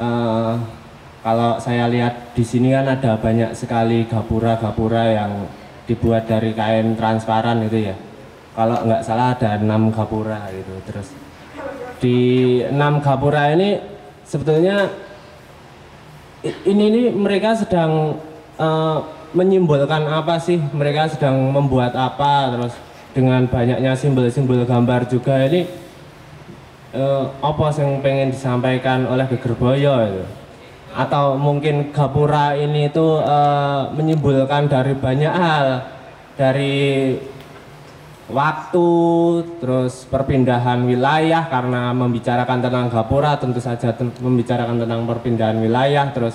[0.00, 0.54] eh,
[1.26, 5.32] kalau saya lihat di sini kan ada banyak sekali gapura-gapura yang
[5.90, 7.96] dibuat dari kain transparan itu ya.
[8.54, 10.74] Kalau nggak salah ada enam gapura gitu.
[10.86, 11.08] Terus
[11.98, 12.18] di
[12.62, 13.80] enam gapura ini
[14.22, 14.86] sebetulnya
[16.46, 18.22] ini ini mereka sedang
[18.58, 20.56] eh, menyimbolkan apa sih?
[20.56, 22.56] Mereka sedang membuat apa?
[22.56, 22.72] Terus
[23.12, 25.68] dengan banyaknya simbol-simbol gambar juga ini
[26.96, 30.24] eh, apa yang pengen disampaikan oleh Gegerboyo itu?
[30.96, 35.66] Atau mungkin gapura ini itu eh, menyimbolkan dari banyak hal
[36.40, 36.76] dari
[38.26, 38.88] waktu
[39.62, 46.34] terus perpindahan wilayah karena membicarakan tentang gapura tentu saja membicarakan tentang perpindahan wilayah terus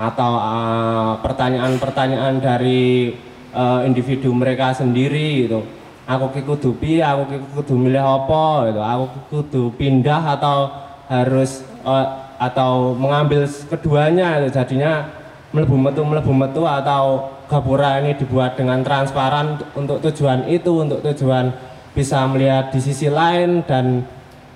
[0.00, 3.12] atau eh, pertanyaan-pertanyaan dari
[3.52, 5.60] eh, individu mereka sendiri gitu.
[6.08, 8.80] Aku kudu piye aku kudu milih apa gitu.
[8.80, 10.72] Aku kudu pindah atau
[11.12, 12.06] harus eh,
[12.40, 14.56] atau mengambil keduanya gitu.
[14.56, 15.12] jadinya
[15.52, 21.52] melebu metu melebu metu atau gapura ini dibuat dengan transparan untuk tujuan itu untuk tujuan
[21.92, 24.06] bisa melihat di sisi lain dan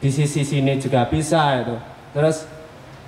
[0.00, 1.76] di sisi sini juga bisa itu
[2.14, 2.46] terus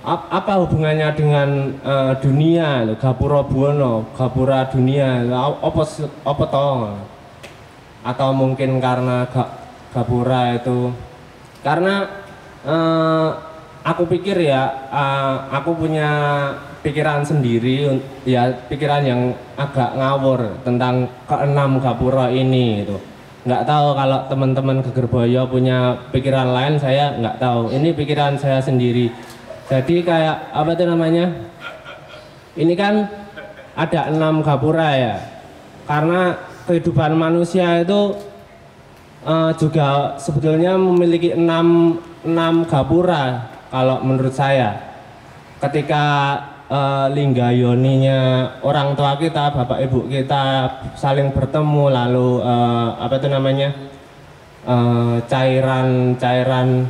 [0.05, 1.49] apa hubungannya dengan
[1.81, 2.85] eh, dunia?
[2.97, 5.25] Gapura buwono gapura dunia.
[5.61, 5.83] Apa
[6.25, 6.95] apa toh
[8.07, 9.43] atau mungkin karena ga,
[9.91, 10.93] gapura itu?
[11.65, 12.05] Karena
[12.63, 13.27] eh,
[13.83, 16.11] aku pikir ya eh, aku punya
[16.85, 19.21] pikiran sendiri ya pikiran yang
[19.59, 22.95] agak ngawur tentang keenam gapura ini itu
[23.47, 27.71] nggak tahu kalau teman-teman Gegerboyo punya pikiran lain saya nggak tahu.
[27.71, 29.07] Ini pikiran saya sendiri
[29.67, 31.25] jadi kayak apa itu namanya?
[32.55, 33.03] Ini kan
[33.75, 35.15] ada enam gapura ya.
[35.83, 38.15] Karena kehidupan manusia itu
[39.27, 44.71] eh, juga sebetulnya memiliki enam enam gapura kalau menurut saya.
[45.59, 46.05] Ketika
[46.71, 48.19] eh, linggayoninya
[48.63, 50.43] orang tua kita, bapak ibu kita
[50.95, 53.69] saling bertemu lalu eh, apa itu namanya?
[54.67, 56.87] Eh, cairan cairan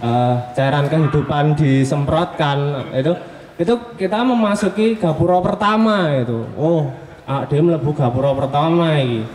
[0.00, 3.12] eh, cairan kehidupan disemprotkan itu
[3.60, 6.48] itu kita memasuki gapura pertama itu.
[6.56, 6.88] Oh,
[7.28, 9.28] ah, dia melebu gapura pertama ini.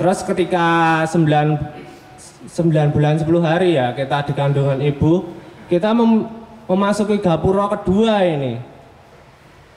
[0.00, 1.76] Terus ketika 9
[2.48, 5.28] 9 bulan 10 hari ya kita di kandungan ibu
[5.66, 6.30] kita mem-
[6.70, 8.62] memasuki gapura kedua ini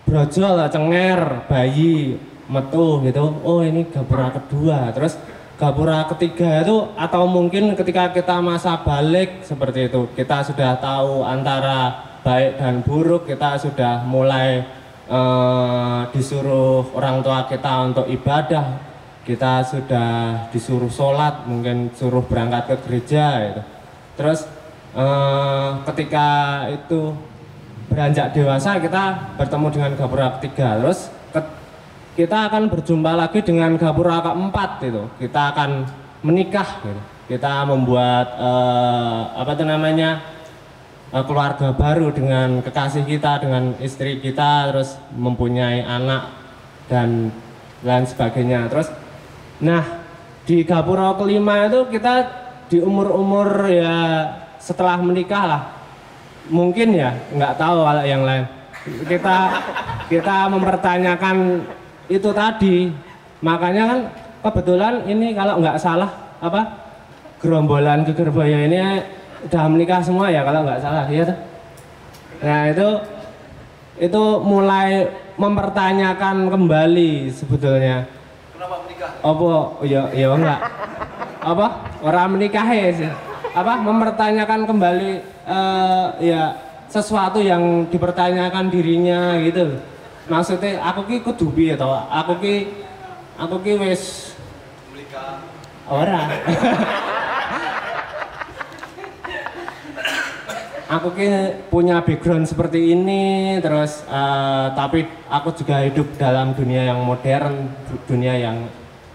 [0.05, 2.17] brojol cenger bayi
[2.49, 5.17] metu gitu oh ini gapura kedua terus
[5.59, 10.07] gapura ketiga itu atau mungkin ketika kita masa balik seperti itu.
[10.15, 14.63] Kita sudah tahu antara baik dan buruk kita sudah mulai
[15.11, 18.87] eh, disuruh orang tua kita untuk ibadah.
[19.27, 20.09] Kita sudah
[20.49, 23.61] disuruh sholat mungkin suruh berangkat ke gereja gitu
[24.19, 24.43] terus
[24.91, 26.27] eh, ketika
[26.67, 27.15] itu
[27.87, 30.75] beranjak dewasa kita bertemu dengan gapura ketiga.
[30.83, 31.07] Terus
[32.19, 35.07] kita akan berjumpa lagi dengan gapura keempat itu.
[35.23, 35.87] Kita akan
[36.19, 37.01] menikah gitu.
[37.31, 40.19] kita membuat eh, apa itu namanya
[41.15, 46.27] eh, keluarga baru dengan kekasih kita dengan istri kita terus mempunyai anak
[46.91, 47.31] dan
[47.87, 48.67] lain sebagainya.
[48.67, 48.91] Terus
[49.63, 50.03] nah
[50.43, 52.27] di gapura kelima itu kita
[52.67, 53.95] di umur-umur ya
[54.59, 55.63] setelah menikah lah.
[56.51, 58.43] Mungkin ya nggak tahu kalau yang lain.
[59.07, 59.37] Kita
[60.11, 61.37] kita mempertanyakan
[62.11, 62.89] itu tadi.
[63.39, 63.99] Makanya kan
[64.43, 66.11] kebetulan ini kalau nggak salah
[66.43, 66.61] apa
[67.39, 68.79] gerombolan Gegerbaya ini
[69.47, 71.37] udah menikah semua ya kalau nggak salah tuh
[72.39, 72.87] nah itu
[73.99, 78.07] itu mulai mempertanyakan kembali sebetulnya.
[78.55, 79.11] Kenapa menikah?
[79.23, 79.51] Apa?
[79.83, 80.61] Ya ya enggak.
[81.43, 81.67] Apa?
[82.03, 83.11] Orang menikah ya sih.
[83.51, 83.79] Apa?
[83.83, 85.11] Mempertanyakan kembali
[85.47, 86.55] eh, ya
[86.87, 89.77] sesuatu yang dipertanyakan dirinya gitu
[90.29, 91.89] maksudnya aku ki kudu piye to?
[91.89, 92.69] Aku ki
[93.35, 94.31] aku ki wis
[95.89, 96.21] ora.
[100.89, 101.29] Aku ki
[101.69, 108.01] punya background seperti ini terus eh, tapi aku juga hidup dalam dunia yang modern du-
[108.09, 108.65] dunia yang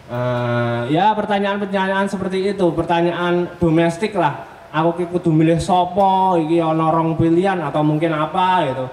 [0.07, 4.47] eh, ya pertanyaan-pertanyaan seperti itu pertanyaan domestik lah.
[4.70, 8.86] Aku ki kudu milih sopo iki ana rong pilihan atau mungkin apa gitu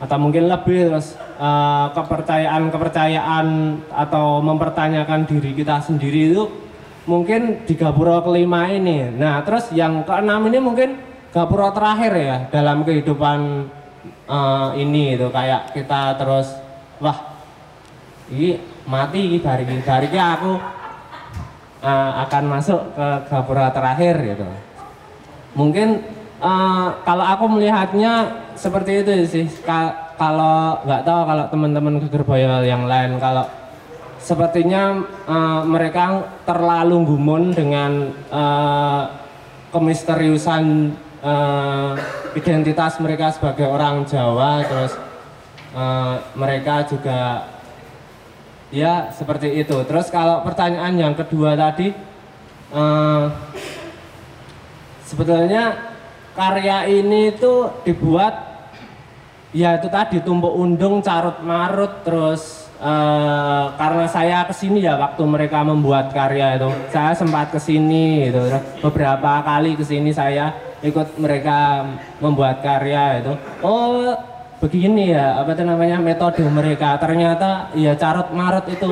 [0.00, 3.46] atau mungkin lebih terus eh, kepercayaan-kepercayaan
[3.92, 6.48] atau mempertanyakan diri kita sendiri itu
[7.04, 9.12] mungkin di gapura kelima ini.
[9.12, 10.96] Nah, terus yang keenam ini mungkin
[11.30, 13.68] gapura terakhir ya dalam kehidupan
[14.24, 16.48] eh, ini itu kayak kita terus
[16.96, 17.36] wah
[18.32, 18.56] ini
[18.88, 19.84] mati ini hari ini
[20.16, 20.52] aku
[21.84, 24.48] eh, akan masuk ke gapura terakhir gitu.
[25.60, 28.12] Mungkin eh, kalau aku melihatnya
[28.56, 29.46] seperti itu sih.
[29.62, 33.48] Ka- kalau nggak tahu kalau teman-teman kegerbaya yang lain kalau
[34.20, 39.02] sepertinya eh, mereka terlalu gumun dengan eh,
[39.72, 40.92] kemisteriusan
[41.24, 41.92] eh,
[42.36, 44.92] identitas mereka sebagai orang Jawa terus
[45.72, 47.48] eh, mereka juga
[48.68, 51.96] ya seperti itu terus kalau pertanyaan yang kedua tadi
[52.76, 53.24] eh,
[55.08, 55.89] sebetulnya
[56.34, 58.50] karya ini tuh dibuat
[59.50, 65.22] ya itu tadi tumpuk undung carut marut terus eh, karena saya ke sini ya waktu
[65.26, 68.40] mereka membuat karya itu saya sempat ke sini itu
[68.78, 71.84] beberapa kali ke sini saya ikut mereka
[72.24, 73.32] membuat karya itu.
[73.60, 74.16] Oh
[74.60, 76.96] begini ya apa itu namanya metode mereka.
[76.96, 78.88] Ternyata ya carut marut itu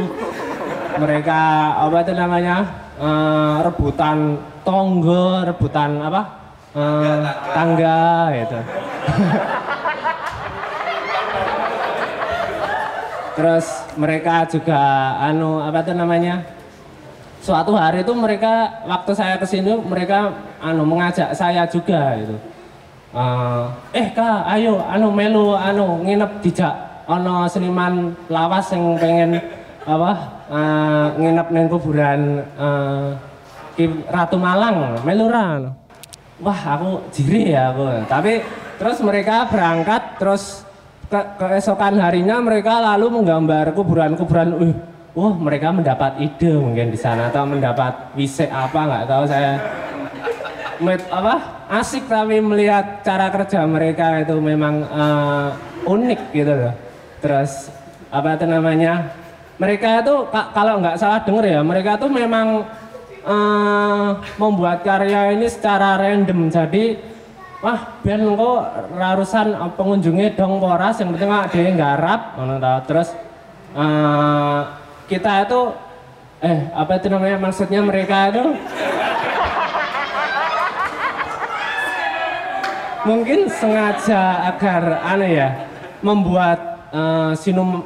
[1.01, 1.41] mereka
[1.81, 2.57] apa itu namanya
[3.01, 4.37] eh, rebutan
[4.67, 6.38] tonggo rebutan apa
[6.79, 8.59] eh, tangga gitu
[13.39, 16.43] Terus mereka juga anu apa itu namanya?
[17.39, 22.35] Suatu hari itu mereka waktu saya ke sini mereka anu mengajak saya juga itu.
[23.15, 23.65] Eh,
[23.95, 26.75] eh kak, ayo anu melu anu nginep dijak
[27.07, 29.39] ono seniman lawas yang pengen
[29.87, 30.13] apa
[30.51, 32.43] eh, nginep neng kuburan
[33.79, 35.79] Ki Ratu Malang meluran.
[36.39, 38.07] Wah aku jiri ya aku.
[38.07, 38.43] Tapi
[38.79, 40.63] terus mereka berangkat terus
[41.09, 44.49] ke keesokan harinya mereka lalu menggambar kuburan-kuburan.
[44.55, 44.75] Uh,
[45.19, 49.53] wah mereka mendapat ide mungkin di sana atau mendapat wisek apa nggak tahu saya.
[50.79, 55.49] Met, apa asik tapi melihat cara kerja mereka itu memang eh,
[55.91, 56.75] unik gitu loh.
[57.19, 57.67] Terus
[58.15, 59.11] apa itu namanya?
[59.59, 62.63] Mereka itu ka- kalau nggak salah denger ya, mereka tuh memang
[63.29, 64.09] eh,
[64.41, 66.49] membuat karya ini secara random.
[66.49, 66.97] Jadi
[67.61, 68.61] wah ben kok
[68.97, 72.81] rarusan pengunjungnya dong poras yang penting nggarap ngono ta.
[72.89, 73.09] Terus
[73.77, 74.61] eh,
[75.13, 75.61] kita itu
[76.39, 78.45] eh apa itu namanya maksudnya mereka itu
[83.03, 85.49] mungkin sengaja agar aneh ya
[86.05, 86.59] membuat
[86.95, 87.83] eh, sinum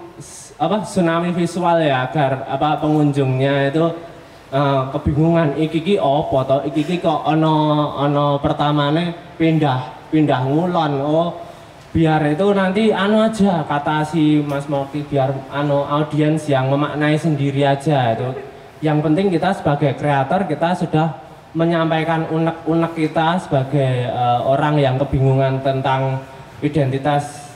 [0.60, 4.11] apa tsunami visual ya agar apa pengunjungnya itu
[4.52, 5.56] eh, kebingungan.
[5.56, 6.60] Iki iki opo to?
[6.68, 10.92] Iki iki kok ono ono pertamane pindah pindah ngulon.
[11.00, 11.30] Oh
[11.92, 17.64] biar itu nanti anu aja kata si Mas Moki biar anu audiens yang memaknai sendiri
[17.64, 18.28] aja itu.
[18.84, 21.08] Yang penting kita sebagai kreator kita sudah
[21.52, 26.20] menyampaikan unek-unek kita sebagai eh, orang yang kebingungan tentang
[26.64, 27.52] identitas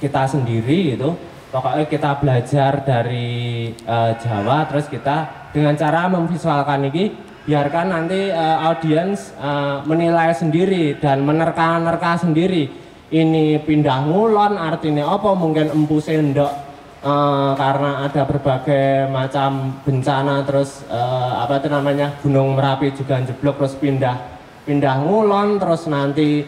[0.00, 1.12] kita sendiri itu
[1.50, 7.12] pokoknya kita belajar dari eh, Jawa terus kita dengan cara memvisualkan ini
[7.44, 12.88] biarkan nanti eh, audiens eh, menilai sendiri dan menerka-nerka sendiri.
[13.10, 15.34] Ini pindah ngulon artinya apa?
[15.34, 16.70] Mungkin empu sendok
[17.00, 23.56] Eh, karena ada berbagai macam bencana terus eh, apa itu namanya gunung merapi juga jeblok
[23.56, 24.20] terus pindah
[24.68, 26.44] pindah ngulon terus nanti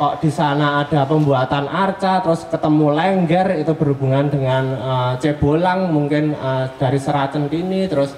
[0.00, 6.32] kok di sana ada pembuatan arca terus ketemu lengger itu berhubungan dengan eh, cebolang mungkin
[6.32, 8.16] eh, dari seracen kini terus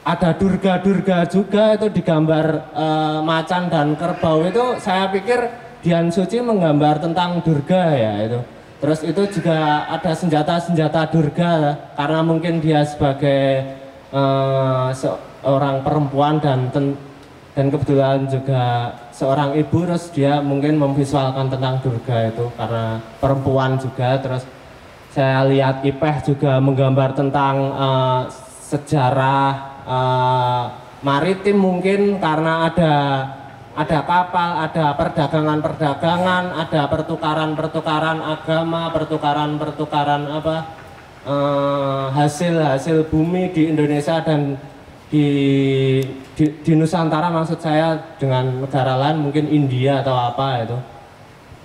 [0.00, 4.80] ada durga-durga juga itu digambar eh, macan dan kerbau itu.
[4.80, 5.38] Saya pikir
[5.84, 8.40] Dian Suci menggambar tentang durga ya itu.
[8.80, 13.68] Terus itu juga ada senjata-senjata durga karena mungkin dia sebagai
[14.08, 16.72] eh, seorang perempuan dan
[17.60, 24.16] dan kebetulan juga seorang ibu terus dia mungkin memvisualkan tentang durga itu karena perempuan juga.
[24.16, 24.48] Terus
[25.12, 28.22] saya lihat Ipeh juga menggambar tentang eh,
[28.64, 29.52] sejarah
[29.84, 30.64] eh,
[31.04, 32.94] maritim mungkin karena ada
[33.76, 40.56] ada kapal, ada perdagangan-perdagangan, ada pertukaran-pertukaran agama, pertukaran-pertukaran apa
[41.28, 44.56] eh, hasil-hasil bumi di Indonesia dan
[45.10, 45.28] di,
[46.38, 50.78] di di Nusantara maksud saya dengan negara lain mungkin India atau apa itu.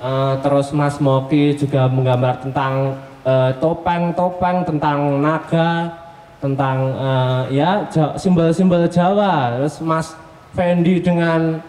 [0.02, 5.94] Eh, terus Mas Moki juga menggambar tentang eh, topeng-topeng, tentang naga,
[6.42, 7.86] tentang eh, ya
[8.18, 9.62] simbol-simbol Jawa.
[9.62, 10.18] Terus Mas
[10.58, 11.62] Fendi dengan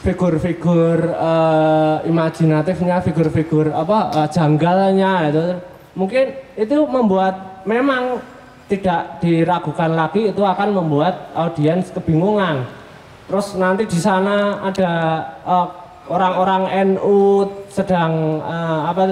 [0.00, 5.44] figur-figur eh, imajinatifnya, figur-figur apa eh, janggalnya itu
[5.94, 8.18] mungkin itu membuat memang
[8.64, 12.64] tidak diragukan lagi itu akan membuat audiens kebingungan.
[13.28, 14.92] Terus nanti di sana ada
[15.44, 15.68] eh,
[16.08, 19.02] orang-orang NU sedang eh, apa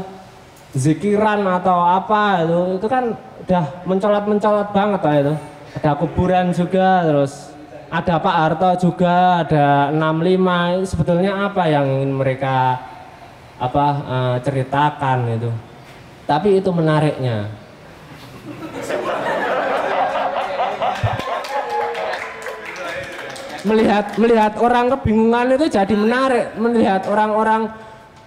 [0.72, 3.12] zikiran atau apa itu itu kan
[3.44, 5.34] udah mencolot-mencolot banget lah itu.
[5.72, 7.52] Ada kuburan juga terus
[7.92, 12.80] ada Pak Harto juga ada 65 Ini sebetulnya apa yang ingin mereka
[13.60, 15.50] apa eh, ceritakan itu.
[16.24, 17.52] Tapi itu menariknya.
[23.62, 26.46] Melihat melihat orang kebingungan itu jadi menarik.
[26.58, 27.70] Melihat orang-orang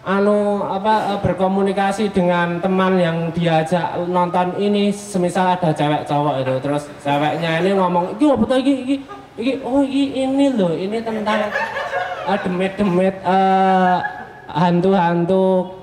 [0.06, 6.54] anu apa eh, berkomunikasi dengan teman yang diajak nonton ini semisal ada cewek cowok itu.
[6.62, 8.96] Terus ceweknya ini ngomong iki apa iki iki
[9.40, 9.54] iki?
[9.66, 11.50] Oh iki ini loh ini tentang
[12.30, 13.98] eh, demit-demit eh,
[14.50, 15.74] hantu-hantu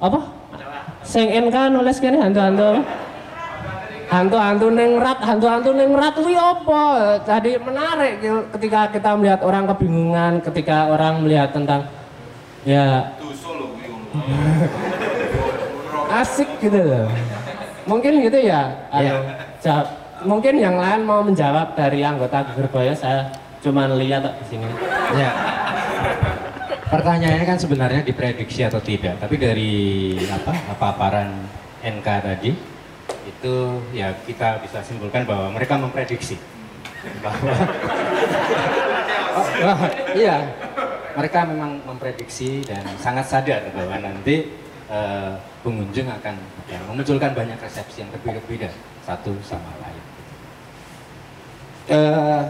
[0.00, 0.20] apa?
[1.06, 2.82] Sing NK nulis kene hantu-hantu?
[4.06, 6.82] Hantu-hantu neng rat, hantu-hantu neng rat kuwi apa?
[7.26, 11.90] Jadi menarik gitu, ketika kita melihat orang kebingungan, ketika orang melihat tentang
[12.62, 13.10] ya
[16.22, 17.10] asik gitu loh.
[17.86, 18.70] Mungkin gitu ya.
[18.90, 19.14] Anu,
[19.62, 19.86] jawab.
[20.26, 23.30] Mungkin yang lain mau menjawab dari anggota Gegerboyo saya
[23.62, 24.66] cuma lihat di sini.
[25.14, 25.30] Ya.
[26.86, 31.34] Pertanyaannya kan sebenarnya diprediksi atau tidak, tapi dari apa paparan
[31.82, 32.50] NK tadi
[33.46, 36.34] itu ya kita bisa simpulkan bahwa mereka memprediksi.
[37.22, 37.54] Bahwa
[39.36, 39.84] Oh, wah,
[40.16, 40.48] iya.
[41.12, 44.48] Mereka memang memprediksi dan sangat sadar bahwa nanti
[44.88, 46.34] eh, pengunjung akan
[46.72, 48.72] ya, memunculkan banyak resepsi yang berbeda-beda
[49.04, 50.04] satu sama lain.
[51.92, 52.42] Eh,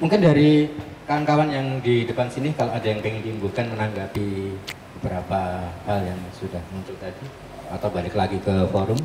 [0.00, 0.72] mungkin dari
[1.04, 4.56] kawan-kawan yang di depan sini kalau ada yang ingin diimbulkan menanggapi
[4.96, 7.24] beberapa hal yang sudah muncul tadi
[7.68, 8.96] atau balik lagi ke forum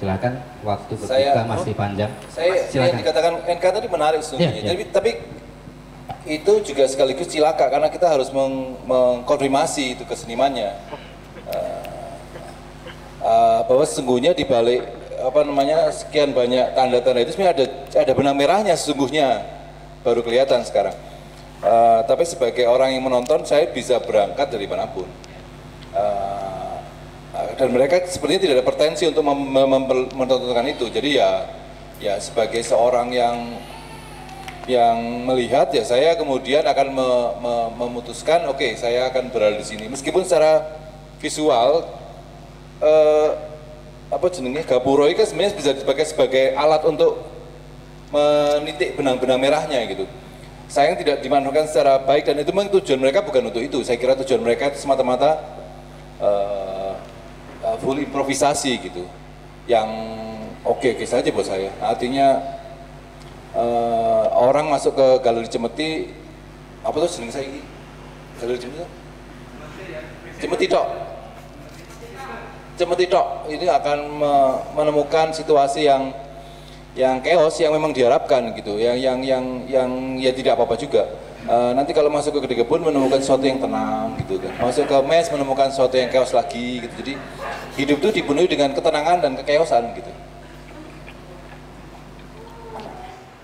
[0.00, 0.32] silakan
[0.64, 4.56] waktu Saya- masih panjang Saya yang silakan dikatakan NK tadi menarik sesungguhnya.
[4.56, 4.70] Iya, iya.
[4.72, 5.10] Tapi, tapi
[6.24, 10.72] itu juga sekaligus cilaka karena kita harus meng- mengkonfirmasi itu kesenimannya.
[11.52, 11.84] Eh,
[13.20, 14.88] eh, bahwa sesungguhnya di balik
[15.20, 17.66] apa namanya sekian banyak tanda-tanda itu sebenarnya ada
[18.00, 19.44] ada benang merahnya sesungguhnya
[20.00, 20.96] baru kelihatan sekarang.
[21.60, 25.04] Uh, tapi sebagai orang yang menonton, saya bisa berangkat dari mana pun.
[25.92, 26.59] Uh,
[27.30, 29.22] dan mereka sepertinya tidak ada pretensi untuk
[30.16, 30.90] menontonkan itu.
[30.90, 31.46] Jadi ya,
[32.02, 33.36] ya sebagai seorang yang
[34.68, 37.08] yang melihat ya saya kemudian akan me,
[37.42, 37.54] me,
[37.86, 39.86] memutuskan oke okay, saya akan berada di sini.
[39.86, 40.62] Meskipun secara
[41.22, 41.86] visual
[42.82, 43.30] uh,
[44.10, 47.22] apa jenengnya gapuro itu sebenarnya bisa dipakai sebagai alat untuk
[48.10, 50.04] menitik benang-benang merahnya gitu.
[50.70, 53.82] Sayang tidak dimanfaatkan secara baik dan itu memang tujuan mereka bukan untuk itu.
[53.86, 55.38] Saya kira tujuan mereka itu semata-mata
[56.22, 56.89] uh,
[57.70, 59.06] uh, full improvisasi gitu.
[59.70, 59.88] Yang
[60.66, 61.70] oke-oke okay, saja buat saya.
[61.78, 62.42] Artinya
[63.54, 66.10] uh, orang masuk ke galeri Cemeti
[66.82, 67.62] apa tuh jeneng saya ini?
[68.42, 68.82] Galeri Cemeti
[70.40, 70.86] Cemeti tok.
[72.74, 73.26] Cemeti tok.
[73.52, 74.32] Ini akan me
[74.74, 76.10] menemukan situasi yang
[76.98, 78.80] yang chaos yang memang diharapkan gitu.
[78.80, 81.06] Yang yang yang yang ya tidak apa-apa juga
[81.46, 84.52] uh, nanti kalau masuk ke gede kebun menemukan sesuatu yang tenang gitu kan.
[84.60, 86.94] Masuk ke mes menemukan sesuatu yang chaos lagi gitu.
[87.00, 87.14] Jadi
[87.80, 90.12] hidup itu dipenuhi dengan ketenangan dan kekeosan gitu.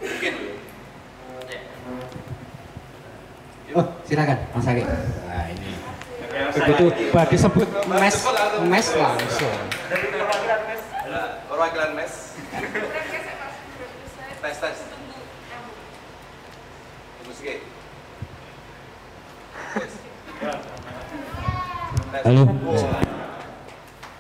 [0.02, 0.34] Mungkin.
[3.76, 4.84] Oh silakan mas Aki
[5.28, 5.70] nah ini.
[6.56, 8.16] Begitu bah disebut mes
[8.64, 9.56] mes langsung.
[11.46, 12.12] Perwakilan mes?
[14.40, 14.78] Tes tes
[22.24, 22.44] halo.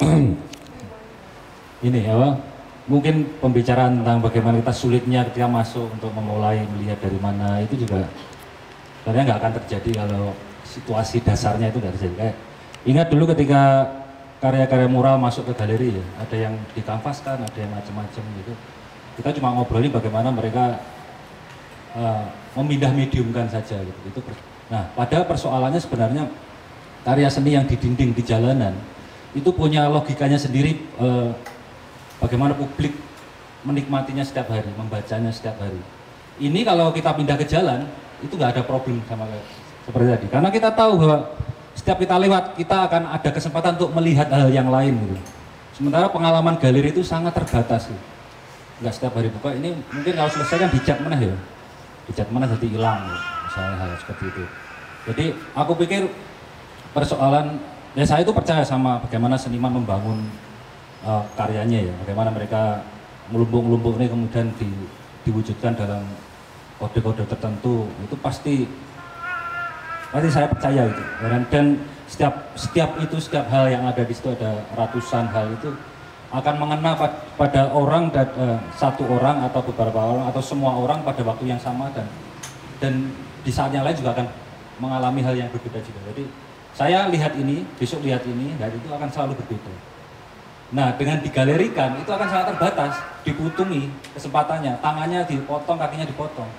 [1.86, 2.30] Ini apa?
[2.86, 8.06] Mungkin pembicaraan tentang bagaimana kita sulitnya ketika masuk untuk memulai melihat dari mana itu juga
[9.02, 10.30] sebenarnya nggak akan terjadi kalau
[10.62, 12.14] situasi dasarnya itu nggak terjadi.
[12.14, 12.36] Kayak
[12.86, 13.90] ingat dulu ketika
[14.38, 18.52] karya-karya mural masuk ke galeri ya ada yang dikanvaskan ada yang macam-macam gitu.
[19.18, 20.78] Kita cuma ngobrolin bagaimana mereka
[21.96, 22.22] uh,
[22.60, 24.00] memindah mediumkan saja gitu.
[24.06, 24.20] Itu
[24.66, 26.26] nah pada persoalannya sebenarnya
[27.06, 28.74] karya seni yang di dinding di jalanan
[29.38, 31.30] itu punya logikanya sendiri uh,
[32.18, 32.90] bagaimana publik
[33.62, 35.78] menikmatinya setiap hari membacanya setiap hari
[36.42, 37.86] ini kalau kita pindah ke jalan
[38.18, 39.30] itu nggak ada problem sama
[39.86, 41.30] seperti tadi karena kita tahu bahwa
[41.76, 45.16] setiap kita lewat kita akan ada kesempatan untuk melihat hal yang lain gitu.
[45.76, 48.04] Sementara pengalaman galeri itu sangat terbatas gitu.
[48.80, 51.36] Nggak setiap hari buka ini mungkin kalau selesai kan dicat mana ya.
[52.08, 53.20] Dicat mana jadi hilang gitu.
[53.46, 54.44] Misalnya hal seperti itu.
[55.06, 56.02] Jadi aku pikir
[56.96, 57.60] persoalan
[57.92, 60.24] ya saya itu percaya sama bagaimana seniman membangun
[61.04, 61.94] uh, karyanya ya.
[62.00, 62.80] Bagaimana mereka
[63.28, 64.70] melumpuk-melumpuk ini kemudian di,
[65.28, 66.00] diwujudkan dalam
[66.80, 68.64] kode-kode tertentu itu pasti
[70.16, 71.02] Pasti saya percaya itu.
[71.20, 71.66] Dan, dan
[72.06, 75.74] setiap setiap itu setiap hal yang ada di situ ada ratusan hal itu
[76.30, 76.94] akan mengena
[77.34, 81.58] pada orang dan uh, satu orang atau beberapa orang atau semua orang pada waktu yang
[81.58, 82.06] sama dan
[82.78, 83.10] dan
[83.42, 84.26] di saat yang lain juga akan
[84.78, 85.98] mengalami hal yang berbeda juga.
[86.14, 86.24] Jadi
[86.76, 89.72] saya lihat ini, besok lihat ini, dan itu akan selalu berbeda.
[90.76, 96.50] Nah, dengan digalerikan itu akan sangat terbatas, diputungi kesempatannya, tangannya dipotong, kakinya dipotong.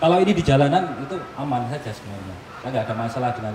[0.00, 2.36] Kalau ini di jalanan itu aman saja sebenarnya.
[2.64, 3.54] Saya nggak ada masalah dengan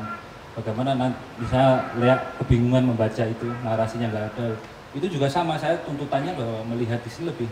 [0.53, 1.09] bagaimana
[1.41, 4.47] bisa lihat kebingungan membaca itu, narasinya nggak ada.
[4.93, 7.49] Itu juga sama, saya tuntutannya bahwa melihat di sini lebih.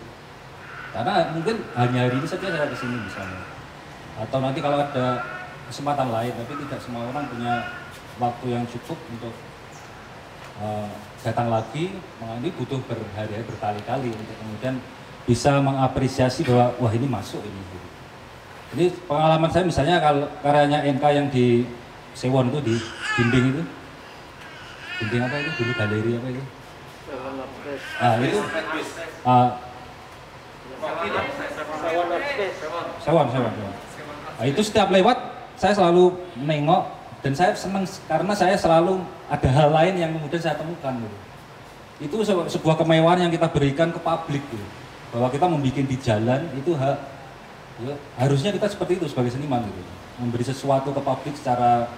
[0.94, 3.42] Karena mungkin hanya hari ini saja saya di sini misalnya.
[4.22, 5.26] Atau nanti kalau ada
[5.66, 7.66] kesempatan lain, tapi tidak semua orang punya
[8.22, 9.34] waktu yang cukup untuk
[10.62, 10.90] uh,
[11.24, 11.94] datang lagi,
[12.42, 14.76] ini butuh berhari-hari, berkali-kali untuk kemudian
[15.24, 17.62] bisa mengapresiasi bahwa wah ini masuk ini.
[18.74, 21.64] Ini pengalaman saya misalnya kalau karyanya NK yang di
[22.14, 22.76] Sewon itu di
[23.18, 23.64] dinding itu.
[25.02, 25.52] Dinding apa itu?
[25.62, 26.44] Dulu galeri apa itu?
[28.02, 28.40] Ah, itu
[29.24, 29.50] ah,
[33.00, 33.74] Sewon, Sewon, Sewon.
[34.34, 35.18] Nah, itu setiap lewat
[35.56, 39.00] saya selalu nengok dan saya senang karena saya selalu
[39.32, 41.18] ada hal lain yang kemudian saya temukan gitu.
[42.04, 44.66] Itu sebuah kemewahan yang kita berikan ke publik gitu.
[45.16, 46.98] Bahwa kita membuat di jalan itu hak
[47.82, 49.82] ya, harusnya kita seperti itu sebagai seniman gitu
[50.22, 51.90] memberi sesuatu ke publik secara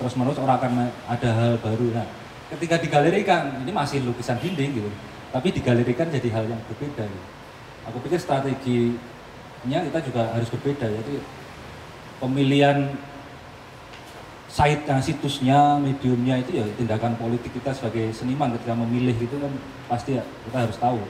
[0.00, 0.72] terus menerus orang akan
[1.06, 2.06] ada hal baru nah
[2.50, 4.90] ketika digalerikan ini masih lukisan dinding gitu
[5.30, 7.26] tapi digalerikan jadi hal yang berbeda gitu.
[7.86, 11.22] aku pikir strateginya kita juga harus berbeda yaitu
[12.18, 12.90] pemilihan
[14.52, 19.48] site nah, situsnya, mediumnya itu ya tindakan politik kita sebagai seniman ketika memilih itu kan
[19.88, 21.00] pasti ya, kita harus tahu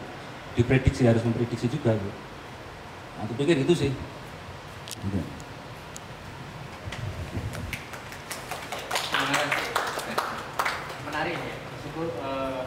[0.55, 2.13] diprediksi harus memprediksi juga gitu.
[3.27, 3.91] Aku pikir itu sih.
[5.03, 5.21] Gitu.
[11.11, 11.57] Menarik ya.
[11.83, 12.63] Syukur uh,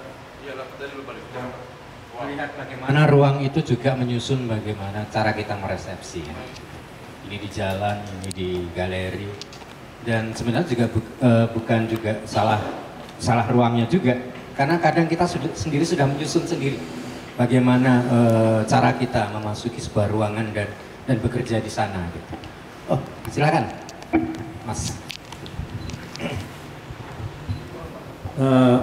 [2.15, 6.23] melihat bagaimana ruang itu juga menyusun bagaimana cara kita meresepsi.
[7.25, 9.54] ini di jalan, ini di galeri.
[10.05, 12.61] Dan sebenarnya juga bu- eh, bukan juga salah
[13.17, 14.13] salah ruangnya juga,
[14.53, 16.77] karena kadang kita sudah, sendiri sudah menyusun sendiri
[17.33, 20.69] bagaimana eh, cara kita memasuki sebuah ruangan dan
[21.09, 22.05] dan bekerja di sana.
[22.13, 22.33] Gitu.
[22.93, 23.01] Oh,
[23.33, 23.65] silakan,
[24.69, 24.93] Mas.
[28.35, 28.79] Eh,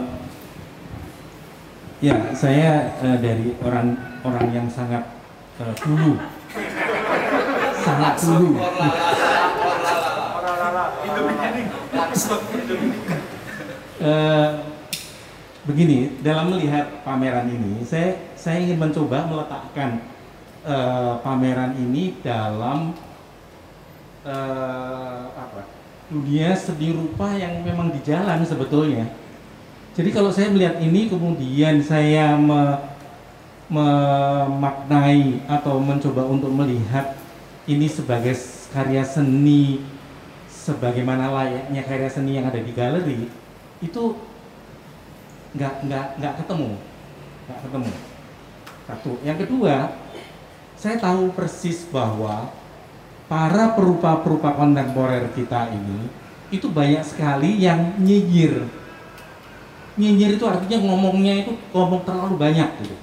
[2.02, 3.94] ya, saya eh, dari orang
[4.26, 5.06] orang yang sangat
[5.62, 6.18] eh, dulu,
[7.78, 8.58] sangat dulu.
[14.02, 14.50] Eh,
[15.64, 20.02] begini, dalam melihat pameran ini, saya saya ingin mencoba meletakkan
[20.66, 22.92] eh, pameran ini dalam
[24.28, 25.64] eh, apa?
[26.12, 29.08] dunia seni rupa yang memang di jalan sebetulnya.
[29.96, 32.92] Jadi kalau saya melihat ini kemudian saya me-
[33.72, 37.16] memaknai atau mencoba untuk melihat
[37.64, 38.36] ini sebagai
[38.68, 39.80] karya seni
[40.62, 43.26] sebagaimana layaknya karya seni yang ada di galeri
[43.82, 44.02] itu
[45.58, 46.78] nggak nggak nggak ketemu
[47.50, 47.92] nggak ketemu.
[48.86, 49.12] Satu.
[49.26, 49.76] Yang kedua
[50.78, 52.50] saya tahu persis bahwa
[53.26, 56.06] para perupa-perupa kontemporer kita ini
[56.54, 58.66] itu banyak sekali yang nyinyir.
[59.98, 62.96] Nyinyir itu artinya ngomongnya itu ngomong terlalu banyak gitu.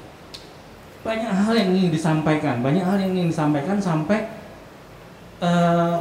[1.04, 4.28] Banyak hal yang ingin disampaikan banyak hal yang ingin disampaikan sampai
[5.40, 5.98] eh,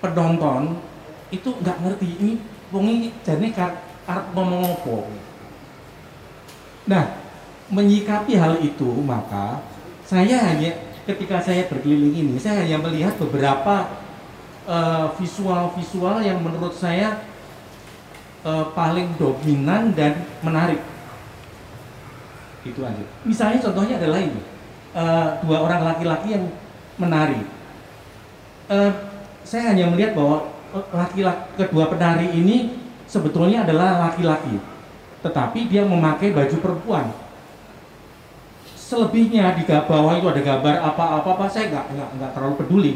[0.00, 0.80] penonton
[1.30, 2.32] itu nggak ngerti ini
[2.74, 3.52] wong ini jadi
[4.08, 4.98] arep ngomong apa?
[6.90, 7.04] Nah
[7.70, 9.62] menyikapi hal itu maka
[10.02, 10.74] saya hanya
[11.06, 13.86] ketika saya berkeliling ini saya hanya melihat beberapa
[14.66, 17.22] eh, visual-visual yang menurut saya
[18.42, 20.82] eh, paling dominan dan menarik.
[22.66, 23.04] Itu aja.
[23.22, 24.42] Misalnya contohnya adalah ini
[24.98, 26.44] eh, dua orang laki-laki yang
[26.98, 27.42] menari.
[28.70, 28.92] Eh,
[29.50, 32.78] saya hanya melihat bahwa eh, laki-laki kedua penari ini
[33.10, 34.62] sebetulnya adalah laki-laki
[35.20, 37.12] tetapi dia memakai baju perempuan.
[38.78, 42.92] Selebihnya di bawah itu ada gambar apa-apa apa saya nggak nggak nggak terlalu peduli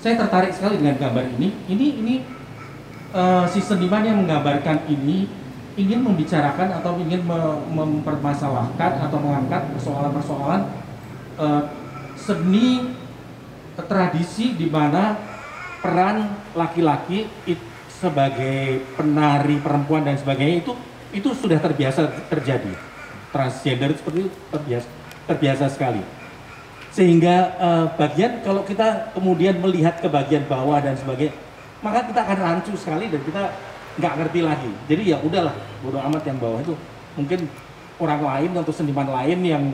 [0.00, 1.48] saya tertarik sekali dengan gambar ini.
[1.68, 2.14] Ini ini
[3.12, 5.28] eh, si seniman yang menggambarkan ini
[5.80, 10.60] ingin membicarakan atau ingin me- mempermasalahkan atau mengangkat persoalan-persoalan
[11.40, 11.62] eh,
[12.16, 12.96] seni
[13.74, 15.33] tradisi di mana
[15.84, 17.28] peran laki-laki
[17.92, 20.72] sebagai penari perempuan dan sebagainya itu
[21.12, 22.72] itu sudah terbiasa terjadi.
[23.28, 24.88] Transgender seperti itu terbiasa
[25.28, 26.00] terbiasa sekali.
[26.88, 31.36] Sehingga eh, bagian kalau kita kemudian melihat ke bagian bawah dan sebagainya
[31.84, 33.52] maka kita akan rancu sekali dan kita
[34.00, 34.72] nggak ngerti lagi.
[34.88, 35.52] Jadi ya udahlah
[35.84, 36.72] bodo amat yang bawah itu.
[37.20, 37.44] Mungkin
[38.00, 39.64] orang lain atau seniman lain yang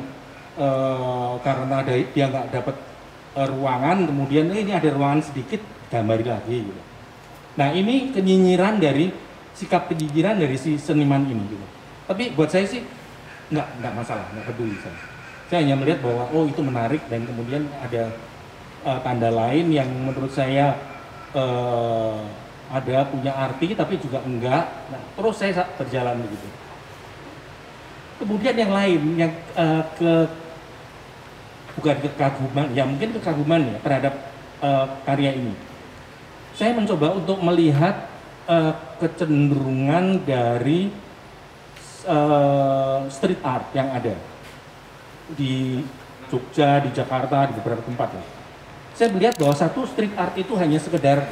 [0.58, 2.76] eh, karena ada dia nggak dapat
[3.38, 6.82] eh, ruangan kemudian "Eh, ini ada ruangan sedikit gambari lagi gitu.
[7.58, 9.10] Nah ini kenyinyiran dari
[9.52, 11.66] sikap kenyinyiran dari si seniman ini gitu.
[12.06, 12.82] Tapi buat saya sih
[13.50, 14.98] nggak nggak masalah nggak peduli saya.
[15.50, 18.14] Saya hanya melihat bahwa oh itu menarik dan kemudian ada
[18.86, 20.78] eh, tanda lain yang menurut saya
[21.34, 22.18] eh,
[22.70, 24.64] ada punya arti tapi juga enggak.
[24.94, 26.60] Nah, terus saya sa- berjalan begitu
[28.20, 30.12] kemudian yang lain yang eh, ke
[31.80, 34.14] bukan kekaguman ya mungkin kekaguman ya terhadap
[34.60, 35.56] eh, karya ini
[36.60, 38.04] saya mencoba untuk melihat
[38.44, 40.92] eh, kecenderungan dari
[42.04, 44.12] eh, street art yang ada
[45.32, 45.80] di
[46.28, 48.24] Jogja, di Jakarta, di beberapa tempat ya.
[48.92, 51.24] Saya melihat bahwa satu street art itu hanya sekedar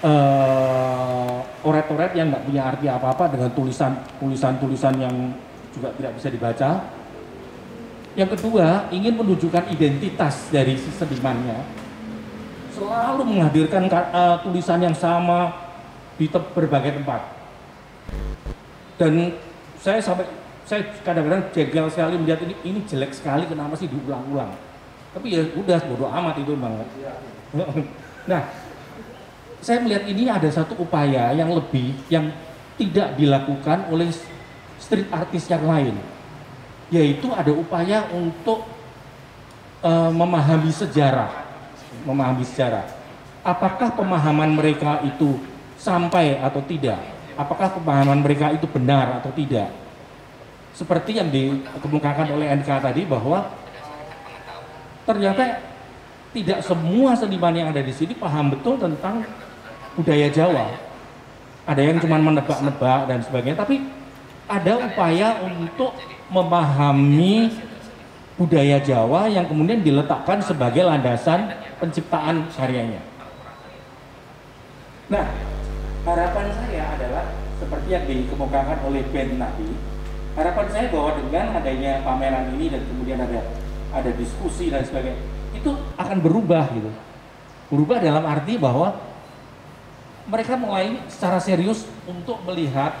[0.00, 1.38] eh,
[1.68, 5.36] oret-oret yang nggak punya arti apa-apa dengan tulisan tulisan-tulisan yang
[5.76, 6.70] juga tidak bisa dibaca.
[8.16, 11.81] Yang kedua, ingin menunjukkan identitas dari si senimannya.
[12.82, 15.54] Selalu menghadirkan ka- eh, tulisan yang sama
[16.18, 17.22] di te- berbagai tempat.
[18.98, 19.38] Dan
[19.78, 20.26] saya sampai
[20.66, 24.50] saya kadang-kadang jengkel sekali melihat ini ini jelek sekali kenapa sih diulang-ulang.
[25.14, 26.88] Tapi ya udah bodo amat itu banget.
[28.22, 28.38] Nah,
[29.58, 32.30] saya melihat ini ada satu upaya yang lebih yang
[32.78, 34.14] tidak dilakukan oleh
[34.78, 35.98] street artist yang lain
[36.94, 38.62] yaitu ada upaya untuk
[39.82, 41.41] eh, memahami sejarah
[42.02, 42.86] memahami sejarah.
[43.42, 45.38] Apakah pemahaman mereka itu
[45.74, 46.98] sampai atau tidak?
[47.34, 49.72] Apakah pemahaman mereka itu benar atau tidak?
[50.72, 53.50] Seperti yang dikemukakan oleh NK tadi bahwa
[55.04, 55.60] ternyata
[56.32, 59.26] tidak semua seniman yang ada di sini paham betul tentang
[59.98, 60.72] budaya Jawa.
[61.68, 63.84] Ada yang cuma menebak-nebak dan sebagainya, tapi
[64.50, 65.94] ada upaya untuk
[66.32, 67.52] memahami
[68.34, 73.02] budaya Jawa yang kemudian diletakkan sebagai landasan penciptaan karyanya.
[75.10, 75.26] Nah,
[76.06, 77.26] harapan saya adalah
[77.58, 79.70] seperti yang dikemukakan oleh Ben tadi,
[80.38, 83.42] harapan saya bahwa dengan adanya pameran ini dan kemudian ada
[83.90, 85.18] ada diskusi dan sebagainya,
[85.58, 86.90] itu akan berubah gitu.
[87.66, 88.94] Berubah dalam arti bahwa
[90.30, 92.94] mereka mulai secara serius untuk melihat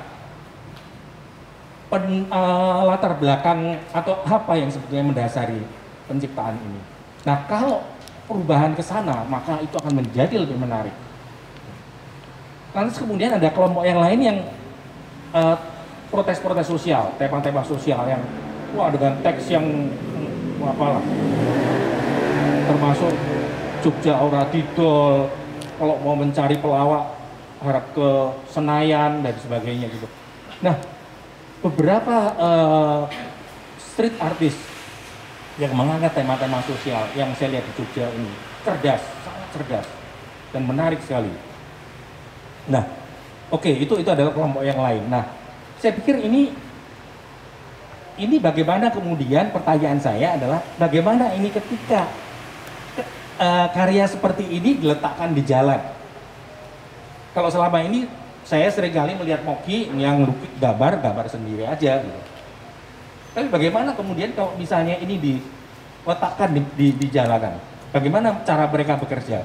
[1.86, 5.62] pen, uh, latar belakang atau apa yang sebetulnya mendasari
[6.10, 6.80] penciptaan ini.
[7.22, 7.91] Nah, kalau
[8.26, 10.94] perubahan ke sana, maka itu akan menjadi lebih menarik.
[12.72, 14.38] Lantas kemudian ada kelompok yang lain yang
[15.36, 15.56] uh,
[16.08, 18.22] protes-protes sosial, tema-tema sosial yang
[18.72, 21.04] wah dengan teks yang hmm, apalah
[22.62, 23.12] termasuk
[23.84, 25.28] Jogja Aura Didol
[25.76, 27.04] kalau mau mencari pelawak
[27.62, 28.08] harap ke
[28.48, 30.06] Senayan dan sebagainya gitu.
[30.62, 30.78] Nah,
[31.62, 33.02] beberapa uh,
[33.78, 34.71] street artist
[35.60, 38.32] yang mengangkat tema-tema sosial yang saya lihat di Jogja ini
[38.64, 39.86] cerdas, sangat cerdas
[40.54, 41.32] dan menarik sekali.
[42.72, 42.84] Nah,
[43.52, 45.02] oke okay, itu itu adalah kelompok yang lain.
[45.12, 45.28] Nah,
[45.76, 46.54] saya pikir ini
[48.20, 52.08] ini bagaimana kemudian pertanyaan saya adalah bagaimana ini ketika
[53.40, 55.80] uh, karya seperti ini diletakkan di jalan.
[57.32, 58.04] Kalau selama ini
[58.44, 62.00] saya sering kali melihat Moki yang lukis gambar gambar sendiri aja.
[62.00, 62.31] Gitu.
[63.32, 67.56] Tapi bagaimana kemudian kalau misalnya ini diletakkan di, di, di jalanan?
[67.92, 69.44] Bagaimana cara mereka bekerja?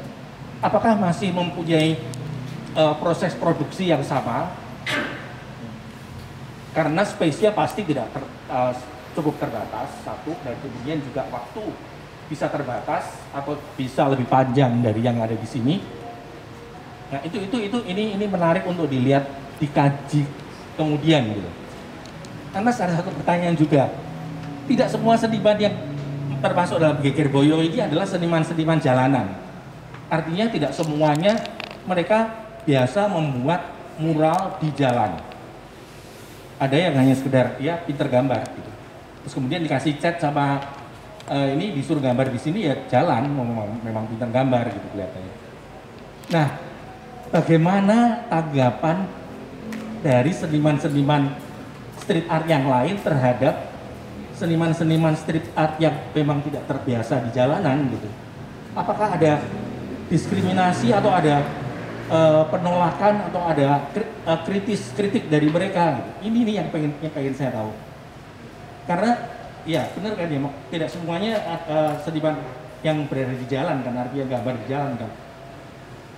[0.59, 1.95] Apakah masih mempunyai
[2.75, 4.51] uh, proses produksi yang sama?
[6.75, 8.75] Karena space-nya pasti tidak ter, uh,
[9.17, 11.63] cukup terbatas satu dan kemudian juga waktu
[12.27, 15.79] bisa terbatas atau bisa lebih panjang dari yang ada di sini.
[17.07, 19.25] Nah itu itu itu ini ini menarik untuk dilihat
[19.63, 20.27] dikaji
[20.75, 21.51] kemudian gitu.
[22.57, 23.85] Karena salah satu pertanyaan juga
[24.65, 25.77] tidak semua seniman yang
[26.41, 29.29] termasuk dalam geger boyo ini adalah seniman-seniman jalanan.
[30.09, 31.37] Artinya tidak semuanya
[31.85, 32.33] mereka
[32.65, 33.61] biasa membuat
[34.01, 35.21] mural di jalan.
[36.57, 38.71] Ada yang hanya sekedar ya pinter gambar gitu.
[39.21, 40.57] Terus kemudian dikasih cat sama
[41.29, 45.33] uh, ini disuruh gambar di sini ya jalan memang, memang bintang gambar gitu kelihatannya.
[46.33, 46.47] Nah,
[47.29, 49.05] bagaimana tanggapan
[50.01, 51.45] dari seniman-seniman
[52.07, 53.67] street art yang lain terhadap
[54.39, 58.07] seniman-seniman street art yang memang tidak terbiasa di jalanan gitu?
[58.71, 59.43] Apakah ada
[60.07, 61.43] diskriminasi atau ada
[62.07, 63.91] uh, penolakan atau ada
[64.23, 65.99] uh, kritis kritik dari mereka?
[65.99, 66.31] Gitu?
[66.31, 67.75] Ini nih yang pengen yang pengen saya tahu.
[68.87, 69.35] Karena
[69.67, 70.39] Iya, benar kan ya,
[70.71, 72.39] tidak semuanya uh, seniman
[72.87, 75.11] yang berada di jalan kan, artinya gambar di jalan kan.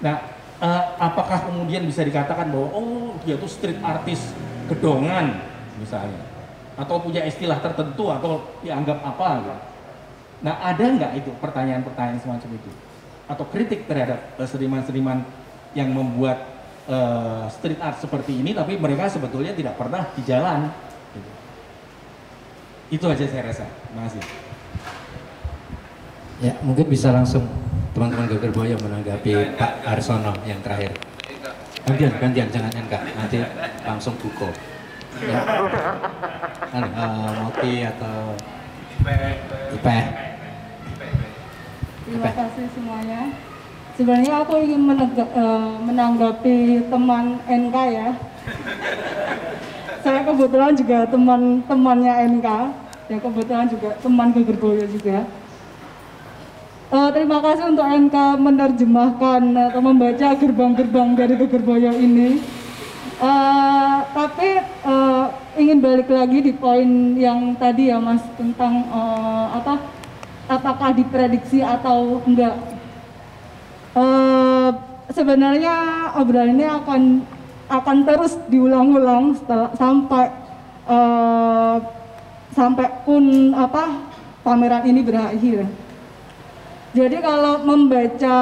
[0.06, 0.16] Nah,
[0.61, 4.38] uh, apakah kemudian bisa dikatakan bahwa oh dia itu street artist
[4.70, 5.48] gedongan
[5.80, 6.19] misalnya,
[6.76, 9.56] atau punya istilah tertentu atau dianggap apa gitu.
[10.39, 12.72] Nah, ada nggak itu pertanyaan-pertanyaan semacam itu?
[13.31, 15.23] Atau kritik terhadap seniman-seniman
[15.73, 16.43] yang membuat
[16.91, 20.68] uh, street art seperti ini, tapi mereka sebetulnya tidak pernah di jalan
[22.89, 23.65] itu aja saya rasa.
[23.69, 24.23] Terima kasih.
[26.41, 27.45] Ya, mungkin bisa langsung
[27.93, 30.97] teman-teman Geger Boyo menanggapi Pak Arsono yang terakhir.
[31.85, 33.01] Gantian, gantian, jangan enggak.
[33.14, 33.38] Nanti
[33.85, 34.49] langsung buko.
[36.69, 38.37] Kan, uh, Moki atau
[39.75, 39.97] Ipe.
[42.07, 43.21] Terima kasih semuanya.
[43.99, 48.09] Sebenarnya aku ingin uh, menanggapi teman NK ya
[49.99, 52.47] saya kebetulan juga teman-temannya NK,
[53.11, 55.27] ya kebetulan juga teman Gegerboyo juga.
[56.89, 62.41] Uh, terima kasih untuk NK menerjemahkan atau membaca gerbang-gerbang dari Gegerboyo ini.
[63.19, 64.98] Uh, tapi uh,
[65.60, 69.76] ingin balik lagi di poin yang tadi ya Mas tentang uh, apa
[70.48, 72.56] apakah diprediksi atau enggak.
[73.94, 74.72] Uh,
[75.11, 75.76] sebenarnya
[76.15, 77.02] obrolan ini akan
[77.69, 79.38] akan terus diulang-ulang
[79.77, 80.31] sampai
[80.88, 81.77] uh,
[82.56, 83.99] sampai pun apa
[84.41, 85.68] pameran ini berakhir.
[86.90, 88.38] Jadi kalau membaca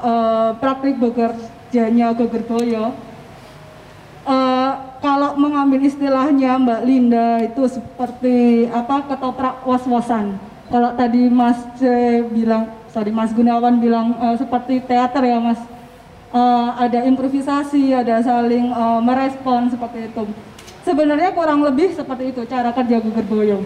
[0.00, 2.96] uh, praktik bekerjanya Gegerboyo,
[4.24, 10.40] uh, kalau mengambil istilahnya Mbak Linda itu seperti apa ketoprak was-wasan.
[10.72, 11.84] Kalau tadi Mas C
[12.32, 15.60] bilang, sorry Mas Gunawan bilang uh, seperti teater ya Mas
[16.32, 20.24] uh, ada improvisasi, ada saling uh, merespon seperti itu.
[20.84, 23.64] Sebenarnya kurang lebih seperti itu cara kerja gugur boyong.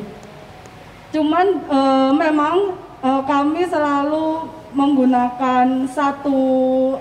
[1.11, 6.39] Cuman uh, memang uh, kami selalu menggunakan satu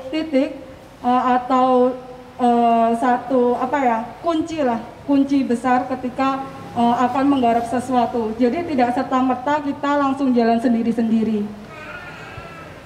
[0.09, 0.55] titik
[1.03, 1.91] uh, atau
[2.37, 6.45] uh, satu apa ya kunci lah kunci besar ketika
[6.77, 8.33] uh, akan menggarap sesuatu.
[8.39, 11.43] Jadi tidak serta merta kita langsung jalan sendiri-sendiri.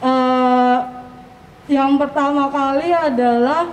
[0.01, 1.01] Uh,
[1.71, 3.69] yang pertama kali adalah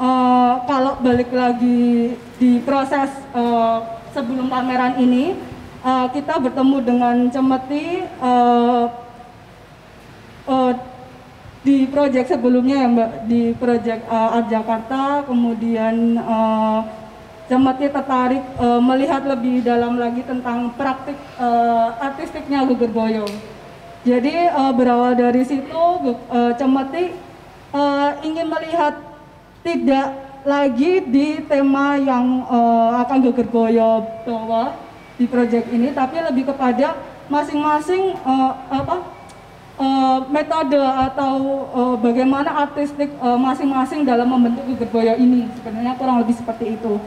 [0.00, 3.78] eh, kalau balik lagi di proses eh,
[4.16, 5.36] sebelum pameran ini
[5.84, 8.84] eh, kita bertemu dengan Cemeti eh,
[10.48, 10.72] eh,
[11.62, 16.80] di proyek sebelumnya ya Mbak di proyek eh, Art Jakarta kemudian eh,
[17.46, 23.26] Cemeti tertarik eh, melihat lebih dalam lagi tentang praktik eh, artistiknya Gugur Boyo.
[24.02, 25.84] Jadi eh, berawal dari situ
[26.34, 27.14] eh, Cemeti
[27.70, 28.98] eh, ingin melihat
[29.62, 34.74] tidak lagi di tema yang eh, akan Gugur Boyo bawa
[35.14, 36.98] di proyek ini, tapi lebih kepada
[37.30, 39.21] masing-masing eh, apa
[39.82, 41.34] eh, metode atau
[41.74, 47.02] eh, bagaimana artistik eh, masing-masing dalam membentuk Gugur Boyo ini sebenarnya kurang lebih seperti itu.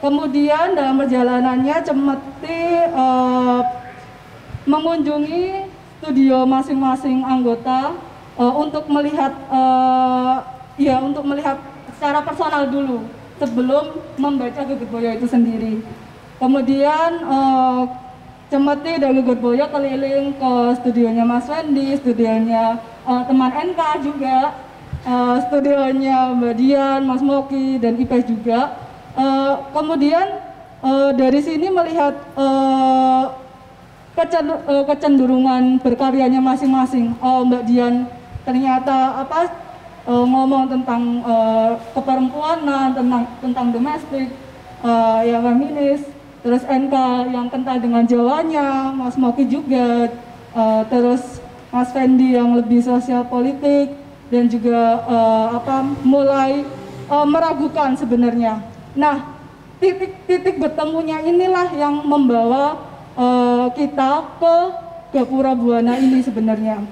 [0.00, 3.60] Kemudian dalam perjalanannya Cemeti eh,
[4.64, 5.68] mengunjungi
[6.00, 7.92] studio masing-masing anggota
[8.40, 10.36] eh, untuk melihat eh,
[10.80, 11.60] ya untuk melihat
[11.94, 13.04] secara personal dulu
[13.36, 15.84] sebelum membaca Gugur Boyo itu sendiri.
[16.40, 17.82] Kemudian eh,
[18.54, 24.54] Cemeti Gugur Boyo keliling ke studionya Mas Wendy, studionya eh, teman NK juga,
[25.02, 28.78] eh, studionya Mbak Dian, Mas Moki dan Ipes juga.
[29.18, 30.38] Eh, kemudian
[30.86, 33.24] eh, dari sini melihat eh,
[34.14, 37.10] kecen- eh, kecenderungan berkaryanya masing-masing.
[37.18, 38.06] Oh, Mbak Dian
[38.46, 39.50] ternyata apa
[40.06, 44.30] eh, ngomong tentang eh, keperempuanan, tentang tentang domestik,
[44.86, 46.13] eh, yang feminis.
[46.44, 46.94] Terus NK
[47.32, 50.12] yang kental dengan Jawanya, Mas Moki juga,
[50.52, 51.40] eh, terus
[51.72, 53.96] Mas Fendi yang lebih sosial politik
[54.28, 56.68] dan juga eh, apa mulai
[57.08, 58.60] eh, meragukan sebenarnya.
[58.92, 59.40] Nah,
[59.80, 62.76] titik-titik bertemunya inilah yang membawa
[63.16, 64.56] eh, kita ke
[65.16, 66.84] Gapura Buana ini sebenarnya.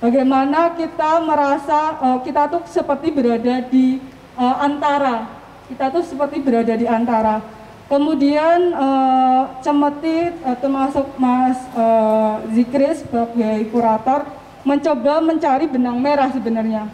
[0.00, 4.00] Bagaimana kita merasa eh, kita tuh seperti berada di
[4.40, 5.28] eh, antara,
[5.68, 7.55] kita tuh seperti berada di antara.
[7.86, 14.26] Kemudian eh, Cemeti eh, termasuk Mas eh, Zikris sebagai kurator
[14.66, 16.90] mencoba mencari benang merah sebenarnya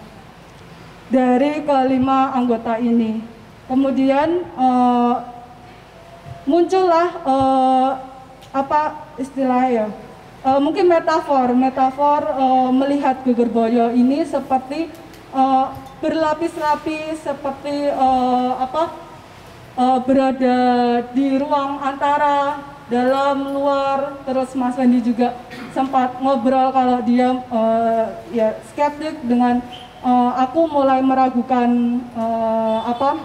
[1.09, 3.25] dari kelima anggota ini.
[3.73, 5.15] Kemudian eh,
[6.45, 7.91] muncullah eh,
[8.53, 9.87] apa istilahnya ya?
[10.45, 14.93] Eh, mungkin metafor, metafor eh, melihat Boyo ini seperti
[15.33, 15.67] eh,
[16.05, 19.12] berlapis-lapis, seperti eh, apa
[19.79, 20.59] eh, berada
[21.13, 22.61] di ruang antara
[22.93, 24.21] dalam luar.
[24.29, 25.33] Terus Mas Wendy juga
[25.73, 29.65] sempat ngobrol kalau dia eh, ya skeptik dengan
[30.05, 33.17] eh, aku mulai meragukan eh, apa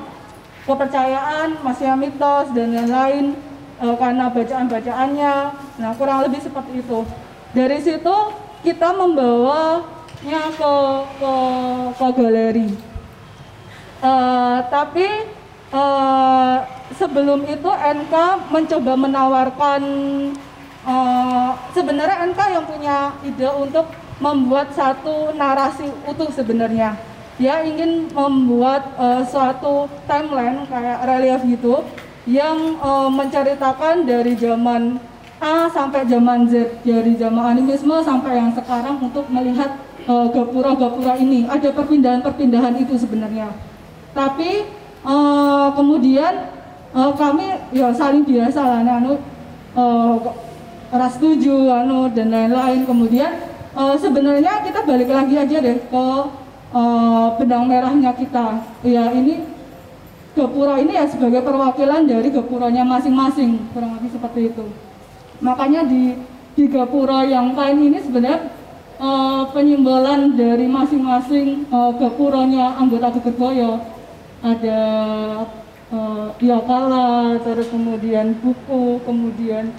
[0.67, 3.35] kepercayaan, masih mitos dan lain-lain
[3.79, 5.35] eh, karena bacaan-bacaannya.
[5.79, 7.07] Nah, kurang lebih seperti itu.
[7.55, 8.15] Dari situ
[8.63, 10.73] kita membawanya ke
[11.19, 11.33] ke,
[11.95, 12.69] ke galeri.
[13.97, 15.07] Eh, tapi
[15.73, 16.57] eh,
[16.95, 18.13] sebelum itu NK
[18.51, 19.81] mencoba menawarkan
[20.87, 23.87] eh, sebenarnya NK yang punya ide untuk
[24.17, 26.97] membuat satu narasi utuh sebenarnya.
[27.37, 31.85] Dia ingin membuat eh, suatu timeline kayak relief gitu
[32.25, 34.99] yang eh, menceritakan dari zaman
[35.37, 41.45] A sampai zaman Z dari zaman animisme sampai yang sekarang untuk melihat eh, gapura-gapura ini.
[41.45, 43.53] Ada perpindahan-perpindahan itu sebenarnya.
[44.17, 44.65] Tapi
[45.07, 46.33] eh, kemudian
[46.91, 49.15] eh, kami ya saling biasa lah anu
[49.75, 50.15] eh,
[50.91, 52.83] ras setuju anu dan lain-lain.
[52.83, 53.31] Kemudian
[53.75, 56.07] eh, sebenarnya kita balik lagi aja deh ke
[56.75, 58.61] eh, benang merahnya kita.
[58.83, 59.47] Ya ini
[60.37, 64.65] gapura ini ya sebagai perwakilan dari gapuranya masing-masing kurang lebih seperti itu.
[65.41, 66.19] Makanya di
[66.57, 68.51] di gapura yang lain ini sebenarnya
[68.99, 73.96] eh, penyimbolan dari masing-masing eh, gapuranya anggota Gegerboyo
[74.43, 74.81] ada
[75.89, 79.73] eh, Yakala, terus kemudian buku, kemudian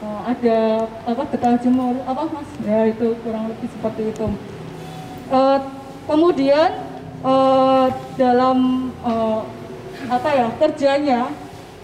[0.00, 0.58] eh, ada
[1.04, 2.48] apa getah jemur apa mas?
[2.64, 4.26] Ya itu kurang lebih seperti itu.
[5.28, 5.58] Eh,
[6.08, 6.70] kemudian
[7.24, 7.86] eh,
[8.16, 8.58] dalam
[9.04, 9.40] eh,
[10.08, 11.20] apa ya kerjanya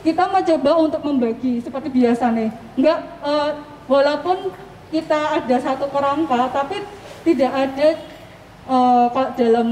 [0.05, 2.51] kita mencoba untuk membagi seperti biasa nih.
[2.79, 3.51] Enggak eh,
[3.85, 4.53] walaupun
[4.89, 6.81] kita ada satu kerangka tapi
[7.25, 8.14] tidak ada
[8.69, 9.69] eh, kalau dalam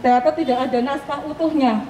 [0.00, 1.84] teater tidak ada naskah utuhnya.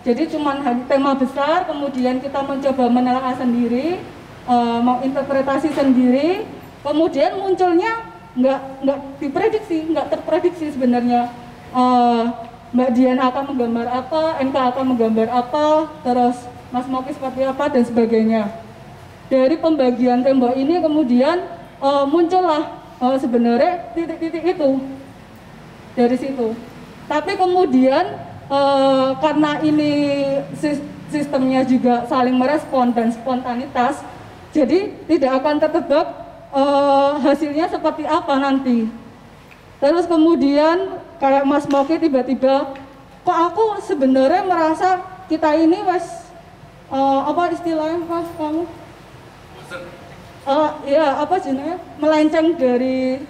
[0.00, 4.00] Jadi cuman tema besar kemudian kita mencoba menelaah sendiri
[4.48, 6.46] eh, menginterpretasi sendiri.
[6.80, 11.28] Kemudian munculnya nggak nggak diprediksi nggak terprediksi sebenarnya.
[11.74, 12.24] Eh,
[12.70, 16.38] Mbak Dian akan menggambar apa, NK akan menggambar apa, terus
[16.70, 18.46] Mas Moki seperti apa dan sebagainya.
[19.26, 21.44] Dari pembagian tembok ini kemudian
[21.82, 24.70] eh, muncullah eh, sebenarnya titik-titik itu
[25.94, 26.54] dari situ.
[27.10, 28.04] Tapi kemudian
[28.50, 29.92] eh, karena ini
[30.54, 34.02] sis- sistemnya juga saling merespon dan spontanitas,
[34.54, 36.06] jadi tidak akan tertebak
[36.54, 38.86] eh, hasilnya seperti apa nanti.
[39.80, 42.76] Terus kemudian kayak Mas Moki tiba-tiba,
[43.24, 46.30] kok aku sebenarnya merasa kita ini wes
[46.94, 48.64] eh, apa istilahnya Mas kamu?
[50.40, 53.20] Eh, ya apa jenisnya melenceng dari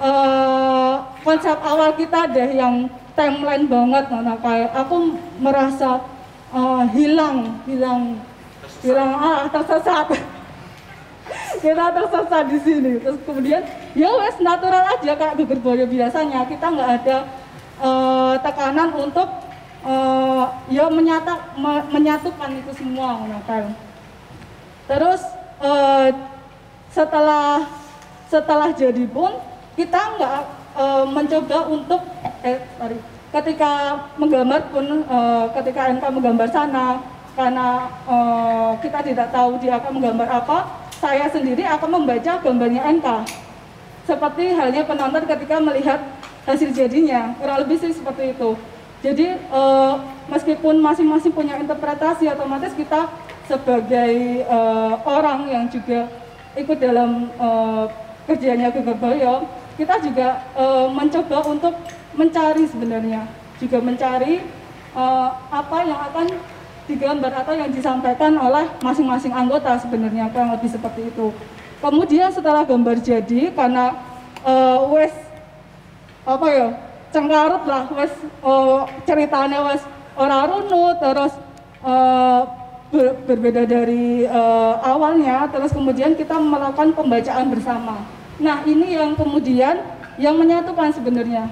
[0.00, 0.94] eh,
[1.24, 6.00] konsep awal kita deh yang timeline banget nah, kayak aku merasa
[6.52, 8.20] eh, hilang hilang
[8.82, 9.12] hilang.
[9.16, 10.06] Ah tersesat.
[11.64, 12.92] Kita tersesat di sini.
[13.02, 13.62] Terus kemudian
[13.98, 16.46] ya wes natural aja kayak boyo biasanya.
[16.46, 17.16] Kita nggak ada
[17.82, 19.28] eh, tekanan untuk
[19.86, 23.64] eh, ya menyata me- menyatukan itu semua nah, kan.
[24.86, 25.18] terus
[25.58, 26.08] eh,
[26.94, 27.66] setelah
[28.30, 29.34] setelah jadi pun
[29.76, 30.40] kita nggak
[30.74, 32.00] eh, mencoba untuk
[32.42, 32.98] eh sorry
[33.30, 33.72] ketika
[34.16, 37.04] menggambar pun eh, ketika NK menggambar sana
[37.36, 40.58] karena eh, kita tidak tahu dia akan menggambar apa
[40.96, 43.08] saya sendiri akan membaca gambarnya NK
[44.08, 46.00] seperti halnya penonton ketika melihat
[46.46, 48.54] hasil jadinya kurang lebih sih seperti itu.
[49.04, 49.94] Jadi eh,
[50.32, 53.10] meskipun masing-masing punya interpretasi otomatis kita
[53.44, 56.08] sebagai eh, orang yang juga
[56.56, 57.84] ikut dalam eh,
[58.30, 59.46] kerjanya Geger Boyo
[59.76, 61.74] kita juga eh, mencoba untuk
[62.16, 63.28] mencari sebenarnya.
[63.60, 64.40] Juga mencari
[64.96, 66.26] eh, apa yang akan
[66.86, 71.30] digambar atau yang disampaikan oleh masing-masing anggota sebenarnya kurang lebih seperti itu.
[71.82, 73.92] Kemudian setelah gambar jadi karena
[74.42, 75.14] eh, wes
[76.26, 76.68] apa ya
[77.14, 79.82] cengkarut lah wes eh, ceritanya wes
[80.16, 81.32] orang runut terus
[81.84, 82.40] eh,
[82.90, 88.02] ber- berbeda dari eh, awalnya terus kemudian kita melakukan pembacaan bersama
[88.36, 89.80] nah ini yang kemudian
[90.20, 91.48] yang menyatukan sebenarnya.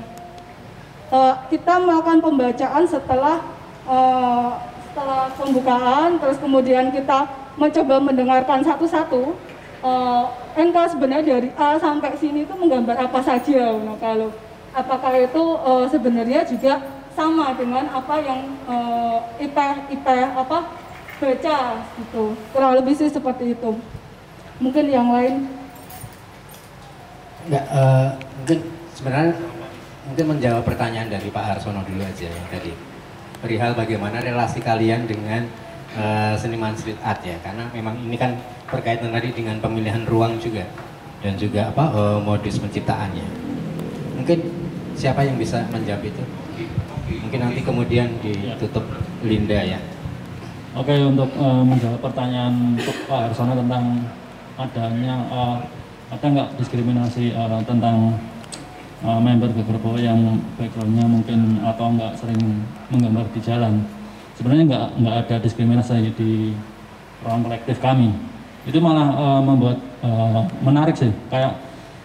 [1.13, 3.45] Eh, kita melakukan pembacaan setelah
[3.85, 4.51] eh,
[4.91, 7.29] setelah pembukaan terus kemudian kita
[7.61, 9.37] mencoba mendengarkan satu-satu.
[9.85, 10.25] Eh,
[10.55, 14.33] NK sebenarnya dari A sampai sini itu menggambar apa saja nah, kalau
[14.73, 16.81] apakah itu eh, sebenarnya juga
[17.15, 19.57] sama dengan apa yang eh, IP
[19.93, 20.59] IP apa
[21.21, 21.59] baca
[22.01, 22.25] gitu.
[22.51, 23.71] Kurang lebih sih seperti itu.
[24.59, 25.47] Mungkin yang lain
[27.45, 28.09] Enggak, eh,
[28.41, 28.59] mungkin
[28.97, 29.35] sebenarnya
[30.09, 32.73] mungkin menjawab pertanyaan dari Pak Harsono dulu aja yang tadi.
[33.45, 35.45] Perihal bagaimana relasi kalian dengan
[35.97, 37.37] eh, seniman street art ya.
[37.45, 38.37] Karena memang ini kan
[38.69, 40.65] berkaitan tadi dengan pemilihan ruang juga.
[41.21, 43.55] Dan juga apa eh, modus penciptaannya
[44.25, 44.41] mungkin
[44.97, 46.25] siapa yang bisa menjawab itu?
[47.29, 48.89] Mungkin nanti kemudian ditutup
[49.21, 49.77] Linda ya.
[50.73, 54.09] Oke untuk eh, menjawab pertanyaan untuk Pak Harsono tentang
[54.57, 55.57] adanya eh,
[56.15, 58.15] ada nggak diskriminasi eh, tentang
[59.03, 62.41] eh, member Gegerbo yang backgroundnya mungkin atau nggak sering
[62.95, 63.83] menggambar di jalan?
[64.39, 66.55] Sebenarnya nggak nggak ada diskriminasi di
[67.27, 68.15] ruang kolektif kami.
[68.65, 71.11] Itu malah eh, membuat eh, menarik sih.
[71.29, 71.59] Kayak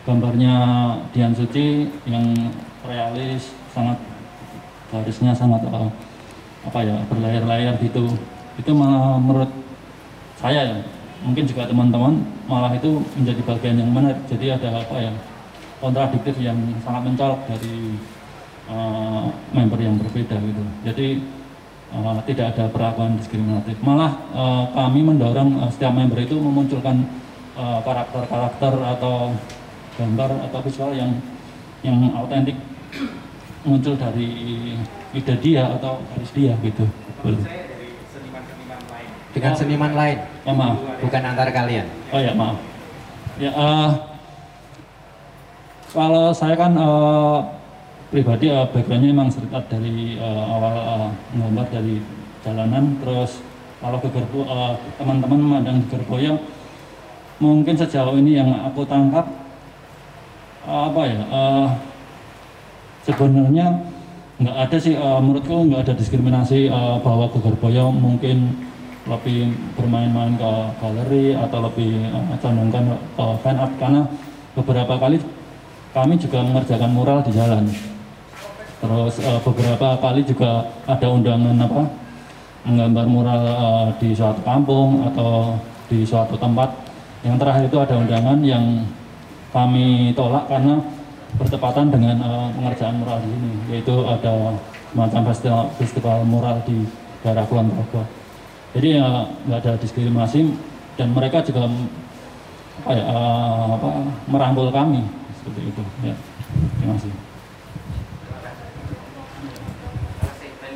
[0.10, 0.56] gambarnya
[1.14, 2.34] Dian Suci yang
[2.82, 4.02] realis sangat
[4.90, 5.90] garisnya sangat eh,
[6.66, 8.10] apa ya berlayar-layar gitu.
[8.58, 9.52] Itu malah menurut
[10.42, 10.78] saya ya
[11.24, 14.20] mungkin juga teman-teman malah itu menjadi bagian yang menarik.
[14.28, 15.12] Jadi ada apa ya
[15.80, 17.96] kontradiktif yang sangat mencolok dari
[18.72, 19.26] eh,
[19.56, 20.64] member yang berbeda gitu.
[20.88, 21.08] Jadi
[21.96, 23.76] eh, tidak ada perlakuan diskriminatif.
[23.84, 27.06] Malah eh, kami mendorong eh, setiap member itu memunculkan
[27.60, 29.36] karakter-karakter atau
[30.00, 31.12] gambar atau visual yang
[31.84, 32.56] yang autentik
[33.68, 34.32] muncul dari
[35.12, 36.88] ide dia atau garis dia gitu
[39.30, 40.78] dengan seniman lain Oh, maaf.
[41.00, 42.58] bukan antar kalian Oh ya maaf.
[43.38, 43.90] Ya eh,
[45.90, 47.38] kalau saya kan eh,
[48.10, 52.02] pribadi eh, backgroundnya memang art dari eh, awal eh, menggambar dari
[52.42, 53.42] jalanan terus
[53.80, 56.38] kalau ke Gerbo eh, teman-teman memandang Gerboyo
[57.40, 59.26] mungkin sejauh ini yang aku tangkap
[60.66, 61.68] eh, apa ya eh,
[63.06, 63.68] sebenarnya
[64.40, 68.68] nggak ada sih eh, menurutku nggak ada diskriminasi eh, bahwa Gegerboyo mungkin
[69.08, 70.52] lebih bermain-main ke
[70.82, 72.84] galeri atau lebih eh, condongkan
[73.16, 74.02] ke fan art karena
[74.58, 75.18] beberapa kali
[75.96, 77.64] kami juga mengerjakan mural di jalan.
[78.80, 81.84] Terus eh, beberapa kali juga ada undangan apa
[82.68, 85.56] menggambar mural eh, di suatu kampung atau
[85.88, 86.70] di suatu tempat.
[87.24, 88.66] Yang terakhir itu ada undangan yang
[89.50, 90.78] kami tolak karena
[91.36, 94.54] bertepatan dengan eh, pengerjaan mural di sini yaitu ada
[94.90, 96.86] semacam festival, festival mural di
[97.22, 98.02] daerah Kulon Progo
[98.78, 99.08] jadi ya
[99.48, 100.54] nggak ada diskriminasi
[101.00, 101.70] dan mereka juga
[102.80, 103.88] apa ya eh, apa,
[104.30, 105.04] merangkul kami
[105.40, 106.16] seperti itu ya
[106.80, 107.30] terima kasih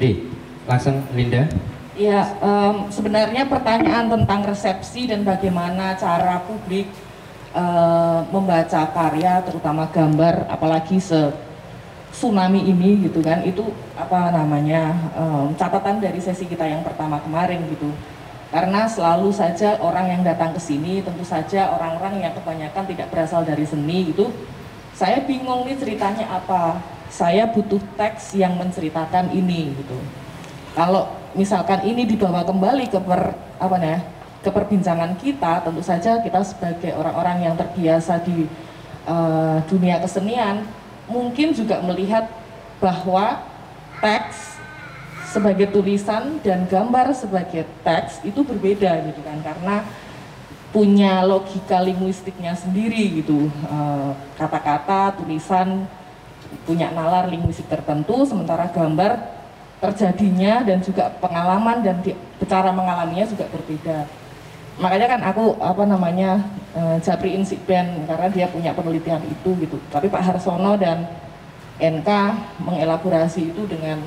[0.04, 0.28] Cemeti.
[0.68, 1.48] Langsung Linda.
[1.94, 6.90] Ya, em, sebenarnya pertanyaan tentang resepsi dan bagaimana cara publik
[7.54, 11.32] eh, membaca karya, terutama gambar, apalagi se
[12.14, 17.66] tsunami ini gitu kan, itu apa namanya em, catatan dari sesi kita yang pertama kemarin
[17.74, 17.90] gitu.
[18.54, 23.42] Karena selalu saja orang yang datang ke sini, tentu saja orang-orang yang kebanyakan tidak berasal
[23.42, 24.30] dari seni gitu,
[24.94, 26.78] saya bingung nih ceritanya apa.
[27.14, 29.98] Saya butuh teks yang menceritakan ini gitu
[30.74, 31.06] kalau
[31.38, 33.98] misalkan ini dibawa kembali ke per apa ya
[34.44, 38.50] ke perbincangan kita tentu saja kita sebagai orang-orang yang terbiasa di
[39.08, 40.66] eh, dunia kesenian
[41.08, 42.30] mungkin juga melihat
[42.80, 43.44] bahwa
[44.00, 44.60] teks
[45.34, 49.76] sebagai tulisan dan gambar sebagai teks itu berbeda gitu kan karena
[50.74, 55.86] punya logika linguistiknya sendiri gitu Eh, kata-kata tulisan
[56.66, 59.18] punya nalar linguistik tertentu sementara gambar
[59.82, 62.16] terjadinya dan juga pengalaman dan di,
[62.48, 64.08] cara mengalaminya juga berbeda.
[64.82, 66.42] Makanya kan aku apa namanya
[66.74, 69.78] eh, Japri Insikben karena dia punya penelitian itu gitu.
[69.94, 71.06] Tapi Pak Harsono dan
[71.78, 72.10] NK
[72.62, 74.02] mengelaborasi itu dengan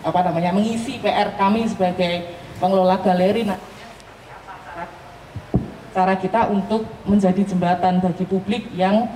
[0.00, 3.44] apa namanya mengisi PR kami sebagai pengelola galeri.
[3.44, 3.60] Nah,
[5.92, 9.08] cara kita untuk menjadi jembatan bagi publik yang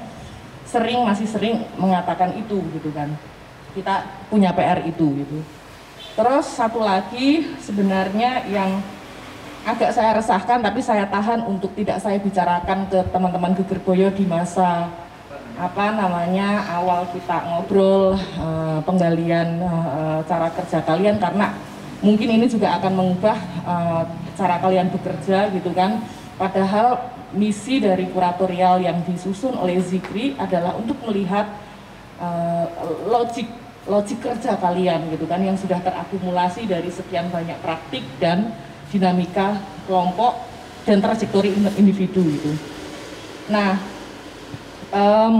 [0.68, 3.12] sering masih sering mengatakan itu gitu kan
[3.72, 5.38] kita punya PR itu gitu.
[6.12, 8.84] Terus satu lagi sebenarnya yang
[9.62, 14.26] agak saya resahkan tapi saya tahan untuk tidak saya bicarakan ke teman-teman Geger Boyo di
[14.26, 14.90] masa
[15.55, 21.22] apa namanya awal kita ngobrol eh, penggalian eh, cara kerja kalian.
[21.22, 21.55] Karena
[22.02, 24.02] mungkin ini juga akan mengubah eh,
[24.34, 26.02] cara kalian bekerja gitu kan.
[26.34, 31.47] Padahal misi dari kuratorial yang disusun oleh Zikri adalah untuk melihat
[32.18, 32.66] eh,
[33.06, 33.47] logik
[33.82, 38.55] logik kerja kalian gitu kan yang sudah terakumulasi dari sekian banyak praktik dan
[38.93, 39.56] dinamika
[39.89, 40.44] kelompok
[40.85, 42.52] dan trajektori individu gitu.
[43.48, 43.81] Nah,
[44.93, 45.35] em,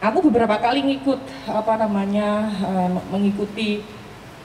[0.00, 3.84] aku beberapa kali ngikut apa namanya em, mengikuti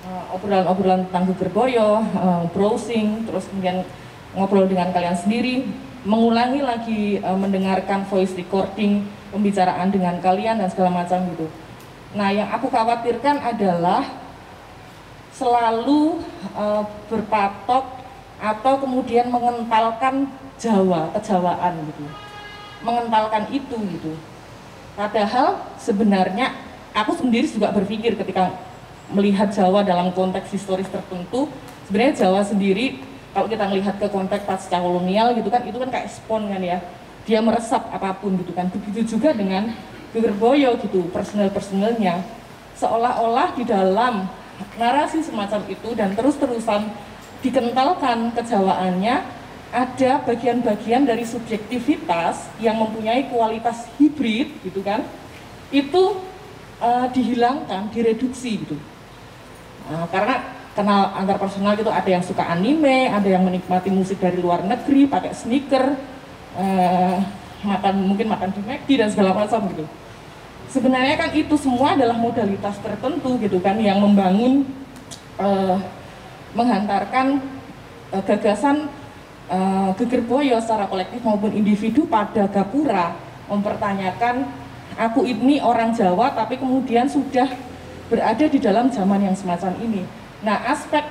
[0.04, 3.88] eh, obrolan-obrolan tentang Geger Boyo, eh, browsing, terus kemudian
[4.36, 5.66] ngobrol dengan kalian sendiri,
[6.04, 11.48] mengulangi lagi eh, mendengarkan voice recording pembicaraan dengan kalian dan segala macam gitu.
[12.12, 14.04] Nah, yang aku khawatirkan adalah
[15.42, 16.22] selalu
[16.54, 17.86] eh, berpatok
[18.38, 20.30] atau kemudian mengentalkan
[20.62, 22.06] Jawa, kejawaan gitu.
[22.86, 24.14] Mengentalkan itu gitu.
[24.94, 26.54] Padahal sebenarnya
[26.94, 28.54] aku sendiri juga berpikir ketika
[29.10, 31.50] melihat Jawa dalam konteks historis tertentu,
[31.90, 33.02] sebenarnya Jawa sendiri
[33.34, 36.78] kalau kita melihat ke konteks pasca kolonial gitu kan, itu kan kayak spon kan ya.
[37.26, 38.70] Dia meresap apa pun gitu kan.
[38.70, 39.74] Begitu juga dengan
[40.12, 42.22] Boyo gitu, personel-personelnya.
[42.76, 44.28] Seolah-olah di dalam
[44.78, 46.92] narasi semacam itu dan terus-terusan
[47.42, 49.22] dikentalkan kejawaannya
[49.72, 55.04] ada bagian-bagian dari subjektivitas yang mempunyai kualitas hibrid gitu kan?
[55.72, 56.20] Itu
[56.84, 58.78] eh, dihilangkan direduksi gitu.
[59.90, 64.40] Nah, karena kenal antar personal gitu ada yang suka anime ada yang menikmati musik dari
[64.40, 65.84] luar negeri pakai sneaker
[66.56, 67.18] eh,
[67.62, 69.86] makan mungkin makan di McD dan segala macam gitu
[70.72, 74.64] sebenarnya kan itu semua adalah modalitas tertentu gitu kan yang membangun
[75.36, 75.78] eh,
[76.56, 77.44] menghantarkan
[78.16, 78.88] eh, gagasan
[79.52, 83.14] eh, Geger Boyo secara kolektif maupun individu pada Gapura
[83.52, 84.48] mempertanyakan
[84.96, 87.52] aku ini orang Jawa tapi kemudian sudah
[88.08, 90.08] berada di dalam zaman yang semacam ini.
[90.44, 91.04] Nah aspek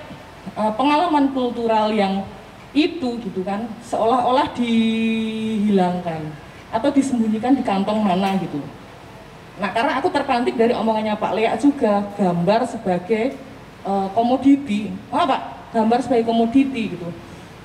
[0.57, 2.25] eh, pengalaman kultural yang
[2.73, 6.23] itu gitu kan seolah-olah dihilangkan
[6.71, 8.63] atau disembunyikan di kantong mana gitu.
[9.61, 13.37] Nah karena aku terpantik dari omongannya Pak Lea juga gambar sebagai
[13.85, 14.89] eh, komoditi.
[15.13, 17.09] Oh Pak, gambar sebagai komoditi gitu.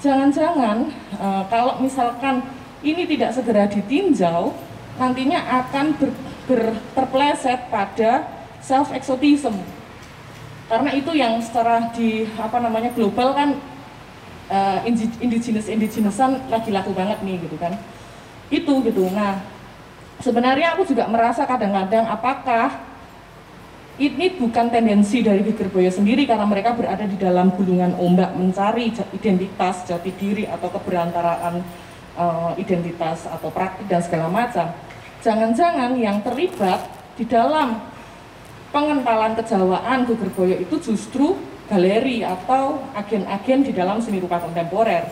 [0.03, 2.43] Jangan-jangan eh, kalau misalkan
[2.85, 4.53] ini tidak segera ditinjau,
[5.01, 6.11] nantinya akan ber,
[6.45, 8.27] ber- terpleset pada
[8.61, 9.57] self exotism.
[10.65, 13.53] Karena itu yang secara di apa namanya global kan
[14.49, 14.81] uh,
[15.21, 17.77] indigenous indigenousan lagi laku banget nih gitu kan.
[18.49, 19.05] Itu gitu.
[19.13, 19.45] Nah,
[20.21, 22.95] sebenarnya aku juga merasa kadang-kadang apakah
[23.95, 28.91] ini bukan tendensi dari Geger Boyo sendiri karena mereka berada di dalam gulungan ombak mencari
[29.15, 31.63] identitas, jati diri atau keberantaraan
[32.19, 34.67] eh, identitas atau praktik dan segala macam.
[35.23, 37.79] Jangan-jangan yang terlibat di dalam
[38.75, 41.39] pengentalan kejawaan Geger Boyo itu justru
[41.71, 45.07] galeri atau agen-agen di dalam seni rupa kontemporer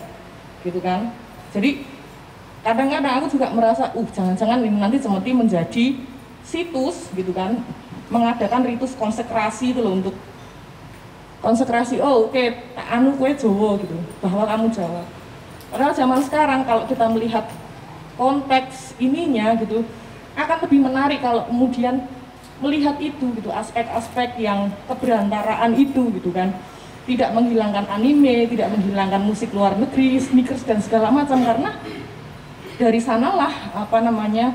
[0.68, 1.08] gitu kan.
[1.56, 1.93] Jadi
[2.64, 5.86] kadang-kadang aku juga merasa, uh jangan-jangan ini nanti Cemeti menjadi
[6.48, 7.60] situs gitu kan,
[8.08, 10.16] mengadakan ritus konsekrasi itu loh untuk
[11.44, 14.00] konsekrasi oh oke tak anu kue Jawa gitu.
[14.24, 15.04] Bahwa kamu Jawa.
[15.76, 17.46] Padahal zaman sekarang kalau kita melihat
[18.16, 19.84] konteks ininya gitu
[20.40, 22.08] akan lebih menarik kalau kemudian
[22.64, 26.56] melihat itu gitu aspek-aspek yang keberantaraan itu gitu kan.
[27.04, 31.76] Tidak menghilangkan anime, tidak menghilangkan musik luar negeri, sneakers dan segala macam karena
[32.84, 34.52] dari sanalah apa namanya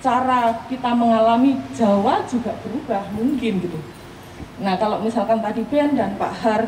[0.00, 3.76] cara kita mengalami Jawa juga berubah mungkin gitu.
[4.64, 6.62] Nah kalau misalkan tadi Ben dan Pak Har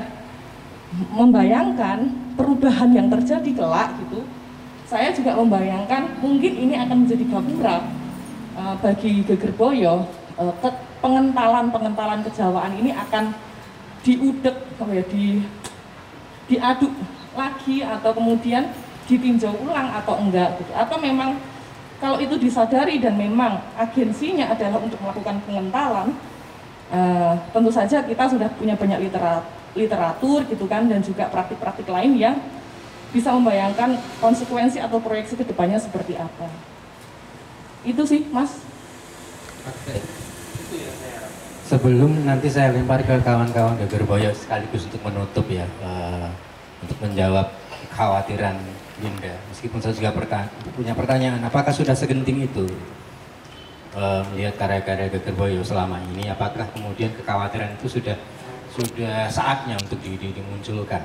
[1.16, 4.28] membayangkan perubahan yang terjadi kelak gitu,
[4.84, 7.76] saya juga membayangkan mungkin ini akan menjadi gapura
[8.60, 10.04] uh, bagi Geger Boyo
[10.36, 10.52] uh,
[11.00, 13.32] pengentalan-pengentalan kejawaan ini akan
[14.04, 15.24] diudek apa ya di
[16.50, 16.92] diaduk
[17.38, 18.68] lagi atau kemudian
[19.10, 20.70] ditinjau ulang atau enggak gitu.
[20.78, 21.34] Atau memang
[21.98, 26.14] kalau itu disadari dan memang agensinya adalah untuk melakukan pengentalan
[26.94, 32.14] uh, tentu saja kita sudah punya banyak literat, literatur gitu kan dan juga praktik-praktik lain
[32.14, 32.38] yang
[33.10, 36.46] bisa membayangkan konsekuensi atau proyeksi ke depannya seperti apa.
[37.82, 38.54] Itu sih mas.
[41.66, 46.26] Sebelum nanti saya lempar ke kawan-kawan Geger Boyo sekaligus untuk menutup ya, uh,
[46.82, 47.46] untuk menjawab
[47.90, 48.58] kekhawatiran
[49.00, 49.34] Linda.
[49.48, 50.12] Meskipun saya juga
[50.76, 52.68] punya pertanyaan, apakah sudah segenting itu
[53.96, 56.28] uh, melihat karya-karya Geger Boyo selama ini?
[56.28, 58.16] Apakah kemudian kekhawatiran itu sudah
[58.70, 61.02] sudah saatnya untuk di, di, dimunculkan?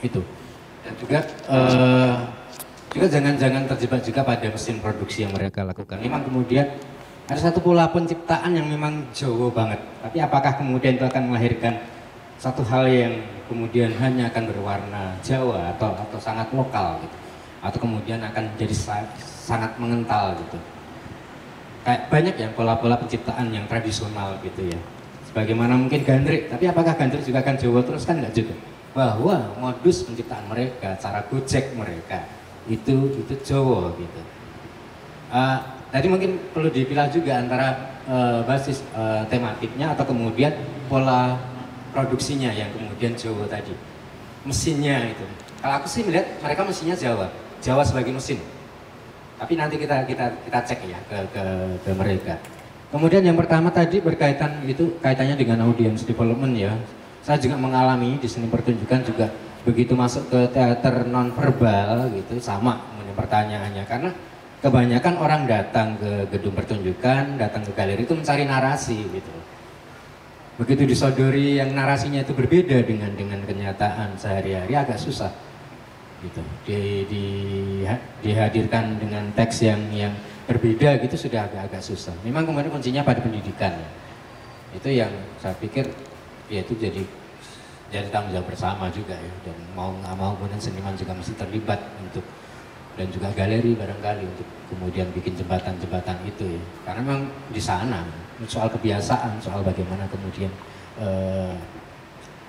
[0.00, 0.22] Itu.
[0.82, 1.18] Dan juga
[1.50, 2.16] uh,
[2.92, 5.98] juga jangan-jangan terjebak juga pada mesin produksi yang mereka lakukan.
[5.98, 6.66] Memang kemudian
[7.30, 9.80] ada satu pola penciptaan yang memang Jawa banget.
[10.02, 11.78] Tapi apakah kemudian itu akan melahirkan
[12.42, 13.14] satu hal yang
[13.46, 17.16] kemudian hanya akan berwarna Jawa atau atau sangat lokal gitu.
[17.62, 18.74] Atau kemudian akan jadi
[19.22, 20.58] sangat mengental gitu.
[21.86, 24.80] Kayak banyak ya pola-pola penciptaan yang tradisional gitu ya.
[25.30, 28.54] Sebagaimana mungkin gandrik, tapi apakah gandrik juga akan Jawa terus kan enggak juga.
[28.90, 32.26] Bahwa modus penciptaan mereka, cara gojek mereka
[32.66, 34.20] itu itu Jawa gitu.
[35.30, 35.58] Uh,
[35.92, 37.76] Tadi mungkin perlu dipilah juga antara
[38.08, 40.56] uh, basis uh, tematiknya atau kemudian
[40.88, 41.36] pola
[41.92, 43.76] produksinya yang kemudian Jawa tadi.
[44.42, 45.24] Mesinnya itu.
[45.62, 47.30] Kalau aku sih melihat mereka mesinnya Jawa,
[47.62, 48.42] Jawa sebagai mesin.
[49.38, 51.44] Tapi nanti kita kita kita cek ya ke ke,
[51.86, 52.34] ke mereka.
[52.90, 56.74] Kemudian yang pertama tadi berkaitan itu kaitannya dengan audience development ya.
[57.22, 59.30] Saya juga mengalami di seni pertunjukan juga
[59.62, 62.82] begitu masuk ke teater non verbal gitu sama
[63.14, 64.10] pertanyaannya karena
[64.64, 69.32] kebanyakan orang datang ke gedung pertunjukan, datang ke galeri itu mencari narasi gitu.
[70.60, 75.32] Begitu disodori yang narasinya itu berbeda dengan dengan kenyataan sehari-hari agak susah
[76.20, 76.42] gitu.
[76.68, 77.24] Di, di,
[78.20, 80.12] dihadirkan dengan teks yang yang
[80.44, 82.12] berbeda gitu sudah agak-agak susah.
[82.20, 83.72] Memang kemudian kuncinya pada pendidikan.
[84.76, 85.88] Itu yang saya pikir
[86.52, 87.02] ya itu jadi
[87.92, 91.80] jadi tanggung jawab bersama juga ya dan mau nggak mau kemudian seniman juga mesti terlibat
[92.00, 92.24] untuk
[92.96, 97.22] dan juga galeri barangkali untuk kemudian bikin jembatan-jembatan itu ya karena memang
[97.52, 98.04] di sana
[98.48, 100.50] soal kebiasaan soal bagaimana kemudian
[100.98, 101.54] eh,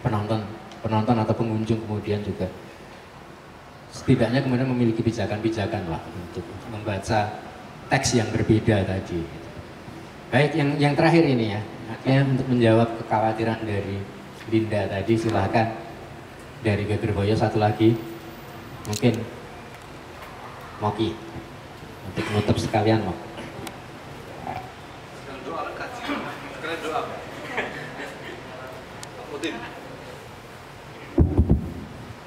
[0.04, 0.44] penonton
[0.84, 2.48] penonton atau pengunjung kemudian juga
[3.94, 6.44] setidaknya kemudian memiliki pijakan-pijakan lah untuk
[6.74, 7.30] membaca
[7.94, 9.22] teks yang berbeda tadi.
[10.34, 11.62] Baik yang yang terakhir ini ya
[11.94, 14.02] artinya untuk menjawab kekhawatiran dari
[14.50, 15.68] Linda tadi silahkan.
[16.64, 17.92] Dari Geger Boyo satu lagi.
[18.88, 19.20] Mungkin
[20.80, 21.12] Moki
[22.08, 23.20] untuk menutup sekalian Mok.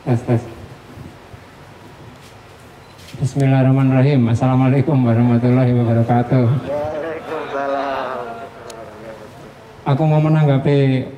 [0.07, 0.39] Tes, tes.
[3.19, 4.31] Bismillahirrahmanirrahim.
[4.31, 6.47] Assalamualaikum warahmatullahi wabarakatuh.
[9.83, 11.11] Aku mau menanggapi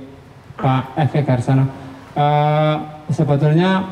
[0.56, 1.20] Pak F.
[1.20, 1.68] Garsana.
[2.16, 2.80] Uh,
[3.12, 3.84] sebetulnya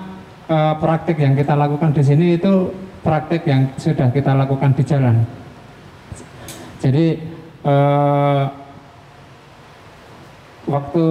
[0.49, 2.73] uh, praktik yang kita lakukan di sini itu
[3.05, 5.29] praktik yang sudah kita lakukan di jalan.
[6.81, 7.21] Jadi
[7.69, 8.45] eh,
[10.65, 11.07] waktu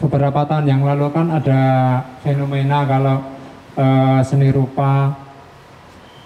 [0.00, 1.60] beberapa tahun yang lalu kan ada
[2.20, 3.16] fenomena kalau
[3.76, 5.16] eh, seni rupa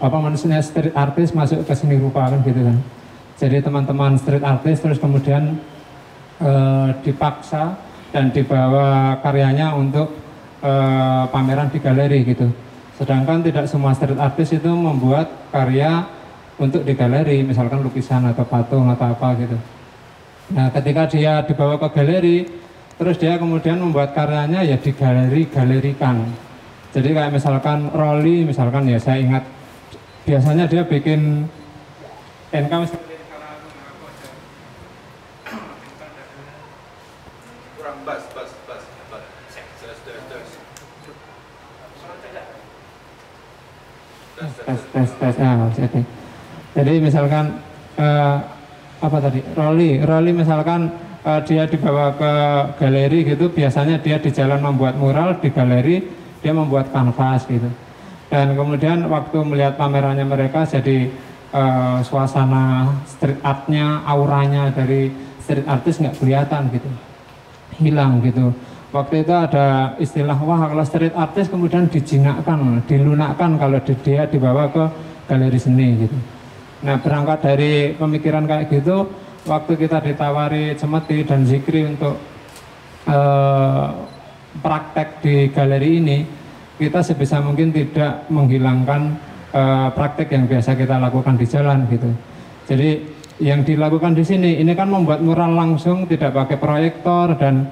[0.00, 2.78] apa maksudnya street artist masuk ke seni rupa kan gitu kan.
[3.40, 5.60] Jadi teman-teman street artist terus kemudian
[6.42, 7.78] eh, dipaksa
[8.10, 10.10] dan dibawa karyanya untuk
[10.64, 12.50] eh, pameran di galeri gitu.
[13.00, 16.04] Sedangkan tidak semua street artist itu membuat karya
[16.60, 19.56] untuk di galeri, misalkan lukisan atau patung atau apa gitu.
[20.52, 22.44] Nah, ketika dia dibawa ke galeri,
[23.00, 26.20] terus dia kemudian membuat karyanya ya di galeri-galerikan.
[26.92, 29.40] Jadi kayak misalkan Rolly, misalkan ya saya ingat
[30.28, 31.48] biasanya dia bikin
[32.52, 32.72] NK
[37.80, 38.82] kurang bas bas bas
[44.60, 45.72] tes tes tes ah
[46.76, 47.64] jadi misalkan
[47.96, 48.36] eh,
[49.00, 49.40] apa tadi?
[49.56, 52.32] Rolly Rolly misalkan eh, dia dibawa ke
[52.80, 53.52] galeri gitu.
[53.52, 55.96] Biasanya dia di jalan membuat mural di galeri
[56.40, 57.68] dia membuat kanvas gitu.
[58.30, 61.10] Dan kemudian waktu melihat pamerannya mereka jadi
[61.52, 65.10] eh, suasana street artnya auranya dari
[65.42, 66.90] street artis nggak kelihatan gitu.
[67.80, 68.54] Hilang gitu.
[68.90, 74.66] Waktu itu ada istilah wah kalau street artist kemudian dijinakkan, dilunakkan kalau di- dia dibawa
[74.66, 74.82] ke
[75.30, 76.18] galeri seni gitu.
[76.82, 79.06] Nah berangkat dari pemikiran kayak gitu,
[79.46, 82.16] waktu kita ditawari Cemeti dan Zikri untuk
[83.08, 83.86] eh,
[84.60, 86.18] praktek di galeri ini,
[86.76, 89.02] kita sebisa mungkin tidak menghilangkan
[89.52, 92.10] eh, praktek yang biasa kita lakukan di jalan gitu.
[92.68, 92.90] Jadi
[93.40, 97.64] yang dilakukan di sini ini kan membuat mural langsung tidak pakai proyektor dan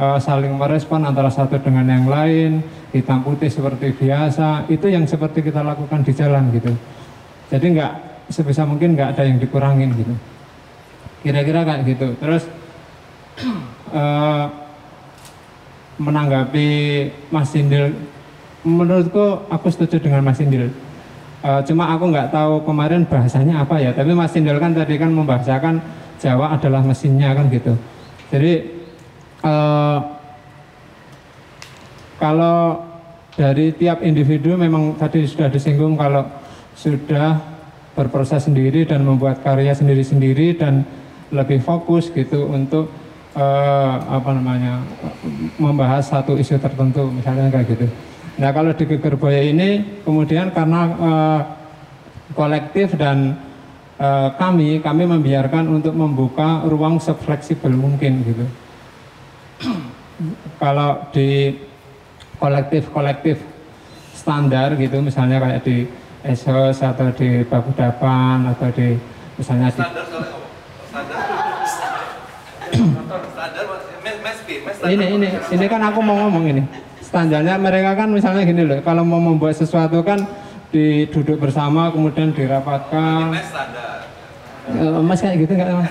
[0.00, 5.44] eh, saling merespon antara satu dengan yang lain hitam putih seperti biasa itu yang seperti
[5.44, 6.72] kita lakukan di jalan gitu
[7.52, 7.92] jadi nggak
[8.32, 10.14] sebisa mungkin nggak ada yang dikurangin gitu
[11.20, 12.08] kira-kira kayak gitu.
[12.20, 12.42] Terus
[14.00, 14.44] eh,
[16.00, 16.68] menanggapi
[17.28, 17.92] Mas Indil
[18.64, 20.72] menurutku aku setuju dengan Mas Indil
[21.40, 23.96] Eh, cuma aku nggak tahu kemarin bahasanya apa ya.
[23.96, 25.80] Tapi Mas Indil kan tadi kan membahasakan
[26.20, 27.72] Jawa adalah mesinnya kan gitu.
[28.28, 28.52] Jadi
[29.40, 29.98] eh,
[32.20, 32.84] kalau
[33.32, 36.28] dari tiap individu memang tadi sudah disinggung kalau
[36.76, 37.40] sudah
[37.96, 40.84] berproses sendiri dan membuat karya sendiri-sendiri dan
[41.30, 42.90] lebih fokus gitu untuk
[43.34, 44.82] eh, apa namanya
[45.56, 47.86] membahas satu isu tertentu misalnya kayak gitu.
[48.40, 51.40] Nah kalau di Gegerboya ini kemudian karena eh,
[52.34, 53.38] kolektif dan
[53.98, 58.44] eh, kami kami membiarkan untuk membuka ruang sefleksibel mungkin gitu.
[60.62, 61.56] kalau di
[62.40, 63.40] kolektif-kolektif
[64.16, 65.88] standar gitu misalnya kayak di
[66.20, 68.96] ESOS atau di Babudapan atau di
[69.40, 69.80] misalnya di
[74.90, 76.62] ini ini ini kan aku mau ngomong ini.
[77.02, 80.22] Standarnya mereka kan misalnya gini loh kalau mau membuat sesuatu kan
[80.70, 83.34] diduduk bersama kemudian dirapatkan.
[84.70, 85.90] Eh, mas kayak gitu nggak mas?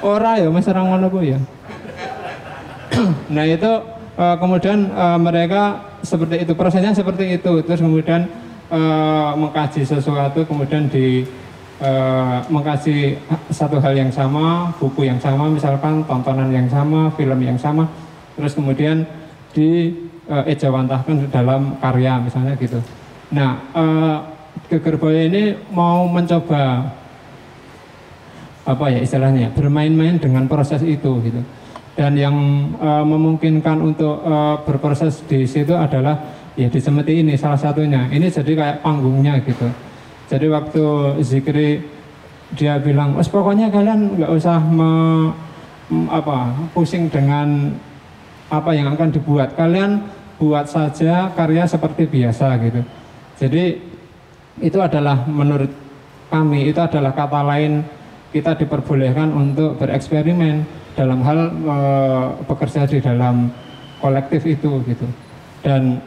[0.00, 1.38] Ora ya mas orang ngono ya.
[3.28, 3.72] Nah itu
[4.16, 7.60] eh, kemudian eh, mereka seperti itu prosesnya seperti itu.
[7.64, 8.26] Terus kemudian
[9.38, 11.22] mengkaji sesuatu kemudian di
[11.80, 13.18] eh, mengkaji
[13.50, 17.88] satu hal yang sama buku yang sama misalkan tontonan yang sama film yang sama.
[18.38, 19.02] Terus kemudian
[19.54, 19.90] di
[20.30, 22.78] eh, ejawantahkan dalam karya misalnya gitu.
[23.34, 24.18] Nah eh,
[24.70, 26.86] Gegerboya ini mau mencoba
[28.64, 31.42] apa ya istilahnya bermain-main dengan proses itu gitu.
[31.94, 32.36] Dan yang
[32.78, 36.18] eh, memungkinkan untuk eh, berproses di situ adalah
[36.54, 38.06] ya di Semeti ini salah satunya.
[38.10, 39.66] Ini jadi kayak panggungnya gitu
[40.28, 40.84] jadi waktu
[41.20, 41.84] Zikri
[42.54, 45.32] dia bilang wes pokoknya kalian nggak usah me-
[46.08, 47.76] apa pusing dengan
[48.48, 49.52] apa yang akan dibuat.
[49.56, 50.04] Kalian
[50.40, 52.80] buat saja karya seperti biasa gitu.
[53.40, 53.64] Jadi
[54.62, 55.70] itu adalah menurut
[56.30, 57.84] kami itu adalah kata lain
[58.34, 63.50] kita diperbolehkan untuk bereksperimen dalam hal eh, bekerja di dalam
[64.00, 65.06] kolektif itu gitu.
[65.64, 66.00] Dan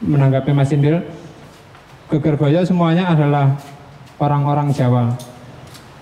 [0.00, 1.02] menanggapi Mas Indil
[2.06, 3.58] Gegerboyo semuanya adalah
[4.22, 5.10] orang-orang Jawa.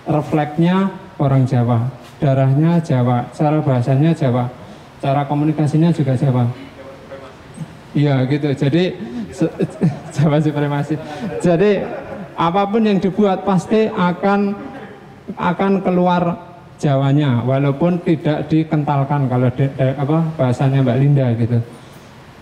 [0.05, 1.89] Refleksnya orang Jawa.
[2.20, 3.24] Darahnya Jawa.
[3.32, 4.52] Cara bahasanya Jawa.
[5.01, 6.44] Cara komunikasinya juga Jawa.
[7.97, 8.52] Iya gitu.
[8.52, 9.01] Jadi
[10.20, 11.01] Jawa supremasi.
[11.40, 11.81] Jadi
[12.36, 14.52] apa pun yang dibuat pasti akan
[15.40, 21.59] akan keluar Jawanya walaupun tidak dikentalkan kalau di, eh, apa bahasanya Mbak Linda gitu.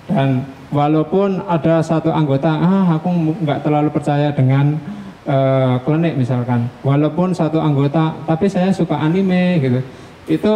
[0.08, 4.80] Dan walaupun ada satu anggota ah aku nggak terlalu percaya dengan
[5.28, 6.66] eh, klinik misalkan.
[6.82, 9.80] Walaupun satu anggota tapi saya suka anime gitu.
[10.26, 10.54] Itu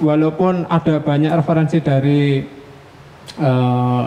[0.00, 2.40] walaupun ada banyak referensi dari
[3.38, 4.06] eh,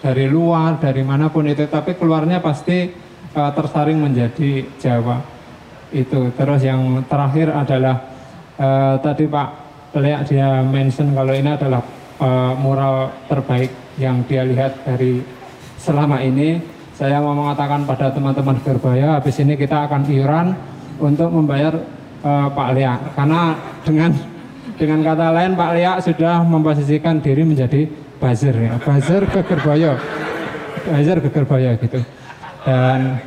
[0.00, 2.90] dari luar dari mana pun itu tapi keluarnya pasti
[3.30, 5.22] eh, tersaring menjadi Jawa.
[5.94, 6.34] Itu.
[6.34, 7.96] Terus yang terakhir adalah
[8.58, 9.48] eh, tadi Pak
[9.90, 11.82] Leak dia mention kalau ini adalah
[12.18, 13.70] eh, mural terbaik
[14.00, 15.20] yang dia lihat dari
[15.76, 16.56] selama ini
[16.96, 20.56] saya mau mengatakan pada teman-teman Gerbaya habis ini kita akan iuran
[20.96, 21.76] untuk membayar
[22.24, 23.00] eh, Pak Leak.
[23.12, 24.10] Karena dengan
[24.80, 27.84] dengan kata lain Pak Leak sudah memposisikan diri menjadi
[28.16, 28.80] buzzer ya.
[28.80, 29.96] Buzzer ke Gerbaya.
[30.88, 32.00] Buzzer ke Gerbaya gitu.
[32.64, 33.20] Dan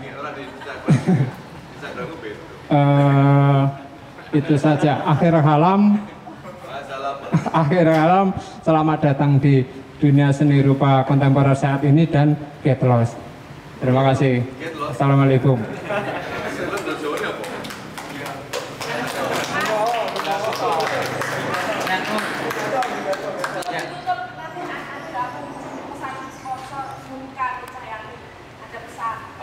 [2.77, 3.61] eh,
[4.33, 5.01] itu saja.
[5.05, 6.01] Akhir halam
[7.53, 8.27] akhir kalam
[8.65, 9.61] selamat datang di
[10.03, 13.15] dunia seni rupa kontemporer saat ini dan get lost.
[13.79, 14.43] Terima kasih.
[14.91, 15.55] Assalamualaikum.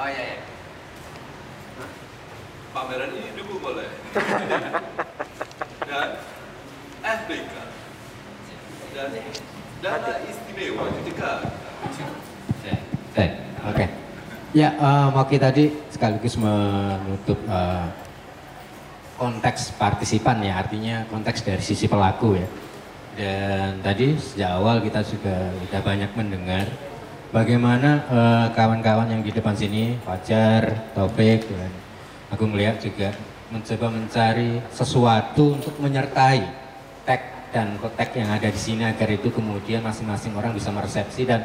[0.00, 0.36] Oh iya ya.
[2.76, 3.88] Pameran ini didukung oleh
[5.88, 6.08] dan
[7.00, 7.52] FBK
[8.96, 9.10] dan
[9.80, 11.32] dana istimewa juga.
[13.16, 13.32] Baik,
[13.64, 13.84] oke.
[14.52, 17.88] Ya, eh, Moki tadi sekaligus menutup eh,
[19.20, 22.48] konteks partisipan ya, artinya konteks dari sisi pelaku ya.
[23.20, 26.72] Dan tadi sejak awal kita juga sudah banyak mendengar
[27.36, 31.68] bagaimana eh, kawan-kawan yang di depan sini, Fajar, Taufik, dan
[32.32, 33.12] aku melihat juga
[33.52, 36.48] mencoba mencari sesuatu untuk menyertai
[37.04, 41.44] tag dan kotek yang ada di sini agar itu kemudian masing-masing orang bisa meresepsi dan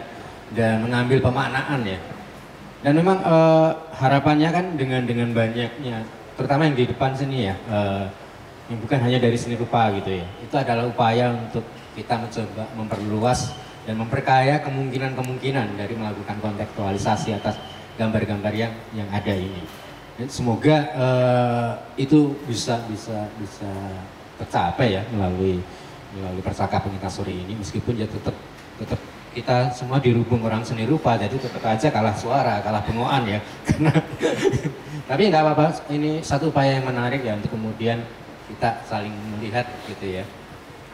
[0.56, 2.00] dan mengambil pemaknaan ya.
[2.86, 6.06] Dan memang eh, harapannya kan dengan dengan banyaknya,
[6.38, 8.06] terutama yang di depan sini ya, eh,
[8.70, 10.26] yang bukan hanya dari seni rupa gitu ya.
[10.46, 11.66] Itu adalah upaya untuk
[11.98, 13.58] kita mencoba memperluas
[13.90, 17.58] dan memperkaya kemungkinan-kemungkinan dari melakukan kontekstualisasi atas
[17.98, 19.66] gambar-gambar yang yang ada ini.
[20.22, 21.72] Dan semoga eh,
[22.06, 23.72] itu bisa bisa bisa
[24.38, 25.58] tercapai ya melalui
[26.14, 28.38] melalui percakapan kita sore ini meskipun ya tetap
[28.78, 29.00] tetap
[29.36, 33.40] kita semua dirubung orang seni rupa jadi tetap aja kalah suara kalah bengoan ya.
[35.12, 38.00] Tapi nggak apa-apa ini satu upaya yang menarik ya untuk kemudian
[38.48, 40.24] kita saling melihat gitu ya.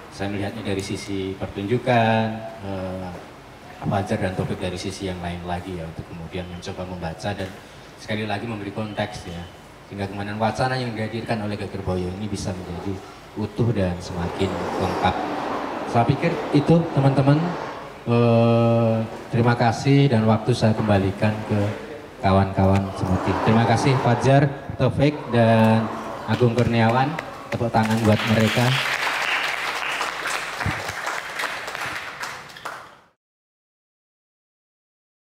[0.09, 2.25] Saya melihatnya dari sisi pertunjukan
[2.65, 3.09] eh,
[3.81, 7.49] Fajar dan Topik dari sisi yang lain lagi ya untuk kemudian mencoba membaca dan
[8.01, 9.41] sekali lagi memberi konteks ya.
[9.87, 12.93] Sehingga kemudian wacana yang dihadirkan oleh Geger Boyo ini bisa menjadi
[13.37, 14.49] utuh dan semakin
[14.81, 15.15] lengkap.
[15.91, 17.35] Saya pikir itu teman-teman
[18.07, 18.95] eh,
[19.29, 21.59] terima kasih dan waktu saya kembalikan ke
[22.21, 23.33] kawan-kawan semuti.
[23.43, 24.45] Terima kasih Fajar,
[24.77, 25.89] Taufik dan
[26.29, 27.09] Agung Kurniawan.
[27.51, 28.65] Tepuk tangan buat mereka.